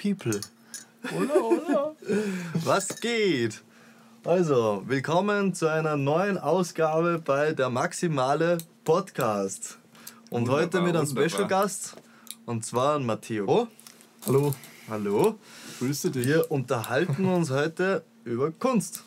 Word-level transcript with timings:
People. 0.00 0.40
Oder, 1.18 1.42
oder? 1.44 1.96
Was 2.64 3.00
geht? 3.00 3.62
Also, 4.24 4.82
willkommen 4.86 5.54
zu 5.54 5.68
einer 5.68 5.96
neuen 5.96 6.36
Ausgabe 6.38 7.20
bei 7.24 7.52
der 7.52 7.70
Maximale 7.70 8.58
Podcast. 8.84 9.78
Und 10.30 10.42
Wunderbar, 10.48 10.62
heute 10.62 10.80
mit 10.82 10.96
einem 10.96 11.08
wunderbar. 11.08 11.28
Special 11.30 11.48
Gast 11.48 11.96
und 12.44 12.64
zwar 12.64 12.98
Matteo. 12.98 13.68
Hallo. 14.26 14.54
Hallo. 14.88 15.38
Grüße 15.78 16.10
dich. 16.10 16.26
Wir 16.26 16.50
unterhalten 16.50 17.24
uns 17.34 17.50
heute 17.50 18.04
über 18.24 18.50
Kunst. 18.50 19.02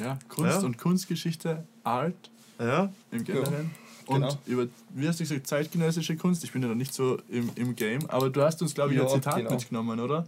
Ja, 0.00 0.18
Kunst 0.28 0.60
Ja. 0.60 0.66
und 0.66 0.78
Kunstgeschichte, 0.78 1.64
Art 1.84 2.14
Ja? 2.58 2.90
im 3.12 3.24
Generellen. 3.24 3.70
Und 4.06 4.20
genau. 4.20 4.38
über, 4.46 4.66
wie 4.90 5.08
hast 5.08 5.18
du 5.20 5.24
gesagt, 5.24 5.46
zeitgenössische 5.46 6.16
Kunst. 6.16 6.44
Ich 6.44 6.52
bin 6.52 6.60
ja 6.62 6.68
noch 6.68 6.74
nicht 6.74 6.92
so 6.92 7.18
im, 7.28 7.50
im 7.54 7.74
Game, 7.74 8.08
aber 8.10 8.28
du 8.30 8.42
hast 8.42 8.60
uns, 8.62 8.74
glaube 8.74 8.92
ich, 8.92 8.98
Ja, 8.98 9.04
ein 9.04 9.08
Zitat 9.10 9.36
genau. 9.36 9.50
mitgenommen, 9.52 9.98
oder? 10.00 10.26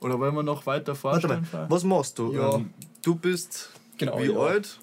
Oder 0.00 0.18
wollen 0.20 0.34
wir 0.34 0.42
noch 0.42 0.66
weiter 0.66 0.88
Warte 1.02 1.26
vorstellen? 1.26 1.46
mal, 1.52 1.70
was 1.70 1.82
machst 1.84 2.18
du? 2.18 2.32
Ja. 2.34 2.54
Ähm, 2.56 2.70
Du 3.02 3.14
bist 3.14 3.70
Genau, 3.96 4.18
wie 4.20 4.26
ja. 4.32 4.38
alt? 4.38 4.78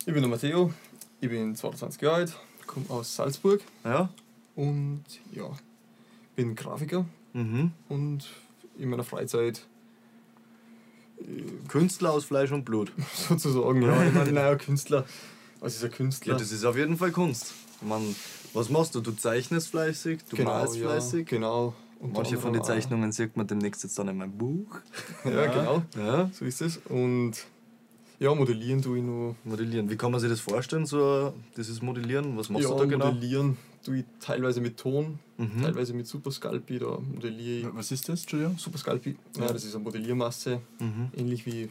Ich 0.00 0.12
bin 0.12 0.22
der 0.22 0.28
Matteo, 0.28 0.72
ich 1.20 1.28
bin 1.28 1.54
22 1.56 2.00
Jahre 2.02 2.16
alt, 2.16 2.36
komme 2.66 2.86
aus 2.88 3.14
Salzburg 3.16 3.60
Ja? 3.84 4.08
und 4.56 5.04
ja, 5.32 5.50
bin 6.36 6.54
Grafiker 6.54 7.04
Mhm. 7.34 7.72
und 7.88 8.26
in 8.78 8.88
meiner 8.90 9.04
Freizeit 9.04 9.66
Künstler 11.68 12.12
aus 12.12 12.24
Fleisch 12.24 12.50
und 12.52 12.64
Blut. 12.64 12.92
sozusagen, 13.28 13.82
ja, 13.82 14.04
ich 14.06 14.12
meine, 14.12 14.32
naja, 14.32 14.56
Künstler. 14.56 15.04
Was 15.62 15.76
ist 15.76 15.84
ein 15.84 15.90
Künstler? 15.92 16.32
Ja, 16.34 16.38
das 16.38 16.50
ist 16.50 16.64
auf 16.64 16.76
jeden 16.76 16.96
Fall 16.96 17.12
Kunst. 17.12 17.54
Man, 17.80 18.14
was 18.52 18.68
machst 18.68 18.94
du? 18.94 19.00
Du 19.00 19.12
zeichnest 19.12 19.68
fleißig, 19.68 20.20
du 20.28 20.42
malst 20.42 20.76
ja, 20.76 20.88
fleißig. 20.88 21.26
Genau. 21.26 21.72
Unter 22.00 22.20
Manche 22.22 22.36
von 22.36 22.52
den 22.52 22.64
Zeichnungen 22.64 23.12
sieht 23.12 23.36
man 23.36 23.46
demnächst 23.46 23.84
jetzt 23.84 23.96
dann 23.96 24.08
in 24.08 24.16
meinem 24.16 24.36
Buch. 24.36 24.80
Ja, 25.24 25.46
genau, 25.46 25.82
Ja, 25.96 26.30
so 26.32 26.44
ist 26.44 26.60
es. 26.60 26.78
Und 26.88 27.34
ja, 28.18 28.34
modellieren 28.34 28.82
tue 28.82 28.98
ich 28.98 29.04
noch. 29.04 29.36
modellieren. 29.44 29.88
Wie 29.88 29.96
kann 29.96 30.10
man 30.10 30.20
sich 30.20 30.28
das 30.30 30.40
vorstellen, 30.40 30.84
so 30.84 31.32
dieses 31.56 31.80
Modellieren? 31.80 32.36
Was 32.36 32.48
machst 32.50 32.64
ja, 32.64 32.70
du 32.72 32.78
da 32.78 32.84
genau? 32.86 33.06
modellieren 33.12 33.56
tue 33.84 33.98
ich 33.98 34.04
teilweise 34.20 34.60
mit 34.60 34.76
Ton, 34.78 35.18
Mhm. 35.38 35.62
teilweise 35.62 35.92
mit 35.94 36.06
Super 36.08 36.30
Sculpey, 36.32 36.78
da 36.80 36.98
modelliere 37.00 37.68
ich. 37.68 37.74
Was 37.76 37.90
ist 37.90 38.08
das, 38.08 38.20
Entschuldigung? 38.22 38.58
Super 38.58 38.78
Sculpey, 38.78 39.16
ja, 39.38 39.46
das 39.52 39.64
ist 39.64 39.74
eine 39.74 39.82
Modelliermasse, 39.84 40.60
Mhm. 40.80 41.08
ähnlich 41.16 41.46
wie, 41.46 41.68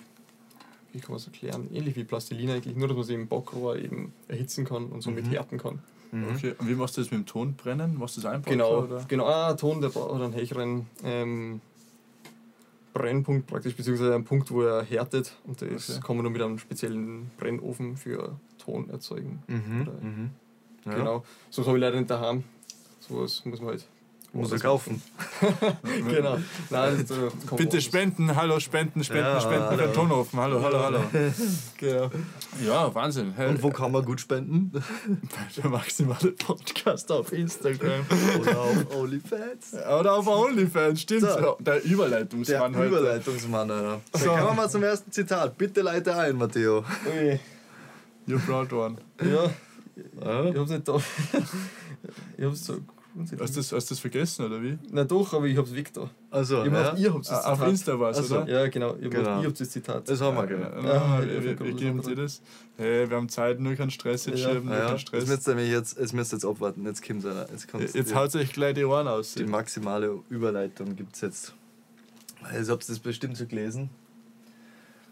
wie 0.94 1.00
kann 1.00 1.12
man 1.12 1.18
es 1.18 1.25
erklären, 1.28 1.69
ähnlich 1.74 1.96
wie 1.96 2.03
Plastilin 2.03 2.50
eigentlich, 2.50 2.75
nur 2.75 2.88
dass 2.88 2.97
man 2.97 3.06
sie 3.06 3.13
im 3.13 3.28
Backrohr 3.28 3.78
eben 3.78 4.13
erhitzen 4.28 4.66
kann 4.66 4.85
und 4.88 5.02
somit 5.02 5.25
Mhm. 5.28 5.31
härten 5.31 5.57
kann. 5.57 5.79
Mhm. 6.12 6.25
Okay, 6.35 6.53
und 6.57 6.68
wie 6.68 6.75
machst 6.75 6.97
du 6.97 7.02
das 7.02 7.12
mit 7.12 7.22
dem 7.22 7.25
Ton 7.25 7.53
brennen? 7.53 7.97
Machst 7.97 8.18
du 8.18 8.22
das 8.22 8.31
einfach? 8.31 8.52
Genau, 8.52 8.84
Oder? 8.84 9.06
genau, 9.07 9.25
ah, 9.28 9.53
Ton, 9.53 9.79
der 9.81 9.90
braucht 9.90 10.13
einen 10.22 10.34
höheren 10.34 10.85
ähm, 11.03 11.62
Brennpunkt 12.94 13.47
praktisch, 13.47 13.75
beziehungsweise 13.75 14.13
einen 14.13 14.25
Punkt, 14.25 14.52
wo 14.52 14.63
er 14.63 14.84
härtet 14.84 15.34
und 15.46 15.62
das 15.62 15.90
Okay. 15.90 16.00
kann 16.06 16.18
man 16.18 16.24
nur 16.24 16.31
mit 16.34 16.41
einem 16.41 16.59
speziellen 16.59 17.31
Brennofen 17.38 17.96
für 17.96 18.38
Ton 18.58 18.90
erzeugen. 18.90 19.41
Mhm. 19.47 19.81
Oder- 19.84 19.91
Mhm. 20.02 20.29
Ja. 20.85 20.96
Genau, 20.96 21.23
sonst 21.50 21.68
habe 21.68 21.78
ich 21.78 21.81
leider 21.81 21.97
nicht 21.97 22.09
daheim. 22.09 22.44
Sowas 23.00 23.46
muss 23.46 23.59
man 23.62 23.69
halt. 23.69 23.85
Muss 24.34 24.52
er 24.52 24.59
kaufen. 24.59 25.02
genau. 26.09 26.38
Nein, 26.69 27.06
kann 27.47 27.58
Bitte 27.58 27.81
spenden, 27.81 28.34
hallo, 28.34 28.62
spenden, 28.62 29.03
spenden, 29.03 29.25
Ja, 29.25 29.42
spenden 29.42 29.69
für 29.69 29.75
den 29.78 29.97
hallo. 29.97 30.25
Hallo, 30.34 30.62
hallo, 30.64 30.80
hallo. 30.80 31.00
Genau. 31.78 32.09
Ja, 32.66 32.96
Wahnsinn. 32.96 33.34
Hey, 33.36 33.50
Und 33.50 33.62
wo 33.62 33.72
kann 33.72 33.91
man 33.91 34.06
gut 34.06 34.22
spenden? 34.22 34.72
der 35.58 35.70
maximale 35.70 36.31
Podcast 36.31 37.12
auf 37.12 37.34
Instagram. 37.34 38.06
Oder 38.40 38.58
auf 38.62 38.96
OnlyFans? 38.96 39.74
Oder 40.00 40.14
auf 40.14 40.28
OnlyFans, 40.28 41.02
stimmt. 41.02 41.22
So. 41.24 41.58
Der 41.59 41.80
Der 41.80 41.84
Überleitungsmann 41.84 42.74
heute. 42.78 42.88
Überleitungsmann, 42.88 43.70
Alter. 43.70 44.02
So. 44.14 44.20
So. 44.20 44.25
Dann 44.28 44.36
kommen 44.38 44.50
wir 44.52 44.53
mal 44.64 44.70
zum 44.70 44.84
ersten 44.84 45.12
Zitat. 45.12 45.58
Bitte 45.58 45.81
leite 45.81 46.16
ein, 46.16 46.38
Matteo. 46.38 46.86
Ui. 47.06 47.38
You 48.28 48.40
brought 48.40 48.72
one. 48.72 48.96
Ja, 49.22 49.52
Ja. 50.24 50.46
ich 50.46 50.58
hab's 50.58 50.70
nicht 50.70 50.88
da. 50.88 50.96
ich 52.38 52.46
hab's 52.46 52.66
so. 52.66 52.78
Hast 53.20 53.32
du 53.32 53.60
das, 53.60 53.72
hast 53.74 53.90
du 53.90 53.94
das 53.94 54.00
vergessen, 54.00 54.46
oder 54.46 54.62
wie? 54.64 54.78
Na 54.90 55.04
doch, 55.04 55.34
aber 55.34 55.46
ich 55.46 55.58
hab's 55.58 55.74
weg 55.76 55.92
da. 55.94 56.10
Also, 56.30 56.64
Ich 56.64 56.72
hab 56.72 56.96
ja. 56.98 57.02
ihr 57.04 57.14
habt's 57.14 57.28
das 57.28 57.44
Ah, 57.46 57.52
Auf 57.52 57.58
Zitat. 57.58 57.70
Insta 57.70 58.00
war 58.00 58.10
es, 58.12 58.18
Ach 58.20 58.24
so. 58.24 58.38
oder? 58.42 58.50
Ja, 58.50 58.68
genau. 58.70 58.96
Ich 59.00 59.06
hab 59.06 59.12
Genau. 59.12 59.18
gedacht, 59.24 59.42
ihr 59.44 59.48
habt 59.50 59.60
das 59.60 59.70
Zitat. 59.70 60.10
das 60.10 60.22
haben 60.22 60.38
wir, 60.38 60.48
genau. 60.48 60.68
ja, 60.82 60.94
Ja, 61.20 61.20
wir, 61.28 61.44
wir, 61.44 61.52
hab 61.52 61.60
wir 61.66 61.74
geben 61.74 62.02
dir 62.02 62.16
das. 62.16 62.42
Hey, 62.78 63.10
wir 63.10 63.18
haben 63.18 63.28
Zeit, 63.28 63.60
nur 63.60 63.76
keinen 63.76 63.92
Stress 63.92 64.26
jetzt 64.28 64.40
Ja. 64.40 64.50
schieben, 64.50 64.66
nur 64.66 64.76
Ja, 64.76 64.82
keinen 64.86 64.92
jetzt 64.92 65.02
Stress. 65.02 65.28
müsst 65.28 65.48
ihr 65.48 65.56
nämlich 65.56 65.72
jetzt, 65.74 66.00
jetzt 66.00 66.14
müsst 66.14 66.32
ihr 66.34 66.38
jetzt 66.38 66.46
abwarten. 66.46 66.86
Jetzt 66.86 67.06
kommt 67.06 67.26
einer. 67.26 67.48
Jetzt, 67.52 67.68
kommt's 67.70 67.94
Jetzt 67.94 68.16
haut 68.16 68.34
euch 68.36 68.54
gleich 68.54 68.76
die 68.76 68.86
Ohren 68.86 69.08
aus. 69.10 69.34
Die 69.34 69.44
maximale 69.46 70.20
Überleitung 70.30 70.96
gibt 70.96 71.16
es 71.16 71.22
jetzt. 71.22 71.54
Also 72.44 72.72
habt 72.74 72.84
ihr 72.86 72.88
das 72.88 73.00
bestimmt 73.00 73.36
so 73.36 73.46
gelesen? 73.46 73.90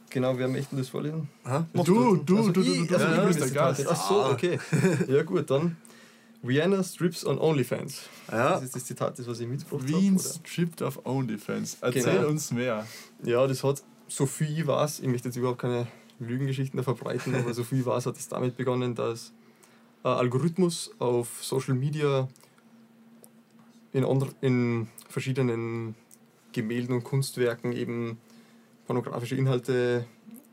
Genau, 0.10 0.36
wer 0.38 0.48
möchte 0.48 0.76
das 0.76 0.90
vorlesen? 0.90 1.28
Ha? 1.46 1.68
Du, 1.74 1.84
du, 1.84 2.16
du, 2.16 2.38
Also 2.38 2.52
du, 2.52 2.62
ich- 2.62 2.68
du, 2.80 2.86
du, 2.88 2.96
also 2.96 3.06
du 3.08 3.22
ich 3.22 3.28
bist 3.28 3.42
das 3.42 3.52
der 3.54 3.74
Zitat. 3.76 3.78
Gast. 3.78 3.88
Ach 3.92 4.10
so, 4.10 4.22
Ah. 4.22 4.32
okay. 4.32 4.60
Ja 5.08 5.22
gut, 5.24 5.50
dann. 5.52 5.78
Rihanna 6.44 6.84
strips 6.84 7.26
on 7.26 7.38
OnlyFans. 7.38 8.04
Ja. 8.32 8.52
Das 8.52 8.64
ist 8.64 8.76
das 8.76 8.86
Zitat, 8.86 9.20
das 9.20 9.28
was 9.28 9.40
ich 9.40 9.48
mitgebracht 9.48 9.88
Wien 9.88 10.18
habe. 10.18 10.24
stripped 10.24 10.82
auf 10.82 11.06
OnlyFans. 11.06 11.78
Erzähl 11.82 12.04
Genau. 12.04 12.30
uns 12.30 12.52
mehr. 12.52 12.88
Ja, 13.24 13.46
das 13.46 13.64
hat, 13.64 13.84
so 14.08 14.26
viel 14.26 14.58
ich 14.60 14.66
weiß, 14.66 15.02
ich 15.02 15.08
möchte 15.08 15.28
jetzt 15.28 15.36
überhaupt 15.36 15.60
keine 15.60 15.88
Lügengeschichten 16.20 16.78
da 16.78 16.84
verbreiten, 16.84 17.36
aber 17.36 17.54
so 17.54 17.64
viel 17.64 17.80
ich 17.80 17.86
weiß, 17.86 18.06
hat 18.06 18.18
es 18.18 18.28
damit 18.30 18.56
begonnen, 18.56 18.96
dass 18.96 19.34
ein 20.04 20.12
Algorithmus 20.14 20.92
auf 21.00 21.44
Social 21.44 21.76
Media 21.76 22.28
in, 23.92 24.06
andre, 24.06 24.30
in 24.42 24.88
verschiedenen 25.10 25.96
Gemälden 26.54 26.96
und 26.96 27.04
Kunstwerken 27.04 27.74
eben 27.74 28.18
pornografische 28.88 29.36
Inhalte 29.36 30.06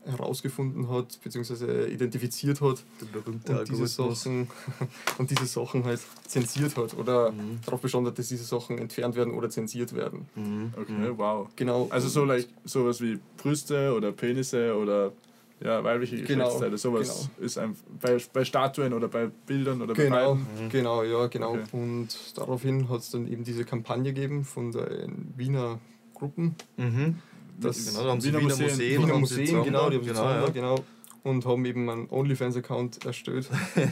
herausgefunden 0.07 0.89
hat, 0.89 1.19
beziehungsweise 1.23 1.87
identifiziert 1.87 2.61
hat 2.61 2.83
Der 3.01 3.05
berühmte 3.19 3.59
und 3.59 3.69
diese. 3.69 3.87
Sachen, 3.87 4.47
und 5.17 5.29
diese 5.29 5.45
Sachen 5.45 5.83
halt 5.83 5.99
zensiert 6.27 6.75
hat 6.77 6.93
oder 6.97 7.31
Mhm. 7.31 7.59
darauf 7.65 7.81
bestanden 7.81 8.11
hat, 8.11 8.19
dass 8.19 8.27
diese 8.29 8.43
Sachen 8.43 8.77
entfernt 8.77 9.15
werden 9.15 9.33
oder 9.33 9.49
zensiert 9.49 9.93
werden. 9.93 10.27
Mhm. 10.35 10.73
Okay, 10.79 11.11
wow. 11.17 11.47
Genau. 11.55 11.87
Also 11.89 12.07
so 12.07 12.25
like, 12.25 12.47
sowas 12.63 13.01
wie 13.01 13.19
Brüste 13.37 13.93
oder 13.93 14.11
Penisse 14.11 14.75
oder 14.75 15.11
ja, 15.59 15.83
weibliche 15.83 16.17
Genau, 16.17 16.43
Geschlechtsteile. 16.45 16.77
Sowas 16.77 17.29
ist 17.39 17.57
ein, 17.57 17.75
bei, 17.99 18.17
bei 18.31 18.45
Statuen 18.45 18.93
oder 18.93 19.07
bei 19.07 19.27
Bildern 19.47 19.81
oder 19.81 19.95
bei 19.95 20.03
Genau, 20.03 20.35
beiden. 20.35 20.69
genau, 20.69 21.03
ja, 21.03 21.25
genau. 21.27 21.53
Okay. 21.53 21.63
Und 21.71 22.09
daraufhin 22.35 22.87
hat 22.89 22.99
es 22.99 23.09
dann 23.09 23.27
eben 23.27 23.43
diese 23.43 23.65
Kampagne 23.65 24.13
gegeben 24.13 24.45
von 24.45 24.71
den 24.71 25.33
Wiener 25.35 25.79
Gruppen. 26.13 26.55
Mhm. 26.77 27.17
Das 27.59 27.85
genau, 27.85 28.03
da 28.03 28.09
haben 28.11 28.23
Wiener 28.23 28.39
Wiener 28.39 28.49
Museen. 28.49 28.67
Museen, 28.69 29.01
Wiener 29.03 29.17
Museen, 29.19 29.63
genau, 29.63 29.89
die 29.89 29.95
haben 29.97 30.03
sie 30.03 30.09
genau, 30.09 30.23
ja. 30.31 30.49
genau. 30.49 30.85
Und 31.23 31.45
haben 31.45 31.65
eben 31.65 31.89
einen 31.89 32.09
OnlyFans-Account 32.09 33.03
erstellt. 33.05 33.49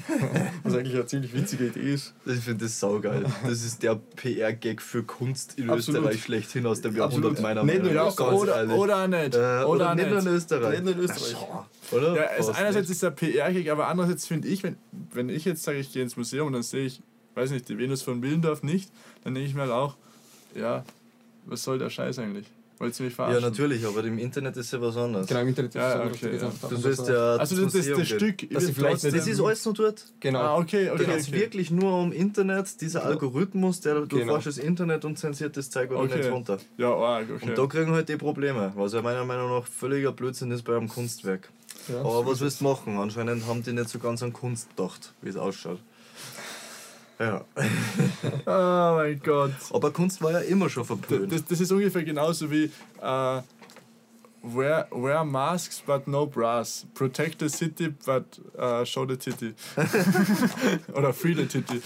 was 0.64 0.74
eigentlich 0.74 0.94
eine 0.94 1.06
ziemlich 1.06 1.34
witzige 1.34 1.66
Idee 1.68 1.94
ist. 1.96 2.14
Ich 2.26 2.40
finde 2.40 2.64
das 2.64 2.80
saugeil. 2.80 3.26
Das 3.44 3.66
ist 3.66 3.84
der 3.84 3.96
PR-Gag 3.96 4.82
für 4.82 5.04
Kunst 5.04 5.58
in 5.60 5.70
Absolut. 5.70 6.02
Österreich 6.04 6.24
schlechthin 6.24 6.66
aus 6.66 6.80
dem. 6.80 6.96
Jahrhundert, 6.96 7.42
meiner 7.42 7.64
Nicht 7.66 7.80
Meinung 7.80 7.94
Ja, 7.94 8.06
nach. 8.06 8.16
Ganz 8.16 8.42
oder, 8.42 8.70
oder 8.78 9.08
nicht. 9.10 9.36
äh, 9.36 9.38
oder, 9.38 9.68
oder 9.68 9.96
nicht 9.96 10.10
nur 10.10 10.20
in 10.20 10.24
nicht. 10.26 10.34
Österreich. 10.34 10.82
Nicht 10.82 10.96
in 10.96 11.00
Österreich. 11.04 11.36
Ach, 11.52 11.92
oder? 11.94 12.16
Ja, 12.16 12.24
es 12.38 12.46
Fast 12.46 12.60
einerseits 12.60 12.88
nicht. 12.88 12.96
ist 12.96 13.04
der 13.04 13.12
PR-Gag, 13.12 13.70
aber 13.70 13.88
andererseits 13.88 14.28
finde 14.28 14.48
ich, 14.48 14.64
wenn, 14.64 14.78
wenn 15.12 15.28
ich 15.28 15.44
jetzt 15.44 15.64
sage, 15.64 15.80
ich 15.80 15.92
gehe 15.92 16.04
ins 16.04 16.16
Museum 16.16 16.48
und 16.48 16.54
dann 16.54 16.64
sehe 16.64 16.86
ich, 16.86 17.02
weiß 17.34 17.52
nicht, 17.52 17.68
die 17.68 17.78
Venus 17.78 18.02
von 18.02 18.22
Willendorf 18.22 18.64
nicht, 18.64 18.90
dann 19.26 19.34
denke 19.34 19.50
ich 19.50 19.56
mir 19.56 19.62
halt 19.64 19.72
auch, 19.72 19.98
ja, 20.54 20.86
was 21.48 21.64
soll 21.64 21.80
der 21.80 21.90
Scheiß 21.90 22.18
eigentlich? 22.20 22.46
Wollt 22.78 23.00
ihr 23.00 23.04
mich 23.06 23.14
Ja, 23.14 23.16
verarschen? 23.16 23.42
natürlich, 23.44 23.86
aber 23.86 24.04
im 24.04 24.18
Internet 24.18 24.58
ist 24.58 24.74
ja 24.74 24.82
was 24.82 24.98
anderes. 24.98 25.28
Genau, 25.28 25.40
im 25.42 25.48
Internet 25.48 25.70
ist 25.70 25.76
Ja, 25.76 25.88
es 25.90 25.94
ja, 25.96 26.02
anders, 26.02 26.18
okay, 26.18 26.30
geht's 26.32 26.42
ja. 26.42 26.48
einfach 26.50 26.70
Du 26.70 26.76
er- 26.76 26.82
ja 27.14 27.36
Also 27.38 27.64
das, 27.64 27.74
das, 27.74 27.88
das. 27.88 28.08
Stück 28.08 28.40
sie 28.42 28.74
vielleicht 28.74 29.04
Das 29.06 29.28
ist 29.28 29.40
alles 29.42 29.66
nur 29.66 29.74
dort. 29.74 30.06
Genau. 30.20 30.40
Ah, 30.40 30.58
okay, 30.58 30.90
okay. 30.90 30.98
Da 31.06 31.12
geht 31.12 31.22
es 31.22 31.28
okay. 31.30 31.40
wirklich 31.40 31.72
nur 31.72 31.98
um 32.02 32.12
Internet, 32.12 32.82
dieser 32.82 33.00
Genau. 33.00 33.12
Algorithmus, 33.12 33.80
der 33.82 34.02
du 34.02 34.08
Genau. 34.18 34.34
forschst 34.34 34.48
das 34.48 34.58
Internet 34.58 35.06
und 35.06 35.18
zensiert 35.18 35.56
das 35.56 35.70
Zeug 35.70 35.92
Okay. 35.92 36.18
nicht 36.18 36.30
runter. 36.32 36.58
Ja, 36.78 36.94
arg, 36.94 37.28
okay. 37.34 37.50
Und 37.50 37.58
da 37.58 37.66
kriegen 37.68 37.92
halt 37.92 38.10
die 38.10 38.18
Probleme, 38.18 38.74
was 38.76 38.92
ja 38.94 39.02
meiner 39.02 39.24
Meinung 39.24 39.50
nach 39.52 39.66
völliger 39.68 40.12
Blödsinn 40.12 40.52
ist 40.52 40.64
bei 40.64 40.76
einem 40.76 40.90
Kunstwerk. 40.90 41.50
Ja, 41.88 42.00
Aber 42.00 42.26
was 42.26 42.42
willst 42.42 42.60
du 42.62 42.66
machen? 42.66 42.98
Anscheinend 42.98 43.46
haben 43.48 43.64
die 43.64 43.72
nicht 43.72 43.90
so 43.90 44.00
ganz 44.00 44.22
an 44.24 44.34
Kunst 44.34 44.70
gedacht, 44.76 45.14
wie 45.22 45.30
es 45.30 45.38
ausschaut. 45.38 45.80
Ja. 47.20 47.46
oh 48.46 48.96
mein 48.98 49.20
Gott. 49.24 49.54
Aber 49.72 49.92
Kunst 49.92 50.22
war 50.22 50.32
ja 50.32 50.40
immer 50.40 50.70
schon 50.70 50.86
verpönt. 50.86 51.32
das, 51.32 51.46
das 51.46 51.60
ist 51.62 51.72
ungefähr 51.72 52.04
genauso 52.04 52.52
wie 52.52 52.66
äh, 53.02 53.42
wear, 54.42 54.88
wear 54.92 55.24
masks 55.24 55.82
but 55.86 56.08
no 56.08 56.26
bras. 56.26 56.86
Protect 56.94 57.40
the 57.40 57.50
city 57.50 57.90
but 58.06 58.40
äh, 58.58 58.86
show 58.86 59.06
the 59.06 59.18
titty. 59.18 59.54
Oder 60.94 61.14
free 61.14 61.34
the 61.34 61.46
titty. 61.46 61.82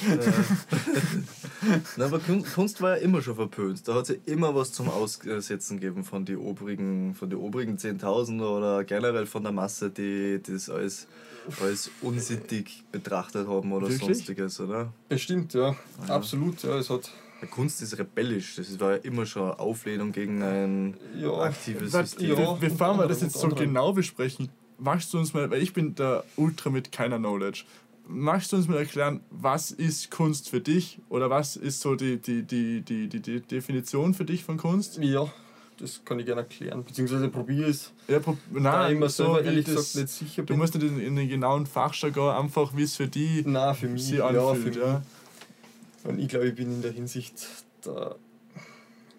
Na, 1.98 2.06
aber 2.06 2.20
Kun- 2.20 2.44
Kunst 2.44 2.82
war 2.82 2.98
ja 2.98 3.04
immer 3.04 3.22
schon 3.22 3.36
verpönt. 3.36 3.88
Da 3.88 3.96
hat 3.96 4.04
es 4.04 4.10
ja 4.10 4.16
immer 4.34 4.56
was 4.56 4.72
zum 4.72 4.90
Aussetzen 4.90 5.80
gegeben 5.80 6.04
von 6.04 6.26
den 6.26 6.38
obrigen, 6.38 7.14
von 7.16 7.30
den 7.30 7.40
obrigen 7.40 7.78
10.000 7.78 8.42
oder 8.42 8.84
generell 8.84 9.26
von 9.26 9.44
der 9.44 9.52
Masse, 9.52 9.90
die 9.90 10.40
das 10.46 10.70
als, 10.70 11.08
als 11.62 11.92
unsittig 12.02 12.84
betrachtet 12.92 13.48
haben 13.48 13.72
oder 13.72 13.88
Wirklich? 13.90 14.00
sonstiges, 14.18 14.60
oder? 14.60 14.94
Bestimmt, 15.10 15.54
ja. 15.54 15.76
Absolut, 16.08 16.64
ja. 16.64 16.78
Es 16.78 16.90
hat 16.90 17.10
Kunst 17.52 17.82
ist 17.82 17.98
rebellisch. 17.98 18.56
Das 18.58 18.80
war 18.82 18.92
ja 18.92 18.98
immer 18.98 19.26
schon 19.26 19.44
eine 19.44 19.60
Auflehnung 19.60 20.12
gegen 20.12 20.42
ein 20.44 20.98
Ja, 21.18 21.32
aktives 21.40 21.94
Warte, 21.94 22.10
System. 22.10 22.38
ja. 22.38 22.54
bevor 22.60 22.98
wir 22.98 23.08
das 23.08 23.22
jetzt 23.22 23.38
so 23.40 23.48
genau 23.50 23.94
besprechen, 23.94 24.50
magst 24.78 25.14
du 25.14 25.20
uns 25.20 25.34
mal, 25.34 25.50
weil 25.50 25.62
ich 25.62 25.74
bin 25.74 25.96
der 25.96 26.24
Ultra 26.36 26.70
mit 26.70 26.92
keiner 26.92 27.18
Knowledge, 27.18 27.64
magst 28.10 28.52
du 28.52 28.58
uns 28.58 28.68
mal 28.68 28.78
erklären, 28.78 29.22
was 29.30 29.72
ist 29.72 30.10
Kunst 30.12 30.50
für 30.50 30.60
dich 30.60 31.00
oder 31.10 31.30
was 31.30 31.56
ist 31.56 31.80
so 31.82 31.96
die, 31.96 32.18
die, 32.18 32.42
die, 32.44 32.82
die, 32.82 33.08
die, 33.08 33.20
die 33.22 33.40
Definition 33.42 34.14
für 34.14 34.26
dich 34.26 34.44
von 34.44 34.58
Kunst? 34.58 34.98
Ja, 35.02 35.32
das 35.78 36.02
kann 36.04 36.20
ich 36.20 36.26
gerne 36.26 36.42
erklären. 36.42 36.84
Beziehungsweise 36.84 37.30
probiere 37.30 37.70
es. 37.70 37.92
Ja, 38.08 38.18
prob- 38.18 38.38
Da 38.54 38.60
nein, 38.60 38.94
ich 38.94 39.00
mir 39.00 39.10
so 39.10 39.24
selber 39.26 39.44
ehrlich 39.44 39.66
gesagt 39.66 39.96
nicht 39.96 40.10
sicher 40.10 40.42
Du 40.42 40.48
bin. 40.48 40.58
musst 40.58 40.74
nicht 40.76 40.86
in, 40.86 41.00
in 41.00 41.16
den 41.16 41.30
genauen 41.30 41.66
Fachjargon 41.66 42.36
einfach, 42.36 42.76
wie 42.76 42.84
es 42.84 42.96
für 42.96 43.08
die 43.08 43.44
Nein, 43.46 43.76
für 43.76 43.88
mich. 43.88 44.04
sich 44.06 44.18
ja, 44.18 44.28
für 44.30 44.40
anfühlt. 44.50 44.76
mich. 44.76 44.84
Ja, 44.84 45.02
Und 46.06 46.20
ich 46.20 46.28
glaube, 46.28 46.48
ich 46.48 46.56
bin 46.56 46.72
in 46.74 46.82
der 46.82 46.92
Hinsicht 46.92 47.34
der, 47.86 48.16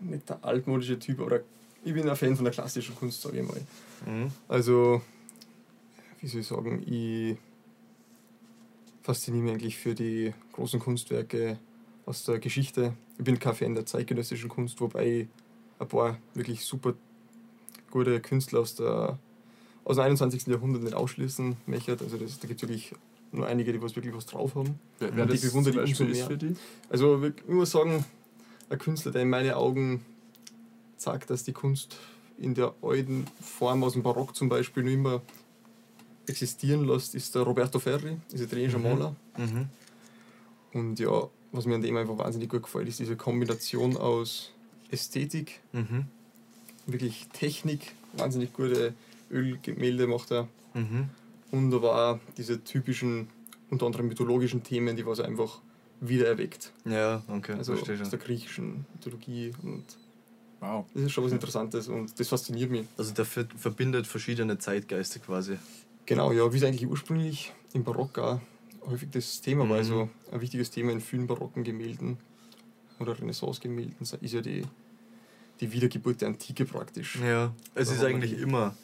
nicht 0.01 0.29
der 0.29 0.45
altmodische 0.45 0.99
Typ, 0.99 1.21
aber 1.21 1.41
ich 1.85 1.95
bin 1.95 2.09
ein 2.09 2.17
Fan 2.17 2.35
von 2.37 2.45
der 2.45 2.53
klassischen 2.53 2.95
Kunst, 2.97 3.23
sage 3.23 3.41
ich 3.41 3.47
mal. 3.49 3.61
Mhm. 4.07 4.31
Also, 4.49 5.01
wie 6.21 6.27
soll 6.27 6.41
ich 6.41 6.47
sagen, 6.47 6.83
ich 6.87 7.37
fasziniere 9.03 9.45
mich 9.45 9.53
eigentlich 9.53 9.79
für 9.79 9.95
die 9.95 10.33
großen 10.53 10.81
Kunstwerke 10.81 11.59
aus 12.07 12.25
der 12.25 12.39
Geschichte. 12.39 12.95
Ich 13.19 13.25
bin 13.25 13.39
kein 13.39 13.55
Fan 13.55 13.75
der 13.75 13.87
zeitgenössischen 13.87 14.49
Kunst, 14.49 14.81
wobei 14.81 15.07
ich 15.07 15.29
ein 15.79 15.89
paar 15.89 16.19
wirklich 16.35 16.65
super 16.65 16.95
gute 17.91 18.21
Künstler 18.21 18.61
aus, 18.61 18.75
der, 18.75 19.19
aus 19.85 19.97
dem 19.97 20.05
21. 20.05 20.47
Jahrhundert 20.47 20.83
nicht 20.83 20.95
ausschließen 20.95 21.57
möchte. 21.67 21.93
Also 21.93 22.17
das, 22.17 22.39
da 22.39 22.49
gibt 22.49 22.63
es 22.63 22.69
wirklich 22.69 22.95
nur 23.33 23.47
einige, 23.47 23.73
die 23.73 23.81
was 23.81 23.97
wirklich 23.97 24.15
was 24.15 24.27
drauf 24.27 24.55
haben. 24.55 24.79
wer, 24.99 25.15
wer 25.17 25.27
das 25.27 25.41
bewundere 25.41 25.85
ich 25.85 26.01
umso 26.01 26.05
mehr. 26.05 26.27
für 26.27 26.37
die? 26.37 26.57
Also 26.89 27.25
ich 27.25 27.47
muss 27.49 27.71
sagen, 27.71 28.05
ein 28.69 28.79
Künstler, 28.79 29.13
der 29.13 29.23
in 29.23 29.31
meinen 29.31 29.53
Augen 29.53 30.05
sagt, 30.97 31.31
dass 31.31 31.45
die 31.45 31.53
Kunst 31.53 31.97
in 32.39 32.55
der 32.55 32.75
alten 32.83 33.27
Form 33.41 33.85
aus 33.85 33.93
dem 33.93 34.03
Barock 34.03 34.35
zum 34.35 34.49
Beispiel 34.49 34.83
noch 34.83 34.91
immer 34.91 35.23
existieren 36.27 36.87
lässt, 36.87 37.15
ist 37.15 37.35
der 37.35 37.43
Roberto 37.43 37.79
Ferri, 37.79 38.17
ist 38.33 38.41
italienischer 38.43 38.79
Mhm. 38.79 38.85
Maler. 38.85 39.17
Mhm. 39.37 39.69
Und 40.73 40.99
ja, 41.01 41.29
was 41.53 41.67
mir 41.67 41.75
an 41.75 41.83
dem 41.83 41.97
einfach 41.97 42.17
wahnsinnig 42.19 42.49
gut 42.49 42.63
gefällt, 42.63 42.89
ist 42.89 43.01
diese 43.01 43.17
Kombination 43.17 43.97
aus 43.97 44.53
Ästhetik, 44.91 45.61
Mhm. 45.73 46.05
wirklich 46.87 47.29
Technik, 47.33 47.93
wahnsinnig 48.13 48.53
gute 48.53 48.95
Ölgemälde 49.31 50.07
macht 50.07 50.31
er 50.33 50.49
Mhm. 50.75 51.09
und 51.51 51.73
aber 51.75 52.13
auch 52.13 52.19
diese 52.37 52.63
typischen, 52.63 53.29
unter 53.71 53.87
anderem 53.87 54.09
mythologischen 54.09 54.63
Themen, 54.63 54.97
die 54.97 55.07
was 55.07 55.19
er 55.21 55.27
einfach 55.27 55.61
wieder 56.01 56.27
erweckt. 56.27 56.73
Ja, 56.85 57.23
okay, 57.29 57.53
Also 57.55 57.75
verstehe 57.75 58.01
aus 58.01 58.11
der 58.11 58.19
griechischen 58.19 58.87
Mythologie 58.95 59.53
und 59.63 59.85
Wow. 60.61 60.85
das 60.95 61.05
ist 61.05 61.13
schon 61.13 61.25
was 61.25 61.33
Interessantes 61.33 61.89
und 61.89 62.19
das 62.19 62.29
fasziniert 62.29 62.71
mich. 62.71 62.87
Also 62.97 63.13
der 63.15 63.25
ver- 63.25 63.47
verbindet 63.57 64.07
verschiedene 64.07 64.59
Zeitgeiste 64.59 65.19
quasi. 65.21 65.59
Genau, 66.11 66.33
ja, 66.33 66.53
wie 66.53 66.57
es 66.57 66.65
eigentlich 66.65 66.89
ursprünglich 66.89 67.53
im 67.73 67.85
Barock 67.85 68.19
auch 68.19 68.41
häufig 68.85 69.11
das 69.13 69.41
Thema 69.41 69.61
war. 69.61 69.69
Mhm. 69.69 69.73
Also 69.75 70.09
ein 70.33 70.41
wichtiges 70.41 70.69
Thema 70.73 70.91
in 70.91 71.01
vielen 71.01 71.29
barocken 71.29 71.63
Gemälden 71.63 72.19
oder 72.99 73.17
Renaissance-Gemälden 73.17 73.95
ist 74.01 74.33
ja 74.33 74.41
die, 74.41 74.63
die 75.61 75.73
Wiedergeburt 75.73 76.21
der 76.21 76.29
Antike 76.31 76.65
praktisch. 76.65 77.17
Ja, 77.25 77.55
es 77.77 77.91
Da 77.91 77.95
ist 77.95 78.03
eigentlich 78.03 78.37
immer. 78.37 78.75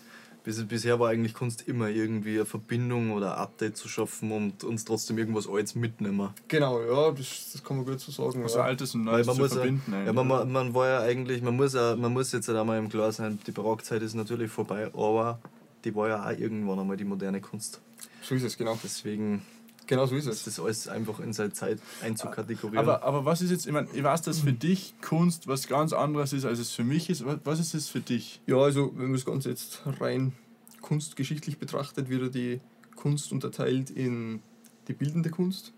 Bis, 0.44 0.64
bisher 0.64 1.00
war 1.00 1.08
eigentlich 1.08 1.34
Kunst 1.34 1.66
immer 1.66 1.88
irgendwie 1.88 2.36
eine 2.36 2.44
Verbindung 2.44 3.10
oder 3.10 3.34
ein 3.36 3.42
Update 3.42 3.76
zu 3.76 3.88
schaffen 3.88 4.30
und 4.30 4.62
uns 4.62 4.84
trotzdem 4.84 5.18
irgendwas 5.18 5.48
Altes 5.48 5.74
mitnehmen. 5.74 6.28
Genau, 6.46 6.80
ja, 6.80 7.10
das, 7.10 7.50
das 7.54 7.64
kann 7.64 7.78
man 7.78 7.86
gut 7.86 7.98
so 7.98 8.12
sagen. 8.12 8.40
Also 8.44 8.58
ja. 8.58 8.64
Altes 8.66 8.94
und 8.94 9.02
Neues 9.02 9.26
man 9.26 9.34
zu 9.34 9.42
muss 9.42 9.50
ja- 9.50 9.56
verbinden. 9.56 9.90
Ja, 9.92 9.98
eigentlich, 9.98 10.14
man, 10.14 10.28
man, 10.28 10.52
man 10.52 10.74
war 10.74 10.86
ja 10.86 11.00
eigentlich, 11.00 11.42
man 11.42 11.56
muss, 11.56 11.74
ja, 11.74 11.96
man 11.96 12.12
muss 12.12 12.30
jetzt 12.30 12.46
halt 12.46 12.56
einmal 12.56 12.78
im 12.78 12.88
Klar 12.88 13.10
sein, 13.10 13.40
die 13.44 13.50
Barockzeit 13.50 14.00
ist 14.02 14.14
natürlich 14.14 14.52
vorbei, 14.52 14.88
aber 14.94 15.40
die 15.86 15.94
war 15.94 16.08
ja 16.08 16.26
auch 16.26 16.30
irgendwann 16.38 16.78
einmal 16.80 16.96
die 16.98 17.04
moderne 17.04 17.40
Kunst. 17.40 17.80
So 18.22 18.34
ist 18.34 18.42
es, 18.42 18.58
genau. 18.58 18.78
Deswegen 18.82 19.40
Genau 19.86 20.04
so 20.06 20.16
ist 20.16 20.26
ist 20.26 20.38
es. 20.48 20.56
das 20.56 20.60
alles 20.60 20.88
einfach 20.88 21.20
in 21.20 21.32
seine 21.32 21.52
Zeit 21.52 21.78
einzukategorieren. 22.02 22.76
Aber, 22.78 23.04
aber 23.04 23.24
was 23.24 23.40
ist 23.40 23.52
jetzt, 23.52 23.66
ich 23.66 23.72
meine, 23.72 23.86
ich 23.92 24.02
weiß, 24.02 24.20
dass 24.22 24.40
für 24.40 24.52
dich 24.52 24.94
Kunst 25.00 25.46
was 25.46 25.68
ganz 25.68 25.92
anderes 25.92 26.32
ist, 26.32 26.44
als 26.44 26.58
es 26.58 26.72
für 26.72 26.82
mich 26.82 27.08
ist. 27.08 27.24
Was- 27.44 27.60
ist 27.60 27.72
es 27.74 27.88
für 27.88 28.00
dich? 28.00 28.40
Ja, 28.46 28.56
also 28.56 28.90
wenn 28.96 29.04
man 29.04 29.12
das 29.12 29.24
Ganze 29.24 29.48
jetzt 29.48 29.82
rein 30.00 30.32
kunstgeschichtlich 30.80 31.58
betrachtet, 31.58 32.08
wird 32.08 32.34
die 32.34 32.60
Kunst 32.96 33.30
unterteilt 33.30 33.90
in 33.90 34.42
die 34.88 34.92
bildende 34.92 35.30
Kunst. 35.30 35.72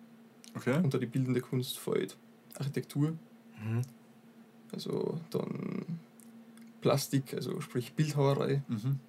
Okay? 0.57 0.81
Unter 0.83 0.99
die 0.99 1.07
bildende 1.07 1.43
Kunst 1.43 1.79
fällt 1.79 2.17
Architektur, 2.59 3.11
mhm. 3.63 3.83
also 4.73 5.21
dann 5.31 5.85
Plastik, 6.81 7.35
also 7.35 7.61
sprich 7.61 7.93
Bildhauerei, 7.93 8.63
Mhm. 8.69 9.01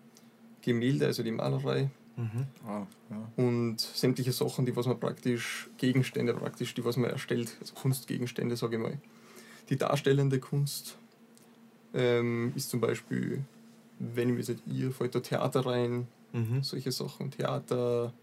Gemälde, 0.61 1.05
also 1.05 1.23
die 1.23 1.31
Malerei 1.31 1.89
Mhm. 2.15 2.47
Wow, 2.65 2.85
ja. 3.09 3.31
und 3.37 3.79
sämtliche 3.79 4.33
Sachen, 4.33 4.65
die 4.65 4.75
was 4.75 4.85
man 4.87 4.99
praktisch, 4.99 5.69
Gegenstände 5.77 6.33
praktisch, 6.33 6.73
die 6.73 6.83
was 6.83 6.97
man 6.97 7.09
erstellt, 7.09 7.55
also 7.61 7.73
Kunstgegenstände, 7.75 8.57
sage 8.57 8.75
ich 8.75 8.81
mal. 8.81 8.97
Die 9.69 9.77
darstellende 9.77 10.39
Kunst 10.39 10.97
ähm, 11.93 12.51
ist 12.57 12.69
zum 12.69 12.81
Beispiel, 12.81 13.43
wenn 13.99 14.29
ich 14.29 14.35
mir 14.35 14.41
jetzt 14.53 14.61
ihr, 14.67 14.91
fällt 14.91 15.15
da 15.15 15.21
Theater 15.21 15.65
rein, 15.65 16.07
Mhm. 16.33 16.61
solche 16.61 16.91
Sachen, 16.91 17.31
Theater, 17.31 18.13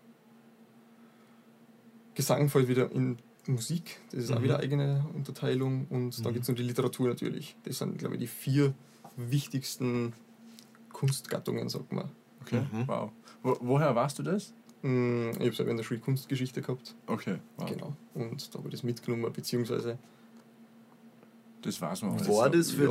Gesang 2.14 2.48
fällt 2.48 2.68
wieder 2.68 2.90
in 2.92 3.18
Musik, 3.46 3.98
das 4.10 4.24
ist 4.24 4.30
auch 4.30 4.38
Mhm. 4.40 4.44
wieder 4.44 4.54
eine 4.56 4.62
eigene 4.64 5.06
Unterteilung 5.14 5.86
und 5.88 6.18
dann 6.24 6.32
Mhm. 6.32 6.34
gibt 6.34 6.42
es 6.44 6.48
noch 6.48 6.56
die 6.56 6.62
Literatur 6.62 7.08
natürlich. 7.08 7.56
Das 7.64 7.78
sind, 7.78 7.98
glaube 7.98 8.14
ich, 8.16 8.20
die 8.20 8.26
vier 8.26 8.74
wichtigsten 9.16 10.12
Kunstgattungen, 10.92 11.68
sagt 11.68 11.92
man. 11.92 12.10
Okay, 12.46 12.62
Mhm. 12.72 12.86
wow. 12.88 13.10
Wo, 13.42 13.56
woher 13.60 13.94
warst 13.94 14.18
du 14.18 14.22
das? 14.22 14.52
Mm, 14.82 15.30
Ich 15.30 15.36
habe 15.38 15.48
es 15.48 15.58
in 15.58 15.76
der 15.76 15.84
Schule 15.84 16.00
Kunstgeschichte 16.00 16.62
gehabt, 16.62 16.94
Okay, 17.06 17.36
wow. 17.56 17.68
genau. 17.70 17.92
Und 18.14 18.54
da 18.54 18.58
habe 18.58 18.68
ich 18.68 18.72
das 18.74 18.82
mitgenommen, 18.84 19.30
beziehungsweise 19.32 19.98
Das 21.66 21.80
weiß 21.80 22.02
man. 22.02 22.12
alles. 22.16 22.28
War 22.28 22.48
das, 22.48 22.70
für 22.70 22.84
Ja. 22.84 22.90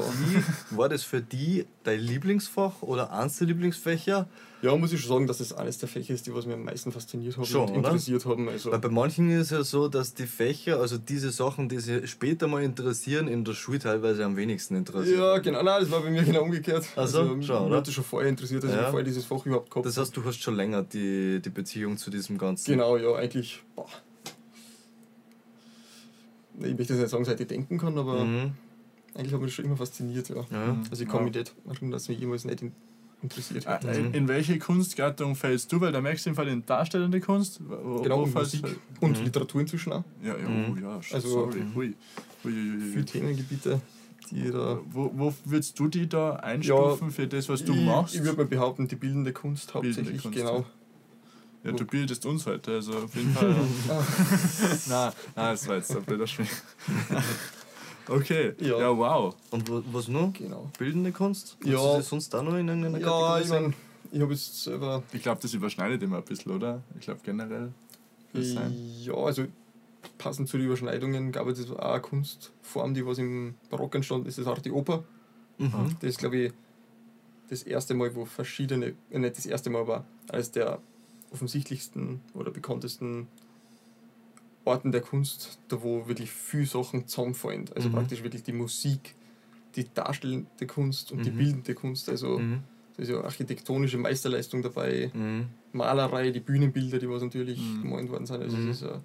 die, 0.70 0.78
war 0.78 0.90
das 0.90 1.04
für 1.04 1.22
die 1.22 1.66
dein 1.84 2.00
Lieblingsfach 2.00 2.82
oder 2.82 3.12
eins 3.12 3.38
der 3.38 3.48
Lieblingsfächer? 3.48 4.28
ja, 4.62 4.76
muss 4.76 4.92
ich 4.94 5.00
schon 5.02 5.10
sagen, 5.10 5.28
dass 5.28 5.38
das 5.38 5.54
eines 5.54 5.78
der 5.78 5.88
Fächer 5.88 6.14
ist, 6.16 6.26
die 6.26 6.34
was 6.34 6.48
mir 6.48 6.56
am 6.56 6.64
meisten 6.64 6.92
fasziniert 6.92 7.38
haben 7.38 7.46
Schon, 7.46 7.70
und 7.70 7.78
oder? 7.78 7.90
interessiert 7.90 8.26
haben. 8.26 8.50
Also, 8.50 8.72
Weil 8.72 8.80
bei 8.80 8.90
manchen 8.90 9.30
ist 9.30 9.42
es 9.44 9.50
ja 9.52 9.64
so, 9.64 9.88
dass 9.88 10.16
die 10.16 10.26
Fächer, 10.26 10.80
also 10.80 10.98
diese 10.98 11.30
Sachen, 11.32 11.70
die 11.70 11.78
sie 11.80 12.08
später 12.08 12.48
mal 12.48 12.64
interessieren, 12.64 13.28
in 13.28 13.44
der 13.46 13.54
Schule 13.54 13.78
teilweise 13.80 14.26
am 14.26 14.36
wenigsten 14.38 14.76
interessieren. 14.76 15.20
ja, 15.20 15.38
genau, 15.38 15.62
nein, 15.62 15.82
das 15.82 15.92
war 15.92 16.02
bei 16.02 16.10
mir 16.10 16.24
genau 16.24 16.42
umgekehrt. 16.44 16.84
Ach 16.96 17.08
so, 17.08 17.20
also, 17.20 17.28
schon, 17.28 17.38
mich 17.38 17.50
oder? 17.52 17.76
hat 17.78 17.88
das 17.88 17.94
schon 17.94 18.04
vorher 18.04 18.28
interessiert, 18.30 18.64
dass 18.64 18.72
Ja. 18.72 18.82
ich 18.84 18.88
vorher 18.88 19.04
dieses 19.04 19.24
Fach 19.26 19.46
überhaupt 19.46 19.70
gehabt 19.70 19.86
Das 19.86 19.98
heißt, 19.98 20.18
du 20.18 20.24
hast 20.26 20.42
schon 20.42 20.56
länger 20.56 20.82
die, 20.82 21.40
die 21.44 21.50
Beziehung 21.52 21.98
zu 21.98 22.10
diesem 22.10 22.38
Ganzen. 22.40 22.72
Genau, 22.72 22.98
ja, 22.98 23.14
eigentlich. 23.16 23.62
Boah. 23.76 23.86
Ich 26.58 26.62
möchte 26.78 26.94
jetzt 26.94 27.02
nicht 27.02 27.10
sagen, 27.10 27.26
seit 27.26 27.40
ich 27.42 27.48
denken 27.48 27.78
kann, 27.78 27.98
aber 27.98 28.24
Mhm. 28.24 28.54
Eigentlich 29.16 29.34
hat 29.34 29.40
mich 29.42 29.50
das 29.50 29.56
schon 29.56 29.66
immer 29.66 29.78
fasziniert, 29.78 30.30
ja. 30.30 30.36
Ja. 30.52 30.74
Mhm. 30.74 30.84
Also 30.90 31.04
ich 31.04 31.10
kann 31.10 31.20
Ja. 31.22 31.26
mich 31.26 31.34
nicht 31.36 31.54
erinnern, 31.68 31.92
dass 31.92 32.08
mich 32.10 32.20
jemals 32.20 32.46
nicht 32.46 32.62
in- 32.62 32.72
interessiert 33.24 33.66
Ah, 33.66 33.72
hat. 33.82 33.86
In, 33.98 34.14
in 34.14 34.28
welche 34.28 34.60
Kunstgattung 34.60 35.36
fällst 35.36 35.72
du? 35.72 35.82
Weil 35.82 35.92
da 35.92 36.02
merkst 36.02 36.26
du 36.26 36.30
im 36.32 36.36
Fall 36.36 36.48
in 36.50 36.66
darstellende 36.66 37.20
Kunst. 37.22 37.60
Wo, 37.68 38.02
Genau, 38.02 38.20
wo 38.20 38.24
und 38.24 38.34
Musik 38.36 38.62
du- 38.64 39.06
und 39.06 39.18
Mhm. 39.18 39.24
Literatur 39.26 39.62
inzwischen 39.62 39.94
auch. 39.94 40.04
Ja, 40.24 40.38
ja, 40.38 40.48
Mhm. 40.50 40.66
oh, 40.74 40.82
ja, 40.82 41.00
Also, 41.12 41.28
sorry. 41.30 41.60
mhm. 41.62 41.76
Hui. 41.76 41.94
Hui, 42.44 42.52
hui, 42.54 42.82
Viele. 42.92 43.06
Themengebiete, 43.06 43.82
die 44.30 44.52
da. 44.52 44.80
Wo, 44.92 45.12
wo 45.16 45.34
würdest 45.46 45.80
du 45.80 45.88
die 45.88 46.08
da 46.08 46.36
einstufen 46.36 47.10
für 47.10 47.28
das, 47.28 47.50
was 47.50 47.64
du 47.64 47.74
ich, 47.74 47.82
machst? 47.86 48.14
Ich 48.16 48.24
würde 48.24 48.38
mal 48.38 48.46
behaupten, 48.46 48.88
die 48.88 48.96
bildende 48.96 49.34
Kunst 49.34 49.74
Bildende 49.74 49.98
hauptsächlich, 49.98 50.22
Kunst, 50.22 50.38
genau. 50.38 50.66
ja, 51.64 51.72
du 51.72 51.86
bildest 51.86 52.26
uns 52.28 52.46
heute, 52.46 52.74
also 52.74 52.94
auf 53.00 53.16
jeden 53.16 53.32
Fall. 53.32 53.56
Ah, 53.90 54.04
nein, 54.88 55.12
nein, 55.36 55.52
das 55.54 55.68
war 55.68 55.78
jetzt 55.78 55.96
ein 55.96 56.04
blöder 56.04 56.28
Spiel. 56.28 56.46
okay, 58.10 58.54
ja. 58.60 58.80
Ja. 58.80 58.98
wow. 58.98 59.36
Und 59.52 59.70
was 59.94 60.08
noch? 60.08 60.34
genau. 60.34 60.70
Bildende 60.78 61.12
Kunst? 61.12 61.58
Ja. 61.64 61.78
Hast 61.78 61.84
du 61.86 61.98
das 61.98 62.10
sonst 62.10 62.36
auch 62.36 62.44
noch 62.44 62.56
in 62.56 62.68
irgendeiner 62.68 63.00
Ja, 63.00 63.08
Kategorie 63.08 63.42
ich 63.42 63.48
sehen? 63.48 63.62
meine, 63.64 63.74
ich 64.12 64.22
habe 64.22 64.34
jetzt 64.34 64.64
selber. 64.64 65.04
Ich 65.14 65.22
glaube, 65.22 65.42
das 65.42 65.54
überschneidet 65.54 66.02
immer 66.04 66.18
ein 66.18 66.24
bisschen, 66.24 66.52
oder? 66.52 66.82
Ich 67.00 67.02
glaube 67.06 67.22
generell. 67.24 67.72
Ja, 68.34 69.14
also 69.14 69.46
passend 70.18 70.50
zu 70.50 70.58
den 70.58 70.68
Überschneidungen 70.68 71.32
gab 71.32 71.48
es 71.48 71.72
auch 71.72 71.78
eine 71.80 72.02
Kunstform, 72.02 72.94
die 72.94 73.06
was 73.06 73.18
im 73.18 73.56
Barock 73.70 73.96
entstanden 73.96 74.28
ist, 74.28 74.38
das 74.38 74.46
ist 74.46 74.52
auch 74.52 74.60
die 74.60 74.72
Oper. 74.72 75.04
Mhm. 75.58 75.96
Das 76.02 76.10
ist, 76.10 76.18
glaube 76.20 76.38
ich, 76.38 76.54
das 77.50 77.64
erste 77.64 77.94
Mal, 77.94 78.14
wo 78.16 78.26
verschiedene, 78.26 78.94
äh, 79.10 79.20
nicht 79.20 79.38
das 79.38 79.46
erste 79.46 79.70
Mal, 79.70 79.82
aber 79.82 80.06
eines 80.30 80.52
der 80.52 80.80
offensichtlichsten 81.32 82.22
oder 82.34 82.52
bekanntesten 82.52 83.28
Orten 84.66 84.92
der 84.92 85.02
Kunst, 85.02 85.60
da 85.68 85.82
wo 85.82 86.08
wirklich 86.08 86.32
viele 86.32 86.66
Sachen 86.66 87.08
zusammenfallen. 87.08 87.70
Also 87.76 87.90
Mhm. 87.90 87.94
praktisch 87.94 88.24
wirklich 88.24 88.44
die 88.44 88.52
Musik, 88.54 89.16
die 89.76 89.86
darstellende 89.94 90.68
Kunst 90.68 91.12
und 91.12 91.26
die 91.26 91.32
Mhm. 91.32 91.38
bildende 91.38 91.74
Kunst. 91.76 92.10
Also 92.10 92.40
Mhm. 92.40 92.64
da 92.98 93.04
ist 93.04 93.10
ja 93.10 93.22
architektonische 93.22 93.98
Meisterleistung 93.98 94.62
dabei, 94.62 95.12
Mhm. 95.14 95.48
Malerei, 95.72 96.32
die 96.32 96.40
Bühnenbilder, 96.40 97.00
die 97.00 97.10
was 97.10 97.22
natürlich 97.22 97.60
Mhm. 97.60 97.82
gemalt 97.82 98.10
worden 98.10 98.26
sind. 98.26 98.42
Also 98.42 98.58
Mhm. 98.58 98.70
es 98.70 98.82
ist 98.82 98.88
ja 98.90 99.02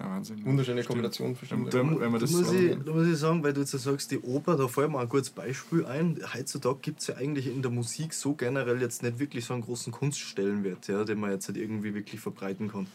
Ja, 0.00 0.08
Wahnsinn. 0.08 0.42
Wunderschöne 0.46 0.78
Stimmt. 0.82 0.86
Kombination 0.88 1.36
verschiedener. 1.36 1.68
Da- 1.68 1.78
da- 1.82 1.84
wenn 1.84 2.10
man 2.10 2.12
da, 2.12 2.18
das 2.20 2.30
muss 2.30 2.46
so- 2.48 2.54
ich, 2.54 2.76
da 2.84 2.92
muss 2.92 3.06
ich 3.06 3.16
sagen, 3.18 3.42
weil 3.44 3.52
du 3.52 3.60
jetzt 3.60 3.72
sagst, 3.72 4.10
die 4.10 4.18
Oper, 4.20 4.56
da 4.56 4.66
fällt 4.66 4.90
mir 4.90 4.98
ein 4.98 5.08
gutes 5.10 5.28
Beispiel 5.28 5.84
ein. 5.84 6.18
Heutzutage 6.34 6.78
gibt 6.80 7.00
es 7.00 7.08
ja 7.08 7.16
eigentlich 7.16 7.46
in 7.46 7.60
der 7.60 7.70
Musik 7.70 8.14
so 8.14 8.32
generell 8.34 8.80
jetzt 8.80 9.02
nicht 9.02 9.18
wirklich 9.18 9.44
so 9.44 9.52
einen 9.52 9.62
großen 9.62 9.92
Kunststellenwert, 9.92 10.88
ja, 10.88 11.04
den 11.04 11.20
man 11.20 11.30
jetzt 11.32 11.48
halt 11.48 11.58
irgendwie 11.58 11.92
wirklich 11.94 12.18
verbreiten 12.20 12.68
kann. 12.68 12.86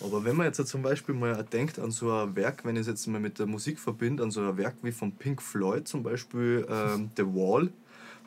Aber 0.00 0.24
wenn 0.24 0.36
man 0.36 0.46
jetzt 0.46 0.58
halt 0.58 0.68
zum 0.68 0.82
Beispiel 0.82 1.14
mal 1.16 1.42
denkt 1.52 1.80
an 1.80 1.90
so 1.90 2.12
ein 2.12 2.36
Werk, 2.36 2.64
wenn 2.64 2.76
ich 2.76 2.82
es 2.82 2.86
jetzt 2.86 3.06
mal 3.08 3.20
mit 3.20 3.40
der 3.40 3.46
Musik 3.46 3.80
verbinde, 3.80 4.22
an 4.22 4.30
so 4.30 4.40
ein 4.40 4.56
Werk 4.56 4.76
wie 4.82 4.92
von 4.92 5.10
Pink 5.12 5.42
Floyd 5.42 5.88
zum 5.88 6.04
Beispiel, 6.04 6.64
ähm, 6.70 7.10
The 7.16 7.24
Wall, 7.24 7.70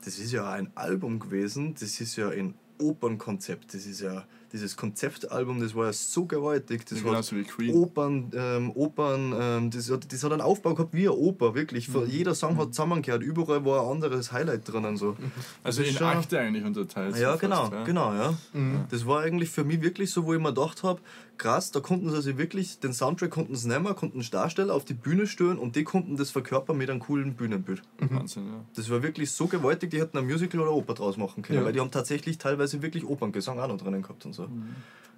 das 0.03 0.19
ist 0.19 0.33
ja 0.33 0.51
ein 0.51 0.69
Album 0.75 1.19
gewesen, 1.19 1.73
das 1.79 2.01
ist 2.01 2.17
ja 2.17 2.29
ein 2.29 2.53
Opernkonzept, 2.79 3.73
das 3.73 3.85
ist 3.85 4.01
ja 4.01 4.25
dieses 4.55 4.75
Konzeptalbum, 4.77 5.59
das 5.59 5.75
war 5.75 5.85
ja 5.87 5.93
so 5.93 6.25
gewaltig, 6.25 6.85
das 6.85 6.99
Ja, 6.99 7.03
hat 7.05 7.11
genauso 7.11 7.35
wie 7.35 7.43
Queen. 7.43 7.75
Opern, 7.75 8.31
ähm, 8.33 8.71
Opern 8.73 9.33
ähm, 9.39 9.69
das, 9.71 9.91
hat, 9.91 10.11
das 10.11 10.23
hat 10.23 10.31
einen 10.31 10.41
Aufbau 10.41 10.73
gehabt 10.73 10.93
wie 10.93 11.01
eine 11.01 11.13
Oper, 11.13 11.53
wirklich. 11.55 11.89
Mhm. 11.89 12.05
Jeder 12.07 12.33
Song 12.33 12.57
hat 12.57 12.73
zusammengehört, 12.73 13.21
überall 13.21 13.63
war 13.65 13.83
ein 13.83 13.91
anderes 13.97 14.31
Highlight 14.31 14.71
drin 14.71 14.85
und 14.85 14.97
so. 14.97 15.15
Also 15.63 15.81
das 15.81 15.91
in 15.91 15.97
schon- 15.97 16.07
Akte 16.07 16.39
eigentlich 16.39 16.63
unterteilt. 16.63 17.17
Ja, 17.17 17.33
so 17.33 17.39
genau, 17.39 17.55
fast, 17.63 17.73
ja. 17.73 17.83
genau, 17.83 18.13
ja. 18.13 18.33
Mhm. 18.53 18.85
Das 18.89 19.05
war 19.05 19.21
eigentlich 19.21 19.49
für 19.49 19.63
mich 19.63 19.81
wirklich 19.81 20.11
so, 20.11 20.25
wo 20.25 20.33
ich 20.33 20.39
mir 20.39 20.53
gedacht 20.53 20.83
habe, 20.83 21.01
krass, 21.37 21.71
da 21.71 21.81
konnten 21.81 22.09
sie 22.11 22.21
sich 22.21 22.37
wirklich, 22.37 22.79
den 22.79 22.93
Soundtrack 22.93 23.29
konnten 23.29 23.55
sie 23.57 23.67
nehmen, 23.67 23.93
konnten 23.95 24.21
es 24.21 24.29
darstellen, 24.31 24.69
auf 24.69 24.85
die 24.85 24.93
Bühne 24.93 25.27
stellen 25.27 25.57
und 25.59 25.75
die 25.75 25.83
konnten 25.83 26.15
das 26.15 26.31
verkörpern 26.31 26.77
mit 26.77 26.89
einem 26.89 27.01
coolen 27.01 27.33
Bühnenbild. 27.33 27.81
Wahnsinn, 27.99 28.45
ja. 28.47 28.63
Das 28.75 28.89
war 28.89 29.03
wirklich 29.03 29.31
so 29.31 29.47
gewaltig, 29.47 29.91
die 29.91 29.99
hätten 29.99 30.17
ein 30.17 30.25
Musical 30.27 30.61
oder 30.61 30.71
Oper 30.71 30.93
draus 30.93 31.17
machen 31.17 31.43
können, 31.43 31.59
Ja. 31.59 31.65
weil 31.65 31.73
die 31.73 31.81
haben 31.81 31.91
tatsächlich 31.91 32.37
teilweise 32.37 32.81
wirklich 32.81 33.03
Operngesang 33.05 33.59
auch 33.59 33.67
noch 33.67 33.77
drinnen 33.77 34.01
gehabt 34.01 34.25
und 34.25 34.31
so. 34.33 34.44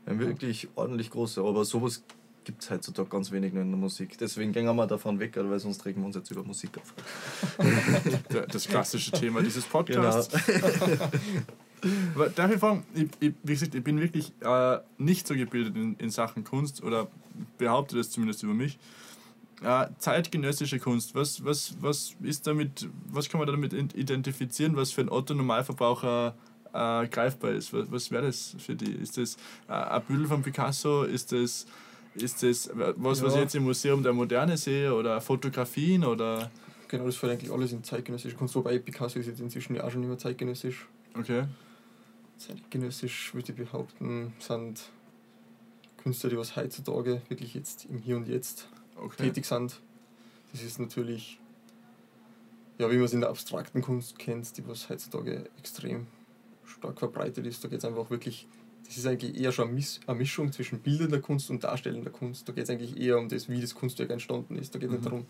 Ja, 0.06 0.20
wirklich 0.20 0.70
ordentlich 0.76 1.10
große, 1.10 1.42
aber 1.42 1.66
sowas 1.66 2.04
gibt 2.48 2.64
es 2.64 2.70
heutzutage 2.70 3.10
ganz 3.10 3.30
wenig 3.32 3.54
noch 3.54 3.62
in 3.62 3.72
der 3.72 3.78
Musik. 3.78 4.18
Deswegen 4.18 4.54
gehen 4.54 4.66
wir 4.66 4.88
davon 4.88 5.20
weg, 5.20 5.34
weil 5.36 5.60
sonst 5.60 5.86
regen 5.86 6.02
wir 6.02 6.06
uns 6.08 6.16
jetzt 6.16 6.32
über 6.32 6.44
Musik 6.44 6.72
auf. 6.78 6.94
Das 8.52 8.68
klassische 8.68 9.12
Thema 9.12 9.42
dieses 9.42 9.66
Genau. 9.70 9.84
Podcasts. 9.84 10.34
Aber 12.16 12.30
Darf 12.30 12.52
ich 12.52 12.60
fragen, 12.60 12.86
ich, 12.96 13.10
ich, 13.20 13.34
wie 13.44 13.54
gesagt, 13.54 13.76
ich 13.76 13.84
bin 13.84 14.00
wirklich 14.00 14.32
äh, 14.42 14.78
nicht 14.98 15.28
so 15.28 15.36
gebildet 15.36 15.76
in, 15.76 15.96
in 15.96 16.10
Sachen 16.10 16.46
Kunst 16.46 16.82
oder 16.84 17.08
behaupte 17.58 17.98
das 17.98 18.10
zumindest 18.12 18.44
über 18.44 18.54
mich. 18.54 18.80
Äh, 19.62 19.88
zeitgenössische 19.98 20.80
Kunst, 20.80 21.16
was, 21.16 21.44
was, 21.44 21.76
was 21.82 22.16
ist 22.22 22.48
damit, 22.48 22.88
was 23.12 23.28
kann 23.28 23.40
man 23.40 23.48
damit 23.48 23.74
identifizieren, 23.74 24.76
was 24.78 24.92
für 24.92 25.02
ein 25.02 25.10
Otto-Normalverbraucher 25.10 26.36
äh, 26.78 27.08
greifbar 27.08 27.52
ist? 27.52 27.74
Was, 27.74 27.92
was 27.92 28.12
wäre 28.12 28.28
das 28.28 28.56
für 28.60 28.76
die? 28.76 28.92
Ist 28.92 29.18
das 29.18 29.36
äh, 29.68 29.74
ein 29.74 30.04
Bild 30.06 30.28
von 30.28 30.42
Picasso? 30.44 31.04
Ist 31.04 31.32
das, 31.32 31.66
ist 32.16 32.44
das 32.44 32.70
was, 32.74 33.22
was 33.22 33.30
ich 33.34 33.36
Ja. 33.38 33.42
jetzt 33.44 33.56
im 33.56 33.64
Museum 33.64 34.04
der 34.04 34.14
Moderne 34.14 34.58
sehe? 34.58 34.94
Oder 34.94 35.20
Fotografien? 35.22 36.04
Oder 36.04 36.52
Genau, 36.90 37.06
das 37.06 37.18
fällt 37.18 37.34
eigentlich 37.34 37.52
alles 37.52 37.74
in 37.74 37.84
zeitgenössische 37.84 38.36
Kunst. 38.38 38.56
Wobei 38.56 38.80
Picasso 38.80 39.20
ist 39.20 39.26
jetzt 39.28 39.42
inzwischen 39.42 39.76
ja 39.76 39.84
auch 39.84 39.92
schon 39.92 40.00
nicht 40.02 40.10
mehr 40.10 40.18
zeitgenössisch. 40.18 40.88
okay. 41.20 41.44
Zeitgenössisch 42.38 43.34
würde 43.34 43.52
ich 43.52 43.58
behaupten, 43.58 44.32
sind 44.40 44.90
Künstler, 45.98 46.30
die 46.30 46.38
was 46.38 46.56
heutzutage 46.56 47.22
wirklich 47.30 47.54
jetzt 47.56 47.86
im 47.86 47.98
Hier 47.98 48.16
und 48.16 48.28
Jetzt 48.28 48.70
okay. 48.96 49.24
tätig 49.24 49.46
sind. 49.46 49.80
Das 50.52 50.62
ist 50.62 50.80
natürlich, 50.80 51.40
ja, 52.78 52.90
wie 52.92 52.96
man 52.96 53.06
es 53.06 53.14
in 53.14 53.22
der 53.22 53.30
abstrakten 53.32 53.82
Kunst 53.82 54.20
kennt, 54.20 54.56
die 54.58 54.68
was 54.68 54.88
heutzutage 54.90 55.50
extrem 55.58 56.06
stark 56.80 57.00
verbreitet 57.00 57.46
ist. 57.46 57.64
Da 57.64 57.68
geht 57.68 57.80
es 57.80 57.86
einfach 57.86 58.10
wirklich, 58.10 58.48
das 58.86 58.98
ist 58.98 59.06
eigentlich 59.06 59.40
eher 59.40 59.52
schon 59.52 59.70
eine, 59.70 59.76
Mischung 60.16 60.52
zwischen 60.52 60.80
bildender 60.80 61.20
Kunst 61.20 61.50
und 61.50 61.64
darstellender 61.64 62.12
Kunst. 62.12 62.48
Da 62.48 62.54
geht 62.54 62.66
es 62.66 62.70
eigentlich 62.70 62.98
eher 63.00 63.18
um 63.18 63.30
das, 63.30 63.50
wie 63.50 63.60
das 63.62 63.76
Kunstwerk 63.76 64.10
entstanden 64.12 64.56
ist. 64.58 64.74
Da 64.74 64.80
geht 64.80 64.90
es 64.90 64.92
Mhm. 64.92 64.98
nicht 65.00 65.06
darum, 65.06 65.26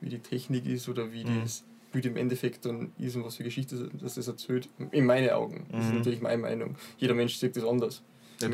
wie 0.00 0.08
die 0.10 0.18
Technik 0.18 0.66
ist 0.66 0.88
oder 0.88 1.12
wie 1.12 1.24
Mhm. 1.24 1.40
das 1.42 1.64
Bild 1.92 2.06
im 2.06 2.16
Endeffekt 2.16 2.64
dann 2.64 2.92
ist 2.98 3.16
und 3.16 3.24
was 3.24 3.36
für 3.36 3.44
Geschichte 3.44 3.90
das 4.00 4.16
erzählt. 4.26 4.68
In 4.92 5.04
meinen 5.04 5.30
Augen. 5.30 5.66
Das 5.70 5.84
ist 5.84 5.90
Mhm. 5.90 5.98
natürlich 5.98 6.20
meine 6.22 6.40
Meinung. 6.40 6.76
Jeder 6.98 7.14
Mensch 7.14 7.36
sieht 7.36 7.56
das 7.56 7.64
anders. 7.64 8.02
Ja, 8.40 8.48
in 8.48 8.52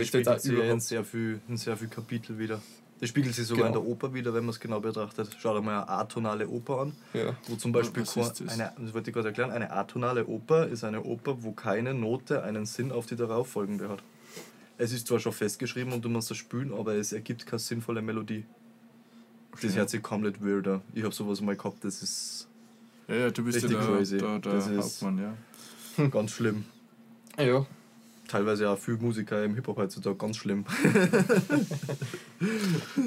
überhaupt- 0.65 0.83
sehr, 0.83 1.05
viel, 1.05 1.41
in 1.49 1.57
sehr 1.57 1.77
viel 1.77 1.89
Kapitel 1.89 2.39
wieder. 2.39 2.61
Das 3.01 3.09
spiegelt 3.11 3.35
sich 3.35 3.47
sogar 3.47 3.69
Genau. 3.69 3.79
in 3.81 3.85
der 3.85 3.93
Oper 3.93 4.13
wieder, 4.15 4.35
wenn 4.35 4.45
man 4.45 4.51
es 4.51 4.59
genau 4.61 4.81
betrachtet. 4.81 5.37
Schau 5.39 5.55
dir 5.55 5.63
mal 5.63 5.83
eine 5.83 5.89
atonale 5.89 6.49
Oper 6.49 6.81
an, 6.81 6.93
Ja. 7.15 7.37
wo 7.47 7.55
zum 7.55 7.71
Beispiel 7.71 8.03
ist 8.03 8.17
das? 8.17 8.41
eine, 8.49 8.73
das 8.79 8.93
wollte 8.93 9.11
ich 9.11 9.15
gerade 9.15 9.29
erklären, 9.29 9.51
eine 9.53 9.71
atonale 9.71 10.27
Oper 10.27 10.67
ist 10.67 10.83
eine 10.83 11.03
Oper, 11.05 11.43
wo 11.45 11.53
keine 11.53 11.95
Note 11.95 12.43
einen 12.43 12.67
Sinn 12.67 12.91
auf 12.91 13.07
die 13.07 13.15
darauffolgende 13.17 13.89
hat. 13.89 14.03
Es 14.79 14.93
ist 14.93 15.07
zwar 15.07 15.21
schon 15.21 15.33
festgeschrieben 15.33 15.93
und 15.93 16.05
du 16.05 16.09
musst 16.09 16.31
das 16.31 16.37
spielen, 16.39 16.73
aber 16.73 16.95
es 16.95 17.13
ergibt 17.13 17.47
keine 17.47 17.59
sinnvolle 17.61 18.03
Melodie. 18.03 18.45
Das 19.63 19.75
hört 19.77 19.91
sich 19.91 20.03
komplett 20.03 20.41
weird 20.45 20.69
an. 20.69 20.83
Ich 20.95 21.03
habe 21.05 21.15
sowas 21.15 21.41
mal 21.41 21.57
gehabt, 21.57 21.83
das 21.85 22.03
ist 22.03 22.49
Ja, 23.09 23.15
ja, 23.15 23.31
du 23.31 23.43
bist 23.45 23.59
ja 23.63 23.69
Richtig 23.69 23.79
der, 23.87 23.97
crazy. 23.97 24.19
der, 24.19 24.39
der 24.39 24.53
Das 24.53 24.67
ist- 24.67 25.03
Hauptmann, 25.03 25.35
ja. 25.99 26.07
ganz 26.11 26.31
schlimm. 26.33 26.65
Ja, 27.39 27.65
Teilweise 28.29 28.69
auch 28.71 28.79
viele 28.79 28.99
Musiker 28.99 29.43
im 29.43 29.55
Hip-Hop 29.57 29.77
heutzutage 29.79 30.17
ganz 30.17 30.37
schlimm. 30.37 30.65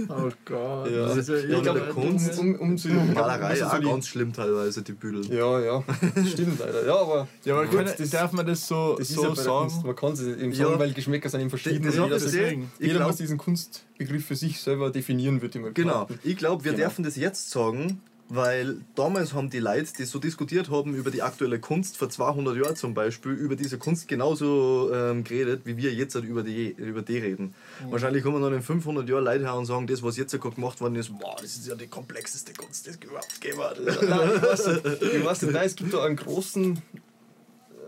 Oh 0.10 0.30
Gott. 0.44 0.92
Ja. 0.92 1.06
Das 1.08 1.18
ist 1.18 1.30
ja, 1.30 1.38
Ja, 1.62 1.62
der 1.74 1.88
Kunst- 1.90 2.38
um, 2.38 2.56
um 2.56 2.78
sie, 2.78 2.90
Malerei 2.90 3.62
um 3.62 3.68
auch 3.70 3.76
so 3.82 3.90
ganz 3.90 4.08
schlimm 4.10 4.34
teilweise, 4.34 4.82
die 4.82 4.92
Büdel. 4.92 5.26
Ja, 5.34 5.58
ja, 5.62 5.84
stimmt 6.30 6.60
leider. 6.60 6.86
Ja, 6.86 6.96
aber 6.98 7.28
Ja, 7.46 7.54
aber 7.54 7.66
Gut, 7.68 7.78
kann, 7.86 7.94
das- 7.98 8.10
darf 8.10 8.34
man 8.34 8.46
das 8.46 8.68
so, 8.68 8.96
das 8.98 9.08
so 9.08 9.24
ja 9.24 9.36
sagen? 9.36 9.70
Kunst. 9.70 9.86
Man 9.86 9.96
kann 9.96 10.12
es 10.14 10.22
eben 10.22 10.52
Ja. 10.52 10.66
sagen, 10.68 10.80
weil 10.80 10.92
Geschmäcker 10.94 11.30
sind 11.30 11.40
eben 11.42 11.50
verschieden. 11.50 11.84
Das- 11.86 11.96
das 11.96 12.04
jeder, 12.04 12.20
deswegen. 12.20 12.72
Ich 12.80 12.88
jeder 12.88 13.00
glaub- 13.00 13.08
muss 13.10 13.18
diesen 13.18 13.38
Kunstbegriff 13.38 14.26
für 14.26 14.36
sich 14.36 14.60
selber 14.60 14.90
definieren, 14.90 15.42
würde 15.42 15.58
ich 15.58 15.64
mal 15.64 15.72
Genau, 15.74 16.08
ich 16.24 16.36
glaube, 16.36 16.66
wir 16.66 16.72
Genau. 16.74 16.84
dürfen 16.84 17.04
das 17.04 17.16
jetzt 17.16 17.52
sagen, 17.52 18.02
weil 18.34 18.78
damals 18.96 19.34
haben 19.34 19.50
die 19.50 19.60
Leute, 19.60 19.92
die 19.98 20.06
so 20.06 20.18
diskutiert 20.18 20.70
haben 20.70 20.96
über 20.96 21.12
die 21.12 21.22
aktuelle 21.22 21.60
Kunst, 21.60 21.98
vor 21.98 22.10
200 22.10 22.56
Jahren 22.56 22.76
zum 22.78 22.94
Beispiel, 22.94 23.34
über 23.34 23.58
diese 23.58 23.78
Kunst 23.78 24.08
genauso 24.08 24.90
ähm, 24.94 25.26
geredet, 25.26 25.64
wie 25.66 25.76
wir 25.76 25.94
jetzt 25.94 26.16
halt 26.16 26.24
über 26.24 26.42
die, 26.42 26.70
über 26.70 27.02
die 27.02 27.18
reden. 27.18 27.54
Wahrscheinlich 27.90 28.24
kommen 28.24 28.42
dann 28.42 28.54
in 28.54 28.62
500 28.62 29.08
Jahren 29.10 29.26
Leute 29.26 29.44
her 29.44 29.56
und 29.56 29.66
sagen, 29.66 29.86
das, 29.86 30.02
was 30.02 30.16
jetzt 30.16 30.32
gerade 30.32 30.56
gemacht 30.56 30.80
worden 30.80 30.96
ist, 30.96 31.10
boah, 31.20 31.36
das 31.42 31.58
ist 31.58 31.68
ja 31.68 31.76
die 31.76 31.88
komplexeste 31.88 32.54
Kunst, 32.54 32.86
die 32.86 32.92
es 32.92 32.96
überhaupt 33.04 33.42
gegeben 33.42 33.60
hat. 33.60 33.78
Nein, 33.84 34.30
ich 34.36 34.42
weiß 34.42 34.68
nicht. 34.68 35.02
Ich 35.02 35.26
weiß 35.26 35.42
nicht. 35.42 35.52
Nein, 35.52 35.66
es 35.66 35.76
gibt 35.76 35.94
da 35.94 36.06
einen 36.06 36.16
großen 36.16 36.82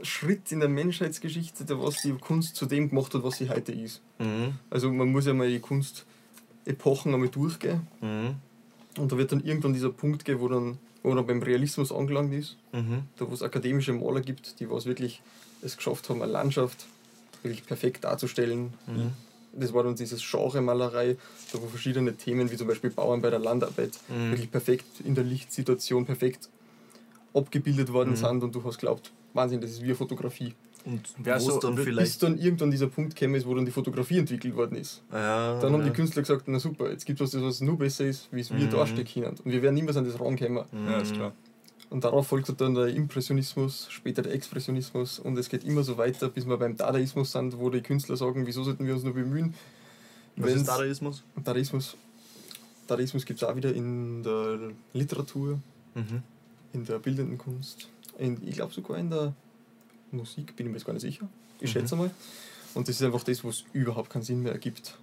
Schritt 0.02 0.52
in 0.52 0.60
der 0.60 0.68
Menschheitsgeschichte, 0.68 1.64
der 1.64 1.82
was 1.82 2.02
die 2.02 2.12
Kunst 2.12 2.58
zu 2.58 2.66
dem 2.66 2.90
gemacht 2.90 3.14
hat, 3.14 3.24
was 3.24 3.38
sie 3.38 3.50
heute 3.50 3.72
ist. 3.72 4.02
mhm. 4.20 4.56
Also 4.70 4.92
man 4.92 5.10
muss 5.10 5.26
ja 5.26 5.34
mal 5.34 5.48
die 5.48 5.62
Kunstepochen 5.62 7.14
einmal 7.14 7.30
durchgehen. 7.30 7.88
Mhm. 8.02 8.36
Und 8.98 9.12
da 9.12 9.18
wird 9.18 9.32
dann 9.32 9.44
irgendwann 9.44 9.74
dieser 9.74 9.90
Punkt 9.90 10.24
gehen, 10.26 10.40
wo 10.40 10.48
dann, 10.48 10.78
wo 11.02 11.10
man 11.10 11.18
dann 11.18 11.28
beim 11.28 11.42
Realismus 11.42 11.92
angelangt 11.92 12.34
ist. 12.34 12.58
Mhm. 12.72 13.04
Da 13.18 13.30
wo 13.30 13.34
es 13.34 13.42
akademische 13.42 13.94
Maler 13.94 14.22
gibt, 14.22 14.60
die 14.60 14.70
was 14.70 14.86
wirklich 14.86 15.22
es 15.62 15.78
geschafft 15.78 16.10
haben, 16.10 16.22
eine 16.22 16.32
Landschaft 16.32 16.86
wirklich 17.42 17.66
perfekt 17.66 18.04
darzustellen. 18.04 18.74
Mhm. 18.88 19.12
Das 19.54 19.74
war 19.74 19.84
dann 19.84 19.96
dieses 19.96 20.22
Genre-Malerei, 20.30 21.16
da 21.52 21.62
wo 21.62 21.68
verschiedene 21.68 22.16
Themen, 22.16 22.50
wie 22.52 22.58
zum 22.58 22.68
Beispiel 22.68 22.90
Bauern 22.90 23.22
bei 23.22 23.30
der 23.30 23.40
Landarbeit, 23.40 23.92
Mhm. 24.10 24.32
wirklich 24.32 24.52
perfekt 24.52 24.86
in 25.04 25.14
der 25.16 25.24
Lichtsituation 25.24 26.06
perfekt 26.06 26.50
abgebildet 27.34 27.92
worden 27.92 28.12
Mhm. 28.12 28.16
sind 28.16 28.44
und 28.44 28.54
du 28.56 28.64
hast 28.64 28.78
glaubt, 28.78 29.12
Wahnsinn, 29.34 29.62
das 29.62 29.72
ist 29.72 29.82
wie 29.82 29.86
eine 29.86 29.96
Fotografie. 29.96 30.54
Und 30.86 31.02
Wer 31.18 31.36
wo 31.36 31.40
so- 31.40 31.60
dann 31.60 31.76
bis 31.76 31.86
Bis 31.86 31.94
vielleicht... 31.94 32.24
dann 32.24 32.38
irgendwann 32.38 32.70
dieser 32.72 32.88
Punkt 32.88 33.20
ist, 33.22 33.46
wo 33.48 33.56
dann 33.56 33.66
die 33.66 33.72
Fotografie 33.72 34.18
entwickelt 34.18 34.54
worden 34.56 34.76
ist. 34.78 35.02
Ja, 35.12 35.60
Dann 35.60 35.72
haben 35.74 35.82
ja. 35.82 35.88
die 35.90 35.94
Künstler 35.94 36.22
gesagt, 36.24 36.44
na 36.48 36.60
super, 36.60 36.92
jetzt 36.92 37.06
gibt 37.06 37.22
es 37.22 37.34
was, 37.34 37.42
was 37.42 37.62
nur 37.62 37.78
besser 37.78 38.06
ist, 38.06 38.28
wie 38.32 38.42
es 38.42 38.52
wir 38.52 38.66
Mhm. 38.66 38.70
darstellen 38.72 39.08
können. 39.08 39.36
Und 39.44 39.46
wir 39.52 39.62
werden 39.62 39.76
niemals 39.76 39.96
an 39.96 40.04
das 40.06 40.20
rankommen. 40.20 40.66
Ja, 40.74 40.98
ist 41.00 41.14
klar. 41.14 41.32
Und 41.90 42.04
darauf 42.04 42.28
folgt 42.28 42.60
dann 42.60 42.74
der 42.76 42.88
Impressionismus, 42.88 43.88
später 43.92 44.24
der 44.24 44.34
Expressionismus 44.34 45.20
und 45.20 45.38
es 45.38 45.48
geht 45.48 45.64
immer 45.64 45.84
so 45.84 45.98
weiter, 45.98 46.28
bis 46.28 46.46
wir 46.48 46.58
beim 46.58 46.76
Dadaismus 46.76 47.32
sind, 47.32 47.58
wo 47.60 47.70
die 47.70 47.82
Künstler 47.82 48.18
sagen, 48.18 48.46
wieso 48.48 48.64
sollten 48.64 48.86
wir 48.86 48.96
uns 48.96 49.04
nur 49.04 49.14
bemühen? 49.14 49.54
Was 50.36 50.54
ist 50.54 50.68
Dadaismus? 50.68 51.24
Dadaismus, 51.44 51.96
Dadaismus 52.88 53.26
gibt 53.26 53.42
es 53.42 53.48
auch 53.48 53.56
wieder 53.56 53.74
in 53.74 54.24
der 54.24 54.72
Literatur, 54.94 55.60
Mhm. 55.96 56.24
in 56.74 56.84
der 56.86 56.98
bildenden 57.00 57.38
Kunst, 57.38 57.88
in, 58.18 58.40
ich 58.46 58.56
glaube 58.56 58.74
sogar 58.74 58.98
in 58.98 59.10
der 59.12 59.34
Musik, 60.14 60.56
bin 60.56 60.66
ich 60.68 60.72
mir 60.72 60.78
jetzt 60.78 60.86
gar 60.86 60.94
nicht 60.94 61.02
sicher. 61.02 61.28
Ich 61.60 61.70
Mhm. 61.74 61.80
schätze 61.80 61.96
mal. 61.96 62.12
Und 62.74 62.88
das 62.88 62.96
ist 62.96 63.02
einfach 63.04 63.24
das, 63.24 63.44
was 63.44 63.64
überhaupt 63.74 64.10
keinen 64.10 64.24
Sinn 64.24 64.42
mehr 64.42 64.52
ergibt. 64.54 64.98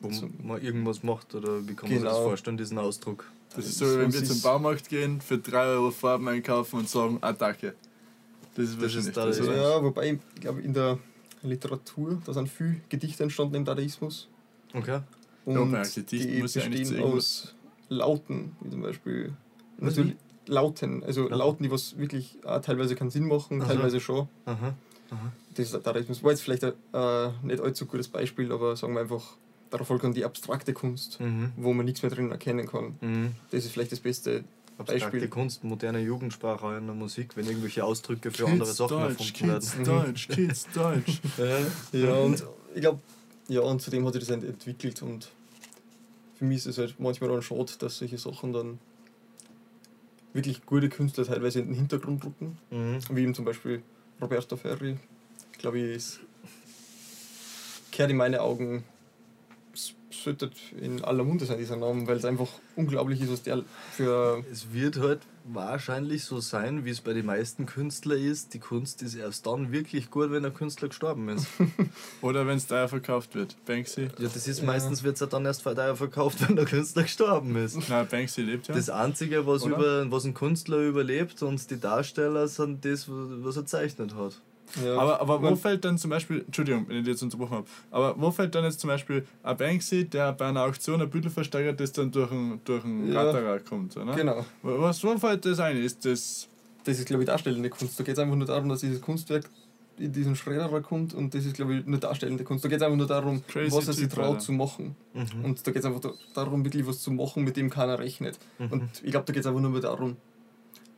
Wo 0.00 0.10
So. 0.12 0.28
man 0.42 0.60
irgendwas 0.60 1.02
macht, 1.02 1.34
oder 1.34 1.66
wie 1.66 1.74
kann 1.74 1.88
man 1.88 1.98
sich 1.98 2.02
das 2.04 2.12
Genau. 2.16 2.24
vorstellen, 2.28 2.56
diesen 2.58 2.78
Ausdruck? 2.78 3.24
Das 3.54 3.64
ist 3.66 3.78
so, 3.78 3.86
wie 3.86 3.98
wenn 4.00 4.12
wir 4.12 4.24
zum 4.24 4.40
Baumarkt 4.42 4.88
gehen, 4.90 5.20
für 5.22 5.38
3 5.38 5.64
Euro 5.68 5.90
Farben 5.90 6.28
einkaufen 6.28 6.80
und 6.80 6.88
sagen, 6.88 7.18
Attacke. 7.22 7.74
Das 8.54 8.64
ist 8.66 8.74
Das 8.74 8.82
wahrscheinlich 8.82 9.06
ist 9.08 9.16
da- 9.16 9.26
das, 9.26 9.38
Ja. 9.38 9.82
wobei, 9.82 10.18
ich 10.34 10.40
glaube, 10.40 10.60
in 10.60 10.74
der 10.74 10.98
Literatur, 11.42 12.20
da 12.26 12.32
sind 12.34 12.48
viele 12.50 12.76
Gedichte 12.88 13.22
entstanden 13.22 13.54
im 13.54 13.64
Dadaismus. 13.64 14.28
Okay. 14.74 15.00
Und 15.46 15.54
die 15.54 15.60
ja 15.72 15.78
eigentlich 15.78 15.92
zu 15.92 16.02
bestehen 16.60 17.02
aus 17.02 17.54
Lauten, 17.88 18.56
wie 18.60 18.70
zum 18.70 18.82
Beispiel. 18.82 19.32
Was, 19.78 19.96
Natürlich 19.96 20.16
Lauten, 20.46 21.02
also 21.04 21.22
Lauten. 21.22 21.38
Lauten, 21.38 21.62
die 21.64 21.70
was 21.70 21.98
wirklich 21.98 22.38
auch 22.44 22.60
teilweise 22.60 22.94
keinen 22.94 23.10
Sinn 23.10 23.26
machen, 23.26 23.60
Aha. 23.62 23.68
teilweise 23.68 24.00
schon. 24.00 24.28
Aha. 24.46 24.72
Das 25.54 25.72
ist 25.72 25.86
Dadaismus 25.86 26.22
war 26.22 26.30
jetzt 26.32 26.42
vielleicht 26.42 26.64
ein 26.64 26.72
äh, 26.92 27.28
nicht 27.42 27.60
allzu 27.60 27.86
gutes 27.86 28.08
Beispiel, 28.08 28.52
aber 28.52 28.76
sagen 28.76 28.94
wir 28.94 29.00
einfach 29.00 29.22
darauf 29.70 29.86
folgt 29.88 30.04
dann 30.04 30.12
die 30.14 30.24
abstrakte 30.24 30.72
Kunst, 30.72 31.18
Mhm. 31.20 31.52
wo 31.56 31.72
man 31.72 31.84
nichts 31.86 32.02
mehr 32.02 32.10
drin 32.10 32.30
erkennen 32.30 32.66
kann. 32.66 32.96
Mhm. 33.00 33.32
Das 33.50 33.64
ist 33.64 33.72
vielleicht 33.72 33.92
das 33.92 34.00
beste 34.00 34.44
Abstrakte 34.78 35.04
Beispiel. 35.10 35.28
Kunst, 35.28 35.64
moderne 35.64 36.00
Jugendsprache 36.00 36.76
in 36.76 36.86
der 36.86 36.94
Musik, 36.94 37.36
wenn 37.36 37.46
irgendwelche 37.46 37.82
Ausdrücke 37.84 38.30
für 38.30 38.44
andere 38.46 38.66
Kids 38.68 38.76
Sachen 38.76 38.98
Deutsch, 38.98 39.42
erfunden 39.42 39.48
werden. 39.48 39.60
Kids 39.62 39.82
Deutsch, 39.88 40.28
Kids 40.28 40.66
Deutsch. 40.74 41.20
Ja, 41.92 42.14
und 42.16 42.44
ich 42.74 42.80
glaube, 42.82 43.00
ja, 43.48 43.60
und 43.60 43.80
zudem 43.80 44.04
hat 44.06 44.12
sich 44.14 44.26
das 44.26 44.30
entwickelt 44.42 45.00
und 45.02 45.28
für 46.38 46.44
mich 46.44 46.58
ist 46.58 46.66
es 46.66 46.78
halt 46.78 46.96
manchmal 46.98 47.30
dann 47.30 47.40
schade, 47.42 47.72
dass 47.78 47.96
solche 47.98 48.18
Sachen 48.18 48.52
dann 48.52 48.78
wirklich 50.36 50.64
gute 50.66 50.88
Künstler 50.88 51.24
teilweise 51.24 51.60
in 51.60 51.66
den 51.68 51.74
Hintergrund 51.74 52.24
rücken, 52.24 52.58
Mhm. 52.70 52.98
wie 53.10 53.22
eben 53.22 53.34
zum 53.34 53.44
Beispiel 53.44 53.82
Roberto 54.20 54.56
Ferri, 54.56 54.96
glaube 55.58 55.78
ich, 55.78 55.96
ist, 55.96 56.20
kehrt 57.90 58.10
in 58.10 58.16
meine 58.16 58.40
Augen, 58.42 58.84
sollte 60.10 60.50
in 60.80 61.02
aller 61.04 61.24
Munde 61.24 61.44
sein, 61.44 61.58
dieser 61.58 61.76
Name, 61.76 62.06
weil 62.06 62.16
es 62.16 62.24
einfach 62.24 62.48
unglaublich 62.74 63.20
ist, 63.20 63.30
was 63.32 63.42
der 63.42 63.62
für 63.92 64.44
Es 64.50 64.72
wird 64.72 64.98
halt 64.98 65.20
wahrscheinlich 65.52 66.24
so 66.24 66.40
sein, 66.40 66.84
wie 66.84 66.90
es 66.90 67.00
bei 67.00 67.12
den 67.12 67.26
meisten 67.26 67.66
Künstlern 67.66 68.18
ist. 68.20 68.54
Die 68.54 68.58
Kunst 68.58 69.02
ist 69.02 69.14
erst 69.14 69.46
dann 69.46 69.72
wirklich 69.72 70.10
gut, 70.10 70.30
wenn 70.30 70.42
der 70.42 70.52
Künstler 70.52 70.88
gestorben 70.88 71.28
ist. 71.28 71.46
Oder 72.22 72.46
wenn 72.46 72.56
es 72.56 72.66
teuer 72.66 72.88
verkauft 72.88 73.34
wird. 73.34 73.56
Banksy. 73.64 74.02
Ja, 74.18 74.28
das 74.28 74.46
ist 74.48 74.60
Ja. 74.60 74.64
meistens 74.66 75.02
wird 75.02 75.20
es 75.20 75.28
dann 75.28 75.44
erst 75.44 75.62
teuer 75.64 75.96
verkauft, 75.96 76.38
wenn 76.48 76.56
der 76.56 76.64
Künstler 76.64 77.02
gestorben 77.04 77.56
ist. 77.56 77.78
Na, 77.88 78.02
Banksy 78.04 78.42
lebt 78.42 78.68
ja. 78.68 78.74
Das 78.74 78.90
Einzige, 78.90 79.46
was, 79.46 79.62
Oder? 79.62 79.76
über, 79.76 80.10
was 80.10 80.24
ein 80.24 80.34
Künstler 80.34 80.78
überlebt 80.78 81.42
und 81.42 81.70
die 81.70 81.78
Darsteller 81.80 82.48
sind 82.48 82.84
das, 82.84 83.06
was 83.08 83.56
er 83.56 83.66
zeichnet 83.66 84.14
hat. 84.14 84.40
Ja, 84.84 84.96
Aber, 84.98 85.20
aber 85.20 85.42
wo 85.42 85.56
fällt 85.56 85.84
dann 85.84 85.96
zum 85.98 86.10
Beispiel, 86.10 86.42
Entschuldigung, 86.46 86.86
wenn 86.88 86.98
ich 87.00 87.06
jetzt 87.06 87.22
unterbrochen 87.22 87.58
habe, 87.58 87.66
aber 87.90 88.14
wo 88.20 88.30
fällt 88.30 88.54
dann 88.54 88.64
jetzt 88.64 88.80
zum 88.80 88.88
Beispiel 88.88 89.26
ein 89.42 89.56
Banksy, 89.56 90.04
der 90.08 90.32
bei 90.32 90.46
einer 90.46 90.62
Auktion 90.62 91.00
ein 91.00 91.08
Büttel 91.10 91.30
versteigert, 91.30 91.78
das 91.80 91.92
dann 91.92 92.10
durch 92.10 92.30
einen, 92.30 92.60
durch 92.64 92.84
einen 92.84 93.12
Ja. 93.12 93.22
Ratterer 93.22 93.60
kommt, 93.60 93.96
oder? 93.96 94.14
Genau. 94.14 94.44
Was, 94.62 95.02
wo 95.04 95.16
fällt 95.18 95.44
das 95.46 95.60
ein? 95.60 95.76
Ist 95.76 96.04
das. 96.04 96.48
Das 96.84 96.98
ist, 96.98 97.06
glaube 97.06 97.22
ich, 97.22 97.26
darstellende 97.26 97.68
Kunst. 97.70 97.98
Da 97.98 98.04
geht 98.04 98.12
es 98.14 98.18
einfach 98.18 98.36
nur 98.36 98.46
darum, 98.46 98.68
dass 98.68 98.80
dieses 98.80 99.00
Kunstwerk 99.00 99.48
in 99.98 100.12
diesen 100.12 100.36
Schredderer 100.36 100.82
kommt 100.82 101.14
und 101.14 101.34
das 101.34 101.46
ist, 101.46 101.54
glaube 101.54 101.74
ich, 101.76 101.86
nur 101.86 101.98
darstellende 101.98 102.44
Kunst. 102.44 102.62
Da 102.64 102.68
geht 102.68 102.76
es 102.76 102.82
einfach 102.82 102.98
nur 102.98 103.06
darum, 103.06 103.42
Crazy 103.46 103.74
was 103.74 103.88
er 103.88 103.94
sich 103.94 104.08
traut 104.08 104.24
Alter. 104.26 104.38
zu 104.40 104.52
machen. 104.52 104.94
Mhm. 105.14 105.44
Und 105.44 105.66
da 105.66 105.70
geht 105.72 105.80
es 105.80 105.86
einfach 105.86 106.00
da- 106.00 106.12
darum, 106.34 106.64
wirklich 106.64 106.86
was 106.86 107.00
zu 107.00 107.10
machen, 107.12 107.44
mit 107.44 107.56
dem 107.56 107.70
keiner 107.70 107.98
rechnet. 107.98 108.38
Mhm. 108.58 108.72
Und 108.72 108.82
ich 109.02 109.10
glaube, 109.10 109.24
da 109.26 109.32
geht 109.32 109.40
es 109.40 109.46
einfach 109.46 109.60
nur 109.60 109.70
mehr 109.70 109.80
darum, 109.80 110.16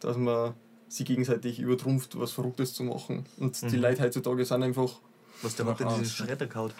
dass 0.00 0.16
man 0.16 0.54
sie 0.88 1.04
gegenseitig 1.04 1.58
übertrumpft, 1.60 2.18
was 2.18 2.32
Verrücktes 2.32 2.74
zu 2.74 2.82
machen. 2.84 3.26
Und 3.38 3.60
die 3.60 3.76
Mhm. 3.76 3.82
Leute 3.82 4.02
heutzutage 4.02 4.44
sind 4.44 4.62
einfach. 4.62 4.92
Was 5.42 5.54
der 5.54 5.66
hat 5.66 5.80
in 5.80 5.86
Aha. 5.86 5.98
diesen 5.98 6.10
Schredder 6.12 6.46
gehaut. 6.46 6.74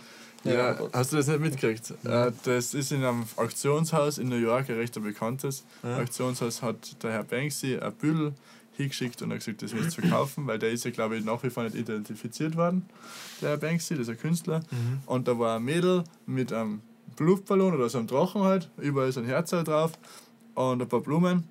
Ja, 0.45 0.53
Ja, 0.73 0.79
hast 0.93 1.13
du 1.13 1.17
das 1.17 1.27
nicht 1.29 1.41
mitgekriegt? 1.41 1.93
Äh, 2.05 2.33
das 2.45 2.75
ist 2.75 2.91
in 2.93 3.05
einem 3.05 3.25
Auktionshaus 3.37 4.19
in 4.19 4.29
New 4.29 4.37
York, 4.37 4.69
ein 4.71 4.77
recht 4.77 5.01
bekanntes. 5.01 5.65
Ja. 5.83 5.99
Auktionshaus 5.99 6.63
hat 6.63 7.03
der 7.03 7.13
Herr 7.13 7.25
Banksy 7.25 7.77
ein 7.79 7.93
Büdel 7.95 8.35
hingeschickt 8.77 9.21
und 9.23 9.31
hat 9.33 9.39
gesagt, 9.41 9.63
das 9.63 9.73
willst 9.75 9.97
du 9.97 10.03
verkaufen, 10.03 10.47
weil 10.47 10.59
der 10.59 10.71
ist 10.71 10.85
ja, 10.85 10.91
glaube 10.93 11.17
ich, 11.17 11.25
nach 11.25 11.43
wie 11.43 11.51
vor 11.51 11.65
nicht 11.65 11.75
identifiziert 11.75 12.57
worden, 12.57 12.89
der 13.43 13.51
Herr 13.51 13.57
Banksy, 13.59 13.95
das 13.95 14.03
ist 14.03 14.11
ein 14.11 14.19
Künstler. 14.19 14.61
Mhm. 14.71 15.01
Und 15.07 15.27
da 15.29 15.37
war 15.39 15.57
ein 15.57 15.65
Mädel 15.65 16.05
mit 16.27 16.53
einem 16.53 16.83
Luftballon 17.19 17.75
oder 17.75 17.89
so 17.89 17.99
einem 17.99 18.07
Drachen 18.07 18.43
halt, 18.43 18.71
überall 18.79 19.09
ist 19.09 19.19
ein 19.19 19.25
Herz 19.25 19.53
halt 19.53 19.67
drauf 19.67 19.93
und 20.55 20.81
ein 20.81 20.89
paar 20.89 21.01
Blumen. 21.01 21.45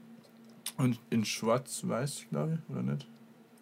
Und 0.78 1.00
in 1.10 1.26
schwarz-weiß, 1.26 2.26
glaube 2.30 2.60
ich, 2.64 2.72
oder 2.74 2.84
nicht? 2.84 3.08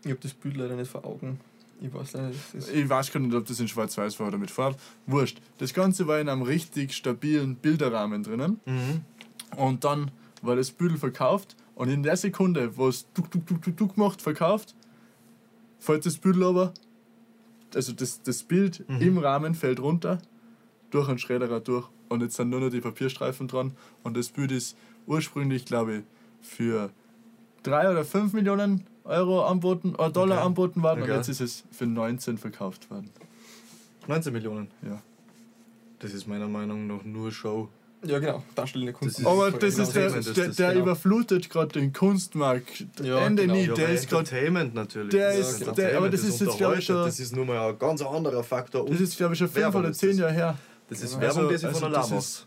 Ich 0.03 0.11
habe 0.11 0.19
das 0.21 0.33
Bild 0.33 0.57
leider 0.57 0.75
nicht 0.75 0.91
vor 0.91 1.05
Augen. 1.05 1.39
Ich 1.81 1.93
weiß 1.93 2.13
leider 2.13 2.27
nicht. 2.29 2.39
Ich 2.73 2.89
weiß 2.89 3.11
gar 3.11 3.19
nicht, 3.19 3.33
ob 3.33 3.45
das 3.45 3.59
in 3.59 3.67
schwarz-weiß 3.67 4.19
war 4.19 4.27
oder 4.27 4.37
mit 4.37 4.51
Farbe. 4.51 4.77
Wurscht. 5.07 5.41
Das 5.57 5.73
Ganze 5.73 6.07
war 6.07 6.19
in 6.19 6.29
einem 6.29 6.41
richtig 6.41 6.93
stabilen 6.93 7.55
Bilderrahmen 7.55 8.23
drinnen. 8.23 8.59
Mhm. 8.65 9.01
Und 9.57 9.83
dann 9.83 10.11
war 10.41 10.55
das 10.55 10.71
Büdel 10.71 10.97
verkauft 10.97 11.55
und 11.75 11.89
in 11.89 12.03
der 12.03 12.17
Sekunde, 12.17 12.77
wo 12.77 12.87
es 12.87 13.05
tuk 13.13 13.31
tuk 13.31 13.45
tuk 13.47 13.61
tuk 13.63 13.77
tuk 13.77 13.97
macht, 13.97 14.21
verkauft, 14.21 14.75
fällt 15.79 16.05
das 16.05 16.17
Büdel 16.17 16.43
aber, 16.43 16.73
also 17.73 17.93
das, 17.93 18.21
das 18.21 18.43
Bild 18.43 18.87
Mhm. 18.89 19.01
im 19.01 19.17
Rahmen 19.17 19.55
fällt 19.55 19.79
runter, 19.79 20.19
durch 20.91 21.09
einen 21.09 21.17
Schredderer 21.19 21.59
durch 21.61 21.87
und 22.09 22.21
jetzt 22.21 22.35
sind 22.35 22.49
nur 22.49 22.59
noch 22.59 22.69
die 22.69 22.81
Papierstreifen 22.81 23.47
dran 23.47 23.71
und 24.03 24.15
das 24.15 24.29
Bild 24.29 24.51
ist 24.51 24.77
ursprünglich, 25.07 25.65
glaube 25.65 25.97
ich, 25.97 26.03
für 26.41 26.91
3 27.67 27.91
oder 27.91 28.05
5 28.05 28.33
Millionen 28.33 28.85
Euro 29.03 29.43
anboten, 29.45 29.95
oder 29.95 30.09
Dollar 30.09 30.37
Okay. 30.37 30.45
anboten 30.47 30.83
worden 30.83 31.01
und 31.03 31.09
Okay. 31.09 31.17
jetzt 31.17 31.29
ist 31.29 31.41
es 31.41 31.63
für 31.71 31.85
19 31.85 32.37
verkauft 32.37 32.89
worden. 32.89 33.09
19 34.07 34.33
Millionen. 34.33 34.67
Ja. 34.83 35.01
Das 35.99 36.13
ist 36.13 36.27
meiner 36.27 36.47
Meinung 36.47 36.87
nach 36.87 37.03
nur 37.03 37.31
Show. 37.31 37.69
ja, 38.03 38.19
genau. 38.19 38.43
Darstellende 38.53 38.93
Kunst. 38.93 39.15
Das 39.15 39.19
ist- 39.21 39.25
Aber 39.27 39.49
das 39.51 39.59
genau 39.75 39.83
ist 39.87 39.95
der, 39.95 40.15
ist 40.15 40.37
der, 40.37 40.47
das, 40.47 40.55
der 40.57 40.69
genau. 40.73 40.83
überflutet 40.85 41.49
gerade 41.49 41.69
den 41.79 41.91
Kunstmarkt. 41.91 42.85
Ja, 43.01 43.19
Ende 43.25 43.43
genau. 43.43 43.55
nie, 43.55 43.65
Ja, 43.67 43.73
der 43.73 43.89
ist 43.89 44.09
gerade 44.09 44.21
Entertainment 44.29 44.75
natürlich. 44.75 45.09
der 45.09 45.37
Das 45.37 45.59
ist- 45.61 45.77
der- 45.77 45.97
aber 45.97 46.09
das 46.09 46.21
ist 46.23 46.39
jetzt, 46.39 46.57
glaub 46.57 46.77
ich, 46.77 46.85
schon- 46.85 46.97
Das 47.05 47.19
ist 47.19 47.35
nur 47.35 47.45
mal 47.45 47.69
ein 47.69 47.79
ganz 47.79 48.01
anderer 48.03 48.43
Faktor. 48.43 48.85
Das 48.85 48.91
Und 48.99 49.01
ist, 49.03 49.17
glaube 49.17 49.33
ich, 49.33 49.39
schon 49.39 49.49
fünf 49.49 49.73
oder 49.73 49.91
zehn 49.93 50.09
das. 50.11 50.19
Jahre 50.19 50.33
her. 50.33 50.57
das 50.87 50.99
ist 51.01 51.15
Also- 51.15 51.21
Werbung, 51.21 51.49
die 51.51 51.57
sie 51.57 51.65
also 51.67 51.79
von 51.79 51.91
der 51.91 52.01
das 52.01 52.09
La 52.11 52.17
ist- 52.17 52.45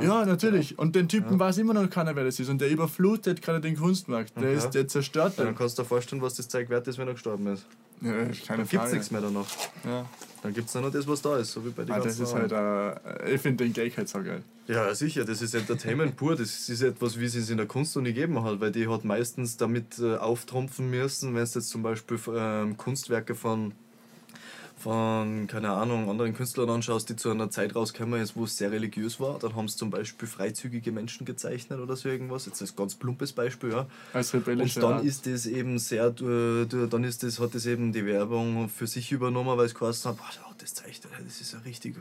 Ja, 0.00 0.24
natürlich. 0.24 0.78
Und 0.78 0.94
den 0.94 1.08
Typen 1.08 1.38
weiß 1.38 1.58
immer 1.58 1.74
noch 1.74 1.90
keiner, 1.90 2.14
wer 2.14 2.24
das 2.24 2.38
ist. 2.38 2.48
Und 2.48 2.60
der 2.60 2.70
überflutet 2.70 3.42
gerade 3.42 3.60
den 3.60 3.76
Kunstmarkt. 3.76 4.36
Der, 4.36 4.50
Okay. 4.50 4.56
ist, 4.56 4.70
der 4.70 4.86
zerstört 4.86 5.36
Ja, 5.36 5.44
dann 5.44 5.56
kannst 5.56 5.78
du 5.78 5.82
dir 5.82 5.88
vorstellen, 5.88 6.22
was 6.22 6.34
das 6.34 6.48
Zeug 6.48 6.68
wert 6.70 6.86
ist, 6.86 6.98
wenn 6.98 7.08
er 7.08 7.14
gestorben 7.14 7.46
ist. 7.48 7.66
Ja, 8.00 8.12
keine 8.12 8.30
Dann 8.46 8.68
gibt 8.68 8.84
es 8.84 8.92
nichts 8.92 9.10
mehr 9.10 9.20
danach. 9.20 9.46
Ja. 9.84 10.06
Dann 10.42 10.54
gibt 10.54 10.68
es 10.68 10.74
nur 10.74 10.84
noch 10.84 10.92
das, 10.92 11.06
was 11.06 11.20
da 11.20 11.36
ist, 11.36 11.52
so 11.52 11.64
wie 11.66 11.70
bei 11.70 11.84
den 11.84 11.92
Ah, 11.94 12.00
das 12.00 12.18
ist 12.18 12.32
halt, 12.32 12.50
äh, 12.52 13.34
ich 13.34 13.40
finde 13.42 13.64
den 13.64 13.72
Gag 13.74 13.94
halt 13.98 14.08
so 14.08 14.22
geil. 14.22 14.42
Ja, 14.68 14.94
sicher, 14.94 15.24
das 15.24 15.42
ist 15.42 15.54
Entertainment 15.54 16.16
pur. 16.16 16.34
Das 16.36 16.68
ist 16.68 16.80
etwas, 16.82 17.18
wie 17.18 17.24
es 17.24 17.34
es 17.34 17.50
in 17.50 17.56
der 17.58 17.66
Kunst 17.66 17.94
noch 17.96 18.02
nie 18.02 18.14
gegeben 18.14 18.42
hat, 18.42 18.60
weil 18.60 18.70
die 18.70 18.88
hat 18.88 19.04
meistens 19.04 19.56
damit 19.58 19.98
äh, 19.98 20.14
auftrumpfen 20.16 20.88
müssen, 20.88 21.34
wenn 21.34 21.42
es 21.42 21.54
jetzt 21.54 21.68
zum 21.68 21.82
Beispiel 21.82 22.18
ähm, 22.34 22.76
Kunstwerke 22.78 23.34
von, 23.34 23.72
von, 24.80 25.46
keine 25.46 25.70
Ahnung, 25.70 26.08
anderen 26.08 26.34
Künstlern 26.34 26.70
anschaust, 26.70 27.08
die 27.08 27.16
zu 27.16 27.30
einer 27.30 27.50
Zeit 27.50 27.76
rausgekommen 27.76 28.20
ist, 28.20 28.34
wo 28.36 28.44
es 28.44 28.56
sehr 28.56 28.72
religiös 28.72 29.20
war. 29.20 29.38
Dann 29.38 29.54
haben 29.54 29.68
sie 29.68 29.76
zum 29.76 29.90
Beispiel 29.90 30.26
freizügige 30.26 30.90
Menschen 30.92 31.26
gezeichnet 31.26 31.80
oder 31.80 31.96
so 31.96 32.08
irgendwas. 32.08 32.46
Jetzt 32.46 32.60
ist 32.60 32.72
ein 32.72 32.76
ganz 32.76 32.94
plumpes 32.94 33.32
Beispiel, 33.32 33.70
ja. 33.70 33.86
Als 34.12 34.32
Und 34.32 34.40
rebellischer 34.40 34.80
dann 34.80 34.92
Art. 34.94 35.04
ist 35.04 35.26
das 35.26 35.46
eben 35.46 35.78
sehr, 35.78 36.06
äh, 36.06 36.66
dann 36.88 37.04
ist 37.04 37.22
das, 37.22 37.38
hat 37.38 37.54
das 37.54 37.66
eben 37.66 37.92
die 37.92 38.06
Werbung 38.06 38.68
für 38.68 38.86
sich 38.86 39.12
übernommen, 39.12 39.56
weil 39.56 39.66
es 39.66 39.74
geheißen 39.74 40.10
hat, 40.10 40.16
boah, 40.18 40.26
das 40.58 40.74
zeichnet, 40.74 41.12
das 41.24 41.40
ist 41.40 41.52
ja 41.52 41.58
richtig, 41.60 41.96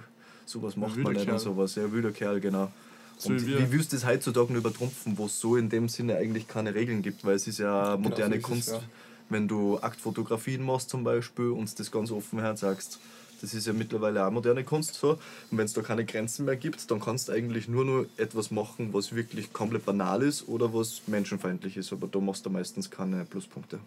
sowas 0.45 0.75
macht 0.75 1.01
man 1.03 1.13
nicht 1.13 1.27
und 1.27 1.27
Kerl. 1.27 1.39
sowas, 1.39 1.75
ja, 1.75 1.91
wilder 1.91 2.11
Kerl, 2.11 2.39
genau. 2.39 2.71
So 3.17 3.29
und 3.29 3.41
wie 3.41 3.47
wir. 3.47 3.59
wie 3.59 3.71
willst 3.71 3.91
du 3.91 3.97
das 3.97 4.05
heutzutage 4.05 4.53
übertrumpfen, 4.53 5.17
wo 5.17 5.25
es 5.25 5.39
so 5.39 5.57
in 5.57 5.69
dem 5.69 5.89
Sinne 5.89 6.15
eigentlich 6.17 6.47
keine 6.47 6.73
Regeln 6.73 7.01
gibt, 7.01 7.25
weil 7.25 7.35
es 7.35 7.47
ist 7.47 7.59
ja 7.59 7.97
moderne 7.97 8.35
so 8.35 8.39
ist 8.39 8.43
es, 8.43 8.49
Kunst, 8.49 8.69
ja. 8.69 8.81
Wenn 9.29 9.47
du 9.47 9.79
Aktfotografien 9.79 10.63
machst 10.63 10.89
zum 10.89 11.03
Beispiel 11.03 11.49
und 11.49 11.79
das 11.79 11.91
ganz 11.91 12.11
offen 12.11 12.39
her 12.39 12.55
sagst. 12.57 12.99
Das 13.41 13.53
ist 13.53 13.65
ja 13.67 13.71
mittlerweile 13.71 14.25
auch 14.27 14.31
moderne 14.31 14.65
Kunst 14.65 14.95
so. 14.95 15.11
Und 15.49 15.57
wenn 15.57 15.63
es 15.63 15.71
da 15.71 15.81
keine 15.81 16.03
Grenzen 16.03 16.43
mehr 16.43 16.57
gibt, 16.57 16.91
dann 16.91 16.99
kannst 16.99 17.29
du 17.29 17.31
eigentlich 17.31 17.69
nur 17.69 17.85
noch 17.85 18.05
etwas 18.17 18.51
machen, 18.51 18.91
was 18.93 19.15
wirklich 19.15 19.53
komplett 19.53 19.85
banal 19.85 20.23
ist 20.23 20.49
oder 20.49 20.73
was 20.73 21.03
menschenfeindlich 21.07 21.77
ist. 21.77 21.93
Aber 21.93 22.07
da 22.07 22.19
machst 22.19 22.45
du 22.45 22.49
meistens 22.49 22.89
keine 22.91 23.23
Pluspunkte. 23.23 23.79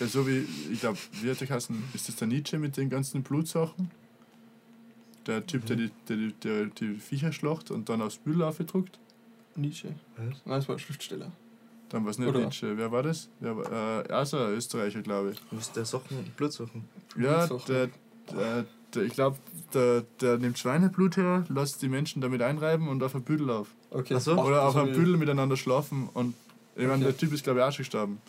Ja, 0.00 0.06
so 0.06 0.26
wie, 0.26 0.46
ich 0.72 0.80
glaube, 0.80 0.96
wie 1.20 1.30
hat 1.30 1.38
der 1.38 1.46
Kassen? 1.46 1.84
Ist 1.92 2.08
das 2.08 2.16
der 2.16 2.26
Nietzsche 2.28 2.58
mit 2.58 2.78
den 2.78 2.88
ganzen 2.88 3.22
Blutsachen? 3.22 3.90
Der 5.26 5.44
Typ, 5.46 5.66
der, 5.66 5.76
die, 5.76 5.90
der, 6.08 6.16
die- 6.16 6.32
der 6.42 6.66
die 6.66 6.94
Viecher 6.94 7.32
schlacht 7.32 7.70
und 7.70 7.88
dann 7.90 8.00
aufs 8.00 8.16
Büdel 8.16 8.44
aufgedruckt? 8.44 8.98
Nietzsche. 9.56 9.88
Was? 10.16 10.24
Nein, 10.24 10.36
das 10.46 10.68
war 10.68 10.76
ein 10.76 10.78
Schriftsteller. 10.78 11.32
Dann 11.88 12.04
war 12.04 12.10
es 12.10 12.18
nicht 12.18 12.28
Oder? 12.28 12.40
Nietzsche. 12.40 12.76
Wer 12.76 12.90
war 12.90 13.02
das? 13.02 13.28
Wer 13.40 13.56
war, 13.56 14.04
äh, 14.04 14.12
also 14.12 14.38
ein 14.38 14.54
Österreicher, 14.54 15.02
glaube 15.02 15.30
ich. 15.32 15.38
Was 15.52 15.70
der 15.72 15.84
Sachen, 15.84 16.32
Blutsachen. 16.36 16.84
Ja, 17.16 17.46
Blutsachen. 17.46 17.74
der, 17.74 18.36
der, 18.36 18.64
der, 18.94 19.02
ich 19.04 19.12
glaube, 19.12 19.36
der, 19.72 20.02
der 20.20 20.38
nimmt 20.38 20.58
Schweineblut 20.58 21.16
her, 21.16 21.44
lässt 21.48 21.80
die 21.82 21.88
Menschen 21.88 22.20
damit 22.20 22.42
einreiben 22.42 22.88
und 22.88 23.02
auf 23.02 23.14
ein 23.14 23.22
Büdel 23.22 23.50
auf. 23.50 23.68
Okay. 23.90 24.14
Ach 24.16 24.20
so. 24.20 24.32
Oder 24.32 24.56
das 24.56 24.64
auf 24.64 24.76
einem 24.76 24.94
Büdel 24.94 25.16
miteinander 25.16 25.56
schlafen 25.56 26.08
und 26.12 26.34
ich 26.74 26.82
meine, 26.82 26.94
Okay. 26.96 27.04
der 27.04 27.16
Typ 27.16 27.32
ist 27.32 27.44
glaube 27.44 27.60
ich 27.60 27.64
auch 27.64 27.72
schon 27.72 27.78
gestorben. 27.84 28.20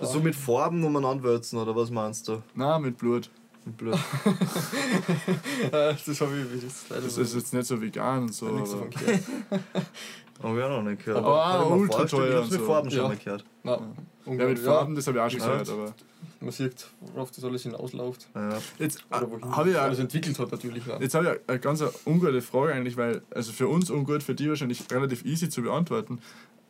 Ah. 0.00 0.06
So 0.06 0.18
mit 0.20 0.34
Farben 0.34 0.82
umeinander 0.82 1.22
würzen, 1.22 1.58
oder 1.58 1.76
was 1.76 1.90
meinst 1.90 2.26
du? 2.26 2.42
Na, 2.54 2.78
mit 2.78 2.98
Blut. 2.98 3.30
Mit 3.64 3.76
Blut. 3.76 3.98
Ah, 5.72 5.92
das 6.04 6.20
habe 6.20 6.32
ich 6.54 6.64
das 6.64 6.84
Das 6.88 7.18
ist 7.18 7.34
jetzt 7.34 7.54
nicht 7.54 7.66
so 7.66 7.80
vegan 7.80 8.22
und 8.24 8.34
so. 8.34 8.46
Haben 10.42 10.56
wir 10.56 10.66
auch 10.66 10.70
noch 10.70 10.82
nicht 10.90 11.04
gehört. 11.04 11.24
Aber 11.24 11.60
auch 11.60 11.70
ultra 11.70 12.04
teuer 12.04 12.28
Ich 12.28 12.34
hab's 12.34 12.44
und 12.46 12.52
mit 12.52 12.60
so. 12.60 12.66
Farben 12.66 12.90
schon 12.90 13.00
Ja. 13.02 13.08
mal 13.08 13.16
gehört. 13.16 13.44
Na, 13.62 13.80
ja, 14.26 14.46
mit. 14.48 14.58
Farben, 14.58 14.94
das 14.94 15.06
habe 15.06 15.18
ich 15.18 15.24
auch 15.24 15.30
schon 15.30 15.40
gehört. 15.40 15.68
Aber 15.70 15.94
Man 16.40 16.50
sieht, 16.50 16.86
worauf 17.00 17.30
das 17.30 17.44
alles 17.44 17.62
hinausläuft. 17.62 18.28
Ja. 18.34 18.58
jetzt 18.78 19.04
Oder 19.10 19.30
wohin 19.30 19.56
habe 19.56 19.70
ich 19.70 19.78
alles 19.78 19.98
ja, 19.98 20.04
entwickelt 20.04 20.38
hat 20.38 20.52
natürlich. 20.52 20.84
Ja. 20.86 21.00
jetzt 21.00 21.14
habe 21.14 21.40
ich 21.42 21.48
eine 21.48 21.58
ganz 21.60 21.82
ungute 22.06 22.42
Frage 22.42 22.72
eigentlich, 22.74 22.96
weil, 22.96 23.22
also 23.30 23.52
für 23.52 23.68
uns 23.68 23.90
ungut, 23.90 24.22
für 24.22 24.34
die 24.34 24.48
wahrscheinlich 24.48 24.82
relativ 24.90 25.24
easy 25.24 25.48
zu 25.48 25.62
beantworten. 25.62 26.18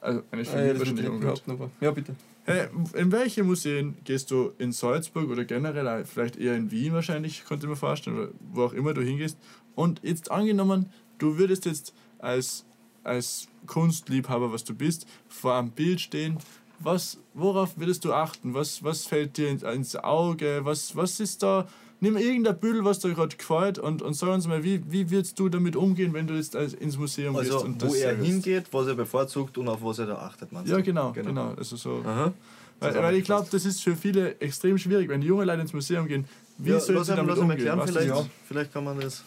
Also 0.00 0.22
eigentlich 0.30 0.48
für 0.50 0.58
Ah, 0.58 0.64
ja, 0.64 0.72
mich 0.72 0.78
wahrscheinlich 0.80 1.08
ungut. 1.08 1.42
ja, 1.80 1.90
bitte. 1.90 2.14
Hey, 2.44 2.68
in 2.92 3.10
welche 3.10 3.42
Museen 3.42 3.96
gehst 4.04 4.30
du 4.30 4.52
in 4.58 4.70
Salzburg 4.70 5.30
oder 5.30 5.44
generell, 5.46 6.04
vielleicht 6.04 6.36
eher 6.36 6.54
in 6.54 6.70
Wien 6.70 6.92
wahrscheinlich, 6.92 7.44
könnte 7.46 7.64
ich 7.64 7.70
mir 7.70 7.76
vorstellen, 7.76 8.18
oder 8.18 8.28
wo 8.52 8.64
auch 8.64 8.74
immer 8.74 8.92
du 8.92 9.00
hingehst. 9.00 9.38
Und 9.74 10.00
jetzt 10.04 10.30
angenommen, 10.30 10.90
du 11.18 11.38
würdest 11.38 11.64
jetzt 11.64 11.94
als, 12.18 12.66
als 13.04 13.48
Kunstliebhaber, 13.66 14.52
was 14.52 14.64
du 14.64 14.74
bist, 14.74 15.06
vor 15.28 15.54
einem 15.54 15.70
Bild 15.70 16.00
stehen, 16.00 16.38
was, 16.80 17.18
worauf 17.34 17.78
würdest 17.78 18.04
du 18.04 18.12
achten? 18.12 18.52
Was, 18.54 18.82
was 18.82 19.06
fällt 19.06 19.36
dir 19.36 19.48
ins 19.48 19.96
Auge? 19.96 20.60
Was, 20.64 20.96
was 20.96 21.20
ist 21.20 21.42
da? 21.42 21.66
Nimm 22.00 22.16
irgendein 22.16 22.58
Bild, 22.58 22.84
was 22.84 22.98
dir 22.98 23.14
gerade 23.14 23.34
gefällt 23.36 23.78
und, 23.78 24.02
und 24.02 24.14
sag 24.14 24.28
uns 24.30 24.46
mal, 24.46 24.62
wie, 24.64 24.82
wie 24.90 25.10
würdest 25.10 25.38
du 25.38 25.48
damit 25.48 25.76
umgehen, 25.76 26.12
wenn 26.12 26.26
du 26.26 26.34
jetzt 26.34 26.54
ins 26.54 26.98
Museum 26.98 27.34
Also, 27.36 27.52
gehst 27.52 27.64
und 27.64 27.80
wo 27.82 27.86
das 27.86 27.94
er 27.96 28.16
hingeht, 28.16 28.66
was 28.72 28.88
er 28.88 28.94
bevorzugt 28.94 29.56
und 29.56 29.68
auf 29.68 29.82
was 29.82 30.00
er 30.00 30.06
da 30.06 30.16
achtet, 30.16 30.52
meinst 30.52 30.70
Ja, 30.70 30.78
du? 30.78 30.82
genau, 30.82 31.12
genau. 31.12 31.54
Also 31.56 31.76
so. 31.76 32.02
Aha. 32.04 32.34
Weil, 32.80 32.94
weil 32.96 33.14
ich 33.14 33.24
glaube, 33.24 33.48
das 33.50 33.64
ist 33.64 33.82
für 33.82 33.96
viele 33.96 34.38
extrem 34.40 34.76
schwierig, 34.76 35.08
wenn 35.08 35.20
die 35.20 35.28
junge 35.28 35.44
Leute 35.44 35.62
ins 35.62 35.72
Museum 35.72 36.06
gehen. 36.06 36.26
Wie 36.58 36.70
ja, 36.70 36.80
sollen 36.80 37.02
sie 37.04 37.14
damit 37.14 37.30
lass 37.30 37.38
umgehen? 37.38 37.66
erklären, 37.66 37.88
vielleicht, 37.88 38.08
ja. 38.08 38.26
vielleicht 38.46 38.72
kann 38.72 38.84
man 38.84 39.00
das. 39.00 39.22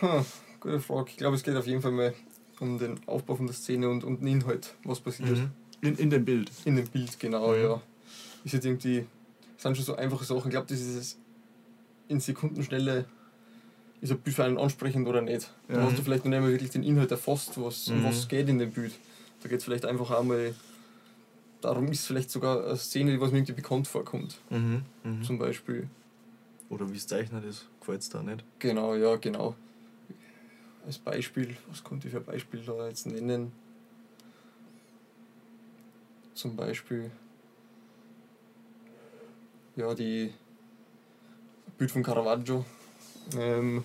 Hm, 0.00 0.24
gute 0.60 0.80
Frage. 0.80 1.10
Ich 1.10 1.16
glaube, 1.16 1.36
es 1.36 1.42
geht 1.42 1.56
auf 1.56 1.66
jeden 1.66 1.82
Fall 1.82 1.92
mal 1.92 2.14
um 2.60 2.78
den 2.78 2.98
Aufbau 3.06 3.36
von 3.36 3.46
der 3.46 3.54
Szene 3.54 3.88
und, 3.88 4.04
und 4.04 4.20
den 4.20 4.28
Inhalt, 4.28 4.74
was 4.84 5.00
passiert. 5.00 5.30
Mhm. 5.38 5.50
In, 5.80 5.94
in 5.96 6.10
dem 6.10 6.24
Bild. 6.24 6.50
In 6.64 6.76
dem 6.76 6.86
Bild, 6.88 7.18
genau, 7.20 7.52
Mhm. 7.54 7.62
ja. 7.62 7.82
Ist 8.44 8.54
jetzt 8.54 8.64
irgendwie, 8.66 9.06
das 9.54 9.62
sind 9.62 9.76
schon 9.76 9.84
so 9.86 9.96
einfache 9.96 10.24
Sachen. 10.24 10.46
Ich 10.48 10.50
glaube, 10.52 10.66
das 10.68 10.80
ist 10.80 10.94
es 10.96 11.18
in 12.08 12.20
Sekundenschnelle, 12.20 13.04
ist 14.00 14.10
ein 14.12 14.18
Bild 14.18 14.36
für 14.36 14.44
einen 14.44 14.58
ansprechend 14.58 15.06
oder 15.08 15.20
nicht. 15.22 15.52
Da 15.68 15.74
Ja. 15.74 15.82
hast 15.84 15.98
du 15.98 16.02
vielleicht 16.02 16.24
noch 16.24 16.30
nicht 16.30 16.40
mal 16.40 16.50
wirklich 16.50 16.70
den 16.70 16.82
Inhalt 16.82 17.10
erfasst, 17.10 17.60
was, 17.60 17.88
Mhm. 17.88 18.04
was 18.04 18.28
geht 18.28 18.48
in 18.48 18.58
dem 18.58 18.70
Bild. 18.72 18.92
Da 19.42 19.48
geht 19.48 19.58
es 19.58 19.64
vielleicht 19.64 19.84
einfach 19.84 20.10
einmal, 20.10 20.54
darum 21.60 21.86
ist 21.88 22.06
vielleicht 22.06 22.30
sogar 22.30 22.64
eine 22.64 22.76
Szene, 22.76 23.12
die 23.12 23.20
was 23.20 23.30
mir 23.30 23.38
irgendwie 23.38 23.52
bekannt 23.52 23.86
vorkommt. 23.88 24.38
Mhm. 24.50 24.82
Mhm. 25.04 25.22
Zum 25.22 25.38
Beispiel. 25.38 25.88
Oder 26.70 26.90
wie 26.92 26.96
es 26.96 27.06
zeichnet 27.06 27.44
ist, 27.44 27.66
gefällt 27.80 28.02
es 28.02 28.08
da 28.10 28.22
nicht. 28.22 28.44
Genau, 28.58 28.94
ja, 28.94 29.16
genau. 29.16 29.54
Als 30.88 30.96
Beispiel, 30.96 31.54
was 31.68 31.84
konnte 31.84 32.06
ich 32.08 32.12
für 32.14 32.20
ein 32.20 32.24
Beispiel 32.24 32.62
da 32.64 32.88
jetzt 32.88 33.04
nennen? 33.06 33.52
Zum 36.32 36.56
Beispiel, 36.56 37.10
ja, 39.76 39.92
die 39.94 40.32
Bild 41.76 41.90
von 41.90 42.02
Caravaggio, 42.02 42.64
ähm, 43.36 43.84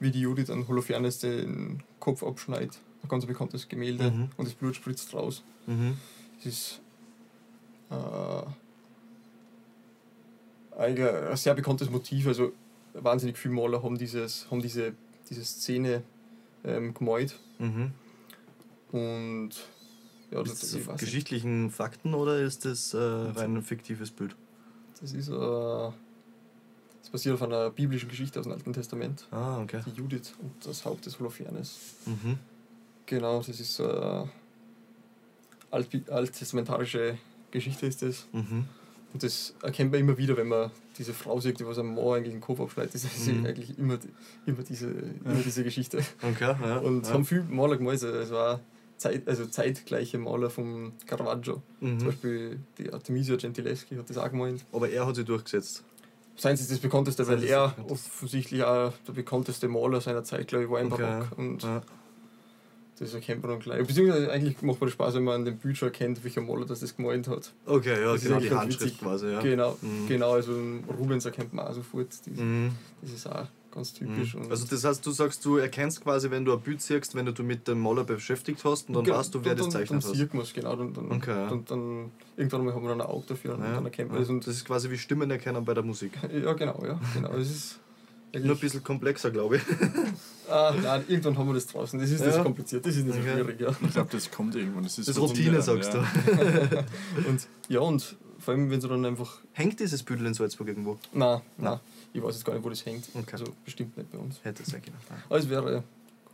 wie 0.00 0.10
die 0.10 0.22
Judith 0.22 0.50
an 0.50 0.66
Holofernes 0.66 1.20
den 1.20 1.84
Kopf 2.00 2.24
abschneidet. 2.24 2.76
Ein 3.04 3.08
ganz 3.08 3.24
bekanntes 3.24 3.68
Gemälde 3.68 4.10
Mhm. 4.10 4.30
und 4.36 4.44
das 4.44 4.54
Blut 4.54 4.74
spritzt 4.74 5.14
raus. 5.14 5.44
Mhm. 5.68 5.96
Das 6.38 6.46
ist 6.46 6.80
äh, 7.88 8.42
ein 10.76 11.36
sehr 11.36 11.54
bekanntes 11.54 11.88
Motiv. 11.88 12.26
Also 12.26 12.50
wahnsinnig 12.94 13.38
viele 13.38 13.54
Maler 13.54 13.80
haben, 13.84 13.96
dieses, 13.96 14.50
haben 14.50 14.60
diese, 14.60 14.92
diese 15.30 15.44
Szene 15.44 16.02
ähm, 16.64 16.94
gemalt. 16.94 17.38
Mhm. 17.58 17.92
Und 18.92 19.50
ja, 20.30 20.42
das, 20.42 20.62
Ist 20.62 20.62
das 20.62 20.74
weiß 20.74 20.86
nicht, 20.86 20.98
geschichtlichen 20.98 21.70
Fakten 21.70 22.14
oder 22.14 22.40
ist 22.40 22.64
das 22.64 22.94
äh, 22.94 22.98
rein 22.98 23.56
ein 23.56 23.62
fiktives 23.62 24.10
Bild? 24.10 24.36
das 25.00 25.12
ist 25.12 25.28
äh, 25.28 25.32
das 25.32 27.10
basiert 27.10 27.34
auf 27.34 27.42
einer 27.42 27.70
biblischen 27.70 28.08
Geschichte 28.08 28.38
aus 28.38 28.46
dem 28.46 28.52
Alten 28.52 28.72
Testament. 28.72 29.26
Ah, 29.32 29.60
okay. 29.60 29.82
Die 29.86 29.90
Judith 29.90 30.34
und 30.40 30.64
das 30.64 30.84
Haupt 30.84 31.04
des 31.04 31.18
Holofernes. 31.18 31.78
Mhm. 32.06 32.38
Genau, 33.06 33.42
das 33.42 33.58
ist 33.58 33.80
eine 33.80 34.30
alt, 35.72 36.10
alttestamentarische 36.10 37.18
Geschichte 37.50 37.86
ist 37.86 38.02
das. 38.02 38.26
Mhm. 38.32 38.66
Und 39.12 39.22
das 39.22 39.54
erkennt 39.62 39.90
man 39.92 40.00
immer 40.00 40.16
wieder, 40.16 40.36
wenn 40.36 40.48
man 40.48 40.70
diese 40.96 41.12
Frau 41.12 41.38
sieht, 41.40 41.60
die 41.60 41.66
was 41.66 41.78
am 41.78 41.94
Mann 41.94 42.14
eigentlich 42.14 42.32
den 42.34 42.40
Kopf 42.40 42.60
abschneidet. 42.60 42.94
Das 42.94 43.04
ist 43.04 43.26
Mhm. 43.26 43.44
eigentlich 43.46 43.78
immer, 43.78 43.98
immer, 44.46 44.62
diese, 44.62 44.86
immer 44.86 45.34
diese 45.44 45.64
Geschichte. 45.64 45.98
Okay, 46.22 46.54
ja. 46.62 46.78
Und 46.78 47.06
ja. 47.06 47.12
haben 47.12 47.24
viele 47.24 47.42
Maler 47.44 47.76
gemalt. 47.76 48.02
Also 48.02 48.38
auch 48.38 48.58
Zeit, 48.96 49.26
also 49.28 49.46
zeitgleiche 49.46 50.16
Maler 50.18 50.48
vom 50.48 50.92
Caravaggio. 51.06 51.60
Zum 51.80 51.94
Mhm. 51.96 52.04
Beispiel 52.04 52.60
die 52.78 52.92
Artemisia 52.92 53.36
Gentileschi 53.36 53.96
hat 53.96 54.08
das 54.08 54.16
auch 54.16 54.30
gemalt. 54.30 54.64
Aber 54.72 54.88
er 54.88 55.06
hat 55.06 55.16
sich 55.16 55.24
durchgesetzt. 55.26 55.84
Seins 56.36 56.60
ist 56.62 56.70
das 56.70 56.78
bekannteste, 56.78 57.26
weil 57.28 57.44
er 57.44 57.74
offensichtlich 57.90 58.62
auch 58.64 58.92
der 59.06 59.12
bekannteste 59.12 59.68
Maler 59.68 60.00
seiner 60.00 60.24
Zeit, 60.24 60.48
glaube 60.48 60.64
ich, 60.64 60.70
war 60.70 60.80
im 60.80 60.90
Okay, 60.92 61.02
Barock. 61.02 61.38
Und 61.38 61.62
Ja. 61.62 61.82
Das 62.98 63.14
erkennt 63.14 63.42
man 63.42 63.52
dann 63.52 63.60
gleich. 63.60 63.86
Beziehungsweise 63.86 64.30
eigentlich 64.30 64.60
macht 64.62 64.80
man 64.80 64.86
das 64.88 64.92
Spaß, 64.94 65.14
wenn 65.14 65.24
man 65.24 65.34
an 65.36 65.44
dem 65.44 65.56
Bild 65.58 65.76
schon 65.76 65.88
erkennt, 65.88 66.22
welcher 66.22 66.40
Maler 66.40 66.66
das, 66.66 66.80
das 66.80 66.96
gemalt 66.96 67.26
hat. 67.28 67.52
Okay, 67.66 68.00
ja, 68.00 68.12
Das 68.12 68.22
genau, 68.22 68.38
die 68.38 68.50
Handschrift 68.50 68.84
witzig. 68.86 69.00
quasi, 69.00 69.28
ja. 69.30 69.40
Genau, 69.40 69.76
Mhm. 69.80 70.06
genau. 70.08 70.32
Also 70.32 70.52
Rubens 70.98 71.24
erkennt 71.24 71.52
man 71.52 71.66
auch 71.66 71.72
sofort. 71.74 72.08
Die, 72.26 72.30
Mhm. 72.40 72.72
Das 73.00 73.10
ist 73.12 73.26
auch 73.26 73.46
ganz 73.72 73.94
typisch. 73.94 74.34
Mhm. 74.34 74.50
Also 74.50 74.66
das 74.66 74.84
heißt, 74.84 75.04
du 75.04 75.10
sagst, 75.10 75.42
du 75.44 75.56
erkennst 75.56 76.02
quasi, 76.02 76.30
wenn 76.30 76.44
du 76.44 76.52
ein 76.52 76.60
Bild 76.60 76.80
siehst, 76.82 77.14
wenn 77.14 77.24
du 77.26 77.32
dich 77.32 77.44
mit 77.44 77.66
dem 77.66 77.80
Maler 77.80 78.04
beschäftigt 78.04 78.62
hast 78.64 78.88
und 78.88 78.94
dann 78.94 79.04
Genau, 79.04 79.16
weißt 79.18 79.34
du, 79.34 79.44
wer 79.44 79.54
das 79.54 79.62
dann, 79.64 79.70
zeichnet 79.72 80.02
dann 80.04 80.10
hat. 80.10 80.16
sieht 80.16 80.34
man 80.34 80.42
es, 80.42 80.52
genau. 80.52 80.76
Dann, 80.76 80.92
dann, 80.92 81.10
Okay, 81.12 81.30
ja. 81.30 81.48
dann, 81.48 81.64
dann, 81.64 82.10
irgendwann 82.36 82.64
mal 82.66 82.74
haben 82.74 82.82
wir 82.82 82.90
dann 82.90 83.00
ein 83.00 83.06
Auge 83.06 83.24
dafür 83.28 83.54
und 83.54 83.62
Ja, 83.64 83.72
dann 83.74 83.84
erkennt 83.86 84.10
man 84.10 84.18
ja. 84.18 84.20
das. 84.22 84.28
Und 84.30 84.46
Das 84.46 84.54
ist 84.54 84.64
quasi 84.66 84.90
wie 84.90 84.98
Stimmen 84.98 85.30
erkennen 85.30 85.64
bei 85.64 85.72
der 85.74 85.82
Musik. 85.82 86.12
ja, 86.44 86.52
genau, 86.52 86.84
ja. 86.86 87.00
Genau. 87.14 87.30
Es 87.34 87.50
ist 87.50 87.80
Nur 88.34 88.54
ein 88.54 88.58
bisschen 88.60 88.84
komplexer, 88.84 89.30
glaube 89.30 89.56
ich. 89.56 89.62
ah, 90.52 90.74
nein, 90.82 91.04
irgendwann 91.08 91.38
haben 91.38 91.48
wir 91.48 91.54
das 91.54 91.66
draußen. 91.66 91.98
Das 91.98 92.10
ist 92.10 92.20
Ja. 92.20 92.26
nicht 92.28 92.42
kompliziert, 92.42 92.84
das 92.86 92.96
ist 92.96 93.04
nicht 93.04 93.14
so 93.14 93.20
Okay. 93.20 93.32
schwierig, 93.34 93.60
ja. 93.60 93.70
Ich 93.70 93.92
glaube, 93.92 94.08
das 94.12 94.30
kommt 94.30 94.54
irgendwann. 94.54 94.84
Das 94.84 94.98
ist, 94.98 95.08
Das 95.08 95.18
Routine, 95.18 95.60
sagst 95.62 95.92
Lernen, 95.92 96.08
du. 96.70 97.28
Und 97.28 97.46
ja, 97.68 97.80
und 97.80 98.16
vor 98.38 98.54
allem, 98.54 98.70
wenn 98.70 98.80
du 98.80 98.88
dann 98.88 99.04
einfach. 99.06 99.38
Hängt 99.52 99.78
dieses 99.80 100.02
Büdel 100.02 100.26
in 100.26 100.34
Salzburg 100.34 100.68
irgendwo? 100.68 100.98
Nein, 101.12 101.40
nein, 101.58 101.78
ich 102.12 102.22
weiß 102.22 102.34
jetzt 102.34 102.44
gar 102.44 102.54
nicht, 102.54 102.64
wo 102.64 102.68
das 102.70 102.84
hängt. 102.84 103.08
Okay. 103.14 103.32
Also 103.32 103.44
bestimmt 103.64 103.96
nicht 103.96 104.10
bei 104.10 104.18
uns. 104.18 104.40
Hätte 104.42 104.62
es 104.62 104.68
sein 104.70 104.82
können. 104.82 104.96
Aber 105.28 105.38
es 105.38 105.48
wäre 105.48 105.82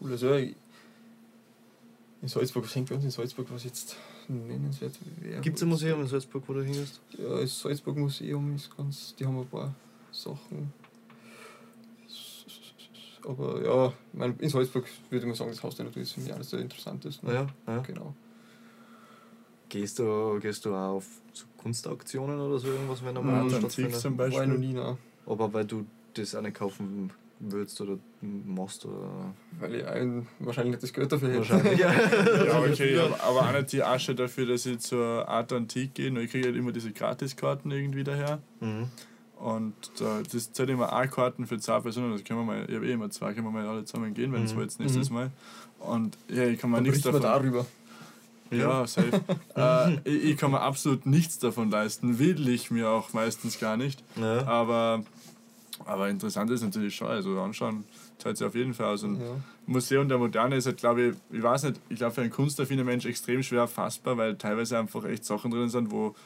cool. 0.01 0.11
Also, 0.13 0.35
ja, 0.35 0.49
in 2.21 2.27
Salzburg, 2.29 2.65
was 2.65 2.75
hängt 2.75 2.89
bei 2.89 2.95
uns 2.97 3.05
in 3.05 3.11
Salzburg, 3.11 3.47
was 3.51 3.63
jetzt 3.65 3.97
nennenswert 4.27 4.93
wäre? 5.21 5.41
Gibt 5.41 5.57
es 5.57 5.63
ein 5.63 5.69
Museum 5.69 6.01
in 6.01 6.09
Salzburg, 6.09 6.43
wo 6.49 6.53
du 6.55 6.63
hingehst? 6.65 7.01
Ja, 7.17 7.41
das 7.41 7.61
Salzburg 7.61 7.97
Museum 7.97 8.57
ist 8.57 8.77
ganz, 8.77 9.15
die 9.17 9.25
haben 9.27 9.39
ein 9.39 9.47
paar 9.47 9.73
Sachen. 10.11 10.73
Aber 13.27 13.63
ja, 13.65 13.93
mein, 14.13 14.37
in 14.39 14.49
Salzburg 14.49 14.85
würde 15.11 15.27
man 15.27 15.35
sagen, 15.35 15.51
das 15.51 15.63
Haus 15.63 15.77
der 15.77 15.87
Natur 15.87 16.03
ist 16.03 16.13
für 16.13 16.21
mich 16.21 16.33
alles 16.33 16.51
der 16.51 16.61
interessanteste. 16.61 17.27
Ja, 17.27 17.47
ja. 17.67 17.79
Genau. 17.81 18.15
Gehst 19.69 19.99
du, 19.99 20.39
gehst 20.41 20.65
du 20.65 20.75
auch 20.75 20.97
auf 20.97 21.07
so 21.33 21.45
Kunstauktionen 21.59 22.39
oder 22.41 22.59
so 22.59 22.69
irgendwas, 22.69 23.05
wenn 23.05 23.15
da 23.15 23.21
Ja, 23.21 23.27
mal 23.27 23.35
Art 23.35 23.45
eins 23.45 23.55
Antiques 23.55 23.73
stattfindet? 23.75 24.01
zum 24.01 24.19
War 24.19 24.29
ich 24.29 24.35
noch 24.35 24.41
Beispiel. 24.47 24.59
nie 24.59 24.73
nah, 24.73 24.97
Aber 25.27 25.53
weil 25.53 25.65
du 25.67 25.85
das 26.15 26.35
auch 26.35 26.41
nicht 26.41 26.57
kaufen 26.57 27.11
würdest 27.41 27.79
oder 27.83 27.99
machst 28.23 28.87
oder. 28.87 29.35
weil 29.61 29.75
ich 29.77 29.87
ein, 29.87 30.27
wahrscheinlich 30.39 30.73
nicht 30.73 30.83
das 30.85 30.93
Geld 30.93 31.13
dafür 31.13 31.29
hätte. 31.29 31.39
Wahrscheinlich. 31.41 31.79
ja. 31.79 31.93
Ja, 32.47 32.61
okay, 32.61 32.99
aber, 32.99 33.23
aber 33.23 33.41
auch 33.43 33.53
nicht 33.53 33.73
die 33.73 33.83
Asche 33.83 34.15
dafür, 34.15 34.47
dass 34.47 34.65
ich 34.65 34.79
zur 34.81 35.29
Art 35.29 35.53
Antique 35.53 35.93
gehe. 35.95 36.19
Ich 36.23 36.31
kriege 36.31 36.47
halt 36.49 36.57
immer 36.57 36.73
diese 36.73 36.91
Gratiskarten 36.93 37.71
irgendwie 37.71 38.05
daher. 38.05 38.41
Mhm. 38.61 38.89
Und 39.41 39.75
äh, 40.01 40.23
das 40.33 40.53
zählt 40.53 40.69
immer 40.71 40.93
auch 40.93 41.07
Karten 41.11 41.47
für 41.47 41.59
zwei 41.59 41.79
Personen. 41.81 42.13
Das 42.13 42.25
können 42.25 42.41
wir 42.41 42.45
mal, 42.45 42.65
ich 42.69 42.75
habe 42.75 42.87
eh 42.89 42.93
immer 42.93 43.09
zwei, 43.11 43.33
können 43.35 43.47
wir 43.47 43.53
mal 43.53 43.67
alle 43.69 43.85
zusammen 43.85 44.13
gehen, 44.15 44.33
wenn 44.33 44.45
es 44.45 44.55
Mhm. 44.55 44.61
jetzt 44.63 44.81
nächstes 44.81 45.11
Mal. 45.11 45.31
Und 45.79 46.17
ja, 46.29 46.45
ich 46.45 46.59
kann 46.59 46.71
mir 46.71 46.79
Dann 46.79 46.85
nichts 46.85 47.05
wir 47.05 47.13
davon. 47.13 47.23
darüber. 47.23 47.67
Ja, 48.51 48.87
safe. 48.87 49.21
äh, 49.57 49.95
ich, 50.05 50.25
ich 50.31 50.37
kann 50.37 50.51
mir 50.51 50.61
absolut 50.61 51.07
nichts 51.07 51.39
davon 51.39 51.71
leisten. 51.71 52.19
Will 52.19 52.49
ich 52.49 52.71
mir 52.71 52.89
auch 52.89 53.13
meistens 53.13 53.61
gar 53.61 53.77
nicht. 53.77 54.03
Ja. 54.17 54.45
Aber, 54.47 55.05
aber 55.85 56.09
interessant 56.09 56.51
ist 56.51 56.63
natürlich 56.63 56.97
schon. 56.97 57.07
Also 57.09 57.39
anschauen 57.41 57.85
zahlt 58.19 58.39
sich 58.39 58.47
auf 58.47 58.55
jeden 58.57 58.75
Fall 58.75 58.95
aus. 58.95 59.03
Und 59.05 59.21
Ja. 59.21 59.27
Museum 59.67 60.09
der 60.09 60.19
Moderne 60.19 60.57
ist 60.57 60.67
halt, 60.67 60.79
glaube 60.79 61.03
ich, 61.03 61.15
ich 61.31 61.43
weiß 61.43 61.65
nicht, 61.65 61.81
ich 61.91 61.99
glaube 61.99 62.15
für 62.15 62.23
einen 62.23 62.31
kunstaffinen 62.31 62.85
Mensch 62.87 63.05
extrem 63.05 63.43
schwer 63.43 63.69
fassbar, 63.69 64.17
weil 64.17 64.37
teilweise 64.37 64.79
einfach 64.79 65.05
echt 65.05 65.25
Sachen 65.27 65.51
drin 65.53 65.69
sind, 65.69 65.93
wo, 65.93 66.17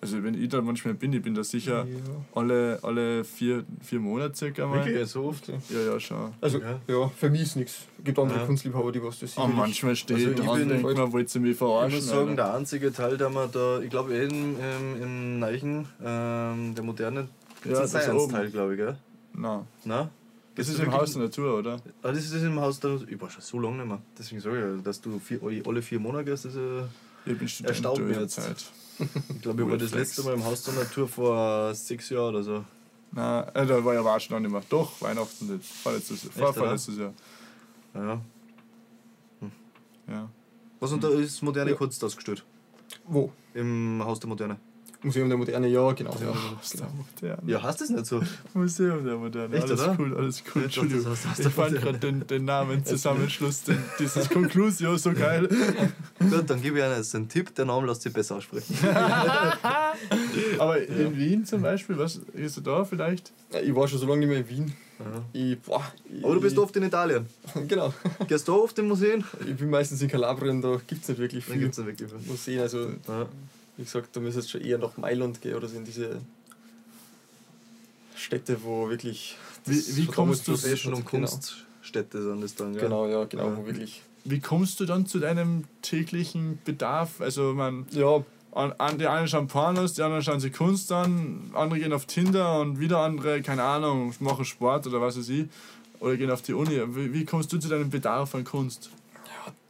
also 0.00 0.22
wenn 0.22 0.34
ich 0.40 0.48
da 0.48 0.60
manchmal 0.62 0.94
bin, 0.94 1.12
ich 1.12 1.22
bin 1.22 1.34
da 1.34 1.42
sicher 1.42 1.84
Ja. 1.86 1.96
alle, 2.34 2.78
alle 2.82 3.24
vier, 3.24 3.64
vier 3.82 4.00
Monate 4.00 4.34
circa 4.36 4.66
mal. 4.66 4.84
Wirklich, 4.84 5.08
so 5.08 5.24
oft? 5.24 5.48
Ja, 5.48 5.54
ja, 5.92 5.98
schon. 6.00 6.32
Also, 6.40 6.58
Ja. 6.60 6.80
ja, 6.86 7.08
für 7.16 7.30
mich 7.30 7.42
ist 7.42 7.56
nichts. 7.56 7.86
Es 7.98 8.04
gibt 8.04 8.18
andere 8.18 8.38
Ja. 8.40 8.46
Kunstliebhaber, 8.46 8.92
die 8.92 9.02
was 9.02 9.18
das 9.20 9.36
Und 9.36 9.56
manchmal 9.56 9.96
steht 9.96 10.16
Also 10.16 10.30
ich 10.30 10.36
dran, 10.36 10.58
bin- 10.60 10.68
denkt 10.68 10.96
man, 10.96 11.12
wollt 11.12 11.34
ihr 11.34 11.40
mich 11.40 11.50
Ich 11.52 11.56
verarschen? 11.58 11.98
muss 11.98 12.08
sagen, 12.08 12.30
Alter. 12.30 12.34
der 12.36 12.54
einzige 12.54 12.92
Teil, 12.92 13.16
der 13.18 13.28
man 13.30 13.50
da, 13.50 13.80
ich 13.80 13.90
glaube, 13.90 14.14
im, 14.14 14.56
im, 14.58 15.02
im 15.02 15.38
Neichen, 15.40 15.86
ähm, 16.04 16.74
der 16.74 16.84
moderne, 16.84 17.28
Ja, 17.64 17.70
das 17.72 17.84
ist 17.86 17.94
das 17.94 18.08
ein 18.08 18.16
oben. 18.16 18.32
Teil, 18.32 18.50
glaube 18.50 18.72
ich, 18.74 18.78
gell? 18.78 18.96
Nein. 19.34 19.60
Na? 19.84 20.10
Das 20.54 20.66
Gehst 20.66 20.78
ist 20.80 20.84
im 20.86 20.92
Haus 20.92 21.12
der 21.12 21.22
Natur, 21.22 21.58
oder? 21.58 21.76
Ah, 22.02 22.10
das 22.10 22.18
ist 22.24 22.34
das 22.34 22.42
im 22.42 22.58
Haus 22.60 22.80
der 22.80 22.98
Ich 23.08 23.20
war 23.20 23.30
schon 23.30 23.42
so 23.42 23.60
lange 23.60 23.76
nicht 23.76 23.86
mehr. 23.86 24.00
Deswegen 24.18 24.40
sage 24.40 24.56
ich, 24.58 24.62
ja, 24.76 24.82
dass 24.82 25.00
du 25.00 25.18
vier, 25.20 25.38
alle 25.66 25.82
vier 25.82 26.00
Monate 26.00 26.24
gehst, 26.24 26.46
das 26.46 26.54
ist, 26.54 26.58
äh, 26.58 27.30
Ich 27.32 27.38
bin 27.38 27.46
Student 27.48 27.68
Erstaunt 27.70 27.98
der 28.10 28.20
jetzt. 28.22 28.34
Zeit. 28.34 28.64
Ich 28.98 29.42
glaube, 29.42 29.62
ich 29.62 29.68
war 29.68 29.76
das 29.76 29.92
letzte 29.92 30.22
Mal 30.22 30.34
im 30.34 30.44
Haus 30.44 30.62
der 30.64 30.74
Natur 30.74 31.08
vor 31.08 31.74
sechs 31.74 32.08
Jahren 32.10 32.34
oder 32.34 32.42
so. 32.42 32.64
Nein, 33.12 33.48
äh, 33.54 33.66
da 33.66 33.84
war 33.84 33.94
ja 33.94 34.04
war 34.04 34.20
schon 34.20 34.34
noch 34.36 34.40
nicht 34.40 34.52
mehr. 34.52 34.62
Doch, 34.68 35.00
Weihnachten 35.00 35.54
nicht. 35.54 35.64
Vorletztes, 35.64 36.22
vor, 36.24 36.50
oder? 36.50 36.54
vorletztes 36.54 36.98
Jahr. 36.98 37.12
Ja. 37.94 38.20
Ja. 40.08 40.28
Was 40.80 40.92
und 40.92 41.02
da 41.02 41.08
ist 41.10 41.42
moderne 41.42 41.70
Ja. 41.70 41.76
Kunst 41.76 42.02
ausgestellt? 42.02 42.44
Wo? 43.06 43.32
Im 43.54 44.02
Haus 44.04 44.20
der 44.20 44.28
Moderne. 44.28 44.58
Museum 45.02 45.28
der 45.28 45.38
Moderne, 45.38 45.68
ja, 45.68 45.92
genau. 45.92 46.10
Ja, 46.20 46.34
Aus 46.60 46.70
der 46.70 46.88
Moderne. 46.88 47.42
Ja, 47.50 47.62
hast 47.62 47.80
du 47.80 47.84
es 47.84 47.90
nicht 47.90 48.06
so? 48.06 48.20
Museum 48.54 49.04
der 49.04 49.16
Moderne. 49.16 49.54
Echt, 49.54 49.64
alles 49.64 49.80
oder? 49.80 49.96
cool, 49.98 50.16
alles 50.16 50.42
cool. 50.54 50.64
Ich 50.66 50.74
dachte, 50.74 50.86
Entschuldigung. 50.86 51.04
das 51.04 51.26
aus 51.26 51.38
Ich 51.38 51.48
fand 51.54 51.76
gerade 51.80 51.98
den, 51.98 52.26
den 52.26 52.44
Namen 52.44 52.84
Zusammenschluss, 52.84 53.62
den, 53.62 53.78
dieses 54.00 54.28
Conclusio 54.28 54.96
so 54.96 55.12
geil. 55.12 55.48
Gut, 56.18 56.50
dann 56.50 56.60
gebe 56.60 56.78
ich 56.78 56.84
Ihnen 56.84 56.96
jetzt 56.96 57.14
einen 57.14 57.28
Tipp, 57.28 57.54
der 57.54 57.66
Name 57.66 57.86
lässt 57.86 58.02
sich 58.02 58.12
besser 58.12 58.36
aussprechen. 58.36 58.76
Aber 60.58 60.80
in 60.84 61.16
Wien 61.16 61.44
zum 61.44 61.62
Beispiel, 61.62 61.96
was 61.98 62.20
ist 62.34 62.56
du 62.56 62.60
da 62.60 62.84
vielleicht? 62.84 63.32
Ja, 63.52 63.60
Ich 63.60 63.74
war 63.74 63.86
schon 63.88 63.98
so 63.98 64.06
lange 64.06 64.20
nicht 64.20 64.28
mehr 64.28 64.38
in 64.38 64.48
Wien. 64.48 64.72
Ja. 64.98 65.22
Ich, 65.32 65.60
boah, 65.60 65.84
ich, 66.12 66.24
Aber 66.24 66.34
du 66.34 66.40
bist 66.40 66.58
oft 66.58 66.74
in 66.76 66.82
Italien. 66.82 67.26
Genau. 67.68 67.94
Gehst 68.26 68.48
du 68.48 68.52
da 68.52 68.58
oft 68.58 68.76
in 68.80 68.88
Museen? 68.88 69.22
Ich 69.48 69.56
bin 69.56 69.70
meistens 69.70 70.02
in 70.02 70.08
Kalabrien, 70.08 70.60
da 70.60 70.80
gibt 70.86 71.02
es 71.02 71.08
nicht 71.08 71.18
wirklich 71.18 71.44
Da 71.46 71.52
viel 71.52 71.60
gibt 71.62 71.72
es 71.72 71.78
nicht 71.78 71.86
wirklich 71.86 72.10
viel. 72.10 72.30
Museen. 72.30 72.60
Also, 72.60 72.80
Ja. 73.06 73.26
Wie 73.78 73.84
gesagt, 73.84 74.14
da 74.14 74.20
müsste 74.20 74.40
es 74.40 74.50
schon 74.50 74.60
eher 74.60 74.76
nach 74.78 74.96
Mailand 74.98 75.40
gehen 75.40 75.54
oder 75.54 75.66
so 75.68 75.76
in 75.78 75.84
diese 75.86 76.20
Städte, 78.16 78.58
wo 78.62 78.88
wirklich. 78.90 79.36
Wie- 79.64 79.96
wie 79.96 80.06
kommst 80.06 80.46
du- 80.48 80.56
Fashion 80.56 80.94
und 80.94 81.06
genau. 81.10 81.28
Kunststätte 81.28 82.22
sind 82.22 82.42
das 82.42 82.54
dann, 82.54 82.74
ja. 82.74 82.80
Genau, 82.80 83.06
ja, 83.06 83.24
genau, 83.24 83.48
Ja. 83.50 83.56
wo 83.56 83.66
wirklich. 83.66 84.02
Wie 84.24 84.40
kommst 84.40 84.80
du 84.80 84.84
dann 84.84 85.06
zu 85.06 85.18
deinem 85.20 85.64
täglichen 85.82 86.58
Bedarf? 86.64 87.20
Also 87.20 87.54
man, 87.54 87.86
Ja, 87.92 88.22
an, 88.52 88.72
an, 88.78 88.98
die 88.98 89.06
einen 89.06 89.28
schauen 89.28 89.46
Pornos, 89.46 89.94
die 89.94 90.02
anderen 90.02 90.22
schauen 90.22 90.40
sich 90.40 90.52
Kunst 90.52 90.90
an, 90.90 91.50
andere 91.54 91.78
gehen 91.80 91.92
auf 91.92 92.06
Tinder 92.06 92.60
und 92.60 92.80
wieder 92.80 92.98
andere, 92.98 93.40
keine 93.42 93.62
Ahnung, 93.62 94.12
machen 94.20 94.44
Sport 94.44 94.86
oder 94.86 95.00
was 95.00 95.16
weiß 95.16 95.28
ich. 95.30 95.46
Oder 96.00 96.16
gehen 96.16 96.30
auf 96.30 96.42
die 96.42 96.52
Uni. 96.52 96.80
Wie, 96.94 97.12
wie 97.12 97.24
kommst 97.24 97.52
du 97.52 97.58
zu 97.58 97.68
deinem 97.68 97.90
Bedarf 97.90 98.34
an 98.34 98.44
Kunst? 98.44 98.90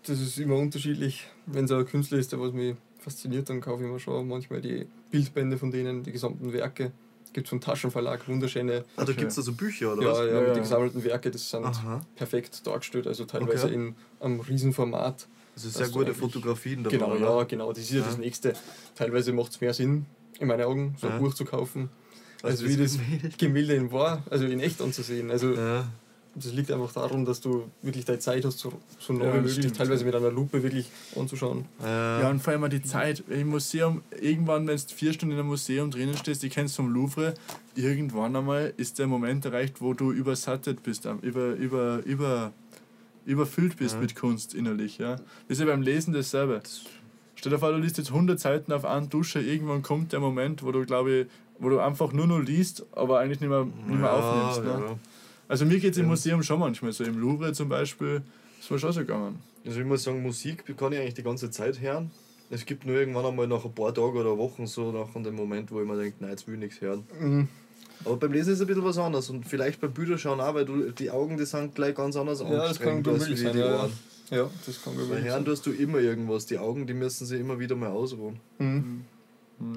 das 0.05 0.21
ist 0.21 0.38
immer 0.38 0.57
unterschiedlich. 0.57 1.25
Wenn 1.44 1.66
es 1.66 1.71
ein 1.71 1.85
Künstler 1.85 2.16
ist, 2.18 2.33
der 2.33 2.40
was 2.40 2.53
mich 2.55 2.75
fasziniert, 3.12 3.49
dann 3.49 3.61
kaufe 3.61 3.83
ich 3.85 3.90
mir 3.90 3.99
schon 3.99 4.29
manchmal 4.29 4.61
die 4.61 4.87
Bildbände 5.11 5.57
von 5.59 5.71
denen, 5.71 6.03
die 6.03 6.12
gesamten 6.12 6.53
Werke. 6.53 6.92
Gibt 7.33 7.47
es 7.47 7.51
vom 7.51 7.61
Taschenverlag 7.61 8.27
wunderschöne 8.29 8.85
Ah, 8.97 9.05
da 9.05 9.12
gibt 9.12 9.31
es 9.31 9.37
da 9.37 9.42
so 9.42 9.53
Bücher, 9.53 9.92
oder 9.92 10.03
ja, 10.03 10.11
was? 10.11 10.18
ja, 10.21 10.27
Ja, 10.47 10.55
die 10.55 10.61
gesammelten 10.61 11.05
Werke, 11.05 11.31
das 11.31 11.51
sind 11.51 11.64
Aha. 11.64 12.01
perfekt 12.14 12.66
dargestellt, 12.66 13.07
also 13.07 13.25
teilweise 13.25 13.66
Okay. 13.66 13.75
in 13.75 13.97
einem 14.21 14.40
Riesenformat. 14.40 15.29
Also 15.55 15.68
sehr 15.71 15.88
du 15.88 15.92
gute 15.92 16.14
Fotografien 16.14 16.85
da 16.85 16.90
Genau, 16.90 17.14
oder? 17.16 17.38
ja, 17.38 17.42
genau, 17.44 17.68
das 17.73 17.81
ist 17.85 17.90
ja, 17.90 18.01
Ja. 18.01 18.07
das 18.07 18.16
Nächste. 18.18 18.55
Teilweise 18.94 19.33
macht 19.33 19.53
es 19.53 19.61
mehr 19.61 19.75
Sinn, 19.75 20.07
in 20.38 20.47
meinen 20.49 20.62
Augen, 20.62 20.97
so 20.99 21.09
ein 21.09 21.14
Ja. 21.14 21.18
Buch 21.18 21.35
zu 21.35 21.44
kaufen, 21.44 21.90
Also 22.42 22.64
als 22.64 22.73
wie 22.73 22.77
das 22.83 22.92
Gemälde. 22.99 23.37
Gemälde 23.37 23.75
in 23.75 23.92
wahr, 23.92 24.23
also 24.31 24.47
in 24.47 24.61
echt 24.61 24.81
anzusehen. 24.81 25.31
Also 25.31 25.53
Ja. 25.55 25.87
Das 26.42 26.53
liegt 26.53 26.70
einfach 26.70 26.92
daran, 26.92 27.24
dass 27.24 27.40
du 27.40 27.64
wirklich 27.83 28.05
deine 28.05 28.18
Zeit 28.18 28.44
hast, 28.44 28.59
so, 28.59 28.72
so 28.98 29.12
nah 29.12 29.24
Ja, 29.24 29.33
wie 29.33 29.37
das 29.37 29.42
möglich, 29.42 29.55
stimmt. 29.59 29.77
teilweise 29.77 30.05
mit 30.05 30.14
einer 30.14 30.31
Lupe 30.31 30.62
wirklich 30.62 30.90
anzuschauen. 31.16 31.64
Ja. 31.83 32.20
Ja, 32.22 32.31
und 32.31 32.40
vor 32.42 32.53
allem 32.53 32.68
die 32.70 32.83
Zeit. 32.83 33.22
Im 33.29 33.48
Museum, 33.48 34.03
irgendwann, 34.20 34.66
wenn 34.66 34.77
du 34.77 34.83
vier 34.94 35.12
Stunden 35.12 35.33
in 35.35 35.38
einem 35.40 35.48
Museum 35.48 35.90
drinnen 35.90 36.16
stehst, 36.16 36.42
die 36.42 36.48
kennst 36.48 36.79
du 36.79 36.83
vom 36.83 36.92
Louvre, 36.92 37.35
irgendwann 37.74 38.35
einmal 38.37 38.72
ist 38.77 38.98
der 38.98 39.07
Moment 39.07 39.44
erreicht, 39.44 39.81
wo 39.81 39.94
du 39.94 40.12
übersattet 40.12 40.83
bist, 40.83 41.07
am- 41.07 41.18
über, 41.20 41.53
über, 41.55 42.01
über, 42.05 42.53
überfüllt 43.27 43.77
bist 43.77 43.94
Ja. 43.94 44.01
mit 44.01 44.14
Kunst 44.16 44.55
innerlich. 44.55 44.98
Ja. 44.98 45.16
Das 45.16 45.24
ist 45.48 45.61
ja 45.61 45.66
beim 45.66 45.83
Lesen 45.83 46.12
dasselbe. 46.14 46.62
Stell 47.35 47.53
dir 47.53 47.59
vor, 47.59 47.70
du 47.70 47.79
liest 47.79 47.98
jetzt 47.98 48.11
100 48.11 48.40
Seiten 48.40 48.72
auf 48.72 48.85
einen 48.85 49.09
Dusche, 49.11 49.40
irgendwann 49.40 49.83
kommt 49.83 50.12
der 50.12 50.20
Moment, 50.20 50.62
wo 50.62 50.72
du, 50.72 50.85
glaube 50.85 51.12
ich, 51.20 51.27
wo 51.61 51.68
du 51.68 51.79
einfach 51.81 52.12
nur 52.12 52.27
noch 52.27 52.38
liest, 52.40 52.85
aber 52.92 53.18
eigentlich 53.20 53.40
nicht 53.40 53.48
mehr, 53.51 53.64
nicht 53.64 53.88
mehr 54.01 54.01
Ja, 54.11 54.12
aufnimmst. 54.12 54.64
Ne? 54.81 54.98
Also 55.48 55.64
mir 55.64 55.78
geht 55.78 55.92
es 55.92 55.98
im. 55.98 56.06
Museum 56.06 56.42
schon 56.42 56.61
manchmal 56.61 56.92
so. 56.92 57.04
Im 57.04 57.18
Louvre 57.18 57.52
zum 57.52 57.68
Beispiel 57.68 58.22
ist 58.61 58.70
mir 58.70 58.78
schon 58.78 58.92
so 58.92 59.00
gegangen. 59.00 59.38
Also 59.66 59.80
ich 59.80 59.87
muss 59.87 60.04
sagen, 60.04 60.22
Musik 60.22 60.64
kann 60.76 60.92
ich 60.92 60.98
eigentlich 61.00 61.14
die 61.14 61.22
ganze 61.22 61.50
Zeit 61.50 61.80
hören. 61.80 62.11
Es 62.50 62.64
gibt 62.64 62.87
nur 62.87 62.96
irgendwann 62.96 63.26
einmal 63.26 63.46
nach 63.46 63.64
ein 63.64 63.72
paar 63.74 63.92
Tagen 63.94 64.16
oder 64.16 64.38
Wochen 64.38 64.66
so 64.66 64.90
nach 64.92 65.12
dem 65.22 65.34
Moment, 65.34 65.70
wo 65.70 65.80
ich 65.80 65.87
mir 65.87 65.96
denke, 65.96 66.16
nein, 66.20 66.30
jetzt 66.30 66.46
will 66.46 66.54
ich 66.54 66.61
nichts 66.61 66.80
hören. 66.80 67.04
Mhm. 67.20 67.48
Aber 68.04 68.16
beim 68.16 68.32
Lesen 68.32 68.52
ist 68.52 68.58
es 68.58 68.61
ein 68.62 68.68
bisschen 68.68 68.84
was 68.84 68.96
anderes 68.96 69.28
und 69.28 69.46
vielleicht 69.46 69.80
beim 69.80 69.92
Bücherschauen 69.92 70.40
auch, 70.40 70.54
weil 70.54 70.64
du, 70.64 70.90
die 70.92 71.11
Augen, 71.11 71.37
die 71.37 71.44
sind 71.44 71.74
gleich 71.74 71.94
ganz 71.94 72.16
anders 72.16 72.40
Ja, 72.40 72.48
das 72.48 72.78
kann 72.78 73.04
als 73.06 73.28
wie 73.28 73.37
sein, 73.37 73.52
die 73.52 73.58
ja, 73.58 73.66
ja. 73.66 73.76
Ohren. 73.80 73.92
Ja, 74.30 74.50
das 74.66 74.82
kann 74.82 74.94
gut 74.96 75.11
Bei 75.11 75.20
sein. 75.28 75.44
tust 75.44 75.66
du 75.66 75.72
immer 75.72 75.98
irgendwas, 75.98 76.46
die 76.46 76.58
Augen, 76.58 76.87
die 76.87 76.94
müssen 76.94 77.26
sich 77.26 77.40
immer 77.40 77.58
wieder 77.58 77.74
mal 77.76 77.88
ausruhen. 77.88 78.38
Mhm. 78.58 79.04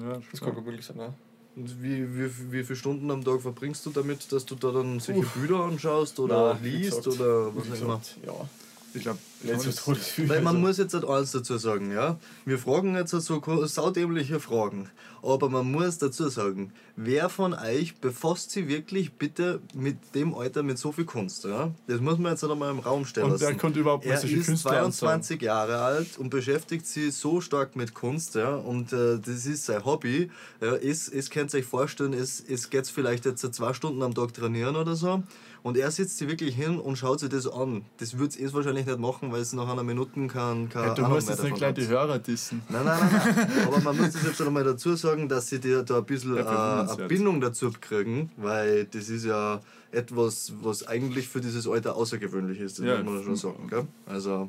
Ja, 0.00 0.14
Das 0.14 0.24
schon. 0.38 0.46
kann 0.48 0.54
gut 0.54 0.66
möglich 0.66 0.86
sein, 0.86 0.98
ja. 0.98 1.12
Und 1.54 1.82
wie, 1.82 2.06
wie, 2.16 2.30
wie 2.52 2.64
viele 2.64 2.76
Stunden 2.76 3.10
am 3.10 3.24
Tag 3.24 3.42
verbringst 3.42 3.84
du 3.84 3.90
damit, 3.90 4.32
dass 4.32 4.46
du 4.46 4.54
da 4.54 4.70
dann 4.70 5.00
solche 5.00 5.20
Bücher 5.22 5.64
anschaust 5.64 6.18
oder 6.18 6.54
Nein, 6.54 6.64
liest 6.64 7.06
oder 7.06 7.54
was 7.54 7.70
auch 7.70 7.82
immer? 7.82 8.00
ja, 8.24 8.48
Ich 8.94 9.02
glaube. 9.02 9.18
Weil 10.28 10.42
man 10.42 10.60
muss 10.60 10.78
jetzt 10.78 10.94
halt 10.94 11.04
eins 11.04 11.32
dazu 11.32 11.58
sagen, 11.58 11.92
ja. 11.92 12.18
Wir 12.44 12.58
fragen 12.58 12.94
jetzt 12.94 13.10
so 13.10 13.66
saudämliche 13.66 14.38
Fragen. 14.38 14.88
Aber 15.22 15.48
man 15.48 15.70
muss 15.70 15.98
dazu 15.98 16.28
sagen, 16.28 16.72
wer 16.96 17.28
von 17.28 17.54
euch 17.54 17.96
befasst 17.96 18.50
sich 18.50 18.68
wirklich 18.68 19.12
bitte 19.12 19.60
mit 19.74 19.96
dem 20.14 20.34
Alter 20.34 20.62
mit 20.62 20.78
so 20.78 20.92
viel 20.92 21.04
Kunst, 21.04 21.44
ja? 21.44 21.70
Das 21.86 22.00
muss 22.00 22.18
man 22.18 22.32
jetzt 22.32 22.42
halt 22.42 22.52
einmal 22.52 22.70
im 22.70 22.80
Raum 22.80 23.04
stellen 23.04 23.30
Und 23.30 23.40
der 23.40 23.50
lassen. 23.50 23.60
konnte 23.60 23.80
überhaupt 23.80 24.04
Er 24.04 24.14
ist 24.14 24.22
Künstler 24.44 24.82
ansagen. 24.82 24.92
22 25.22 25.42
Jahre 25.42 25.78
alt 25.80 26.18
und 26.18 26.30
beschäftigt 26.30 26.86
sich 26.86 27.14
so 27.14 27.40
stark 27.40 27.76
mit 27.76 27.94
Kunst, 27.94 28.34
ja, 28.34 28.54
und 28.56 28.92
äh, 28.92 29.18
das 29.18 29.46
ist 29.46 29.66
sein 29.66 29.84
Hobby. 29.84 30.30
Ja, 30.60 30.74
es, 30.74 31.08
es 31.08 31.30
könnt 31.30 31.54
ihr 31.54 31.60
euch 31.60 31.66
vorstellen, 31.66 32.14
es, 32.14 32.40
es 32.40 32.68
geht 32.68 32.88
vielleicht 32.88 33.24
jetzt 33.24 33.42
zwei 33.54 33.72
Stunden 33.74 34.02
am 34.02 34.14
Tag 34.14 34.34
trainieren 34.34 34.74
oder 34.76 34.96
so. 34.96 35.22
Und 35.64 35.76
er 35.76 35.92
sitzt 35.92 36.18
sich 36.18 36.28
wirklich 36.28 36.56
hin 36.56 36.78
und 36.80 36.96
schaut 36.96 37.20
sich 37.20 37.28
das 37.28 37.46
an. 37.46 37.84
Das 37.98 38.18
wird 38.18 38.36
es 38.36 38.52
wahrscheinlich 38.52 38.84
nicht 38.84 38.98
machen, 38.98 39.30
weil 39.30 39.40
es 39.42 39.52
nach 39.52 39.68
einer 39.68 39.84
Minute 39.84 40.10
kein, 40.26 40.68
keine 40.68 40.88
Ja, 40.88 40.94
du 40.94 41.02
Ahnung 41.04 41.14
musst 41.16 41.28
jetzt 41.28 41.42
nicht 41.44 41.54
gleich 41.54 41.74
die. 41.74 41.86
Hörer 41.86 42.18
dissen. 42.18 42.62
Nein, 42.68 42.84
nein, 42.84 42.98
nein, 43.00 43.34
nein. 43.36 43.66
Aber 43.68 43.80
man 43.80 43.96
muss 43.96 44.10
das 44.12 44.24
jetzt 44.24 44.38
schon 44.38 44.48
einmal 44.48 44.64
dazu 44.64 44.96
sagen, 44.96 45.28
dass 45.28 45.48
sie 45.48 45.60
dir 45.60 45.84
da 45.84 45.98
ein 45.98 46.04
bisschen 46.04 46.34
Ja, 46.34 46.84
äh, 46.84 46.90
eine. 46.92 47.06
Bindung 47.06 47.40
dazu 47.40 47.70
kriegen, 47.80 48.32
weil 48.38 48.86
das 48.86 49.08
ist 49.08 49.24
ja 49.24 49.60
etwas, 49.92 50.52
was 50.62 50.84
eigentlich 50.88 51.28
für 51.28 51.40
dieses 51.40 51.68
Alter 51.68 51.94
außergewöhnlich 51.94 52.58
ist, 52.58 52.80
das 52.80 52.86
Ja. 52.86 53.00
muss 53.02 53.14
man 53.14 53.24
schon 53.24 53.36
sagen. 53.36 53.68
Gell? 53.70 53.86
Also, 54.06 54.48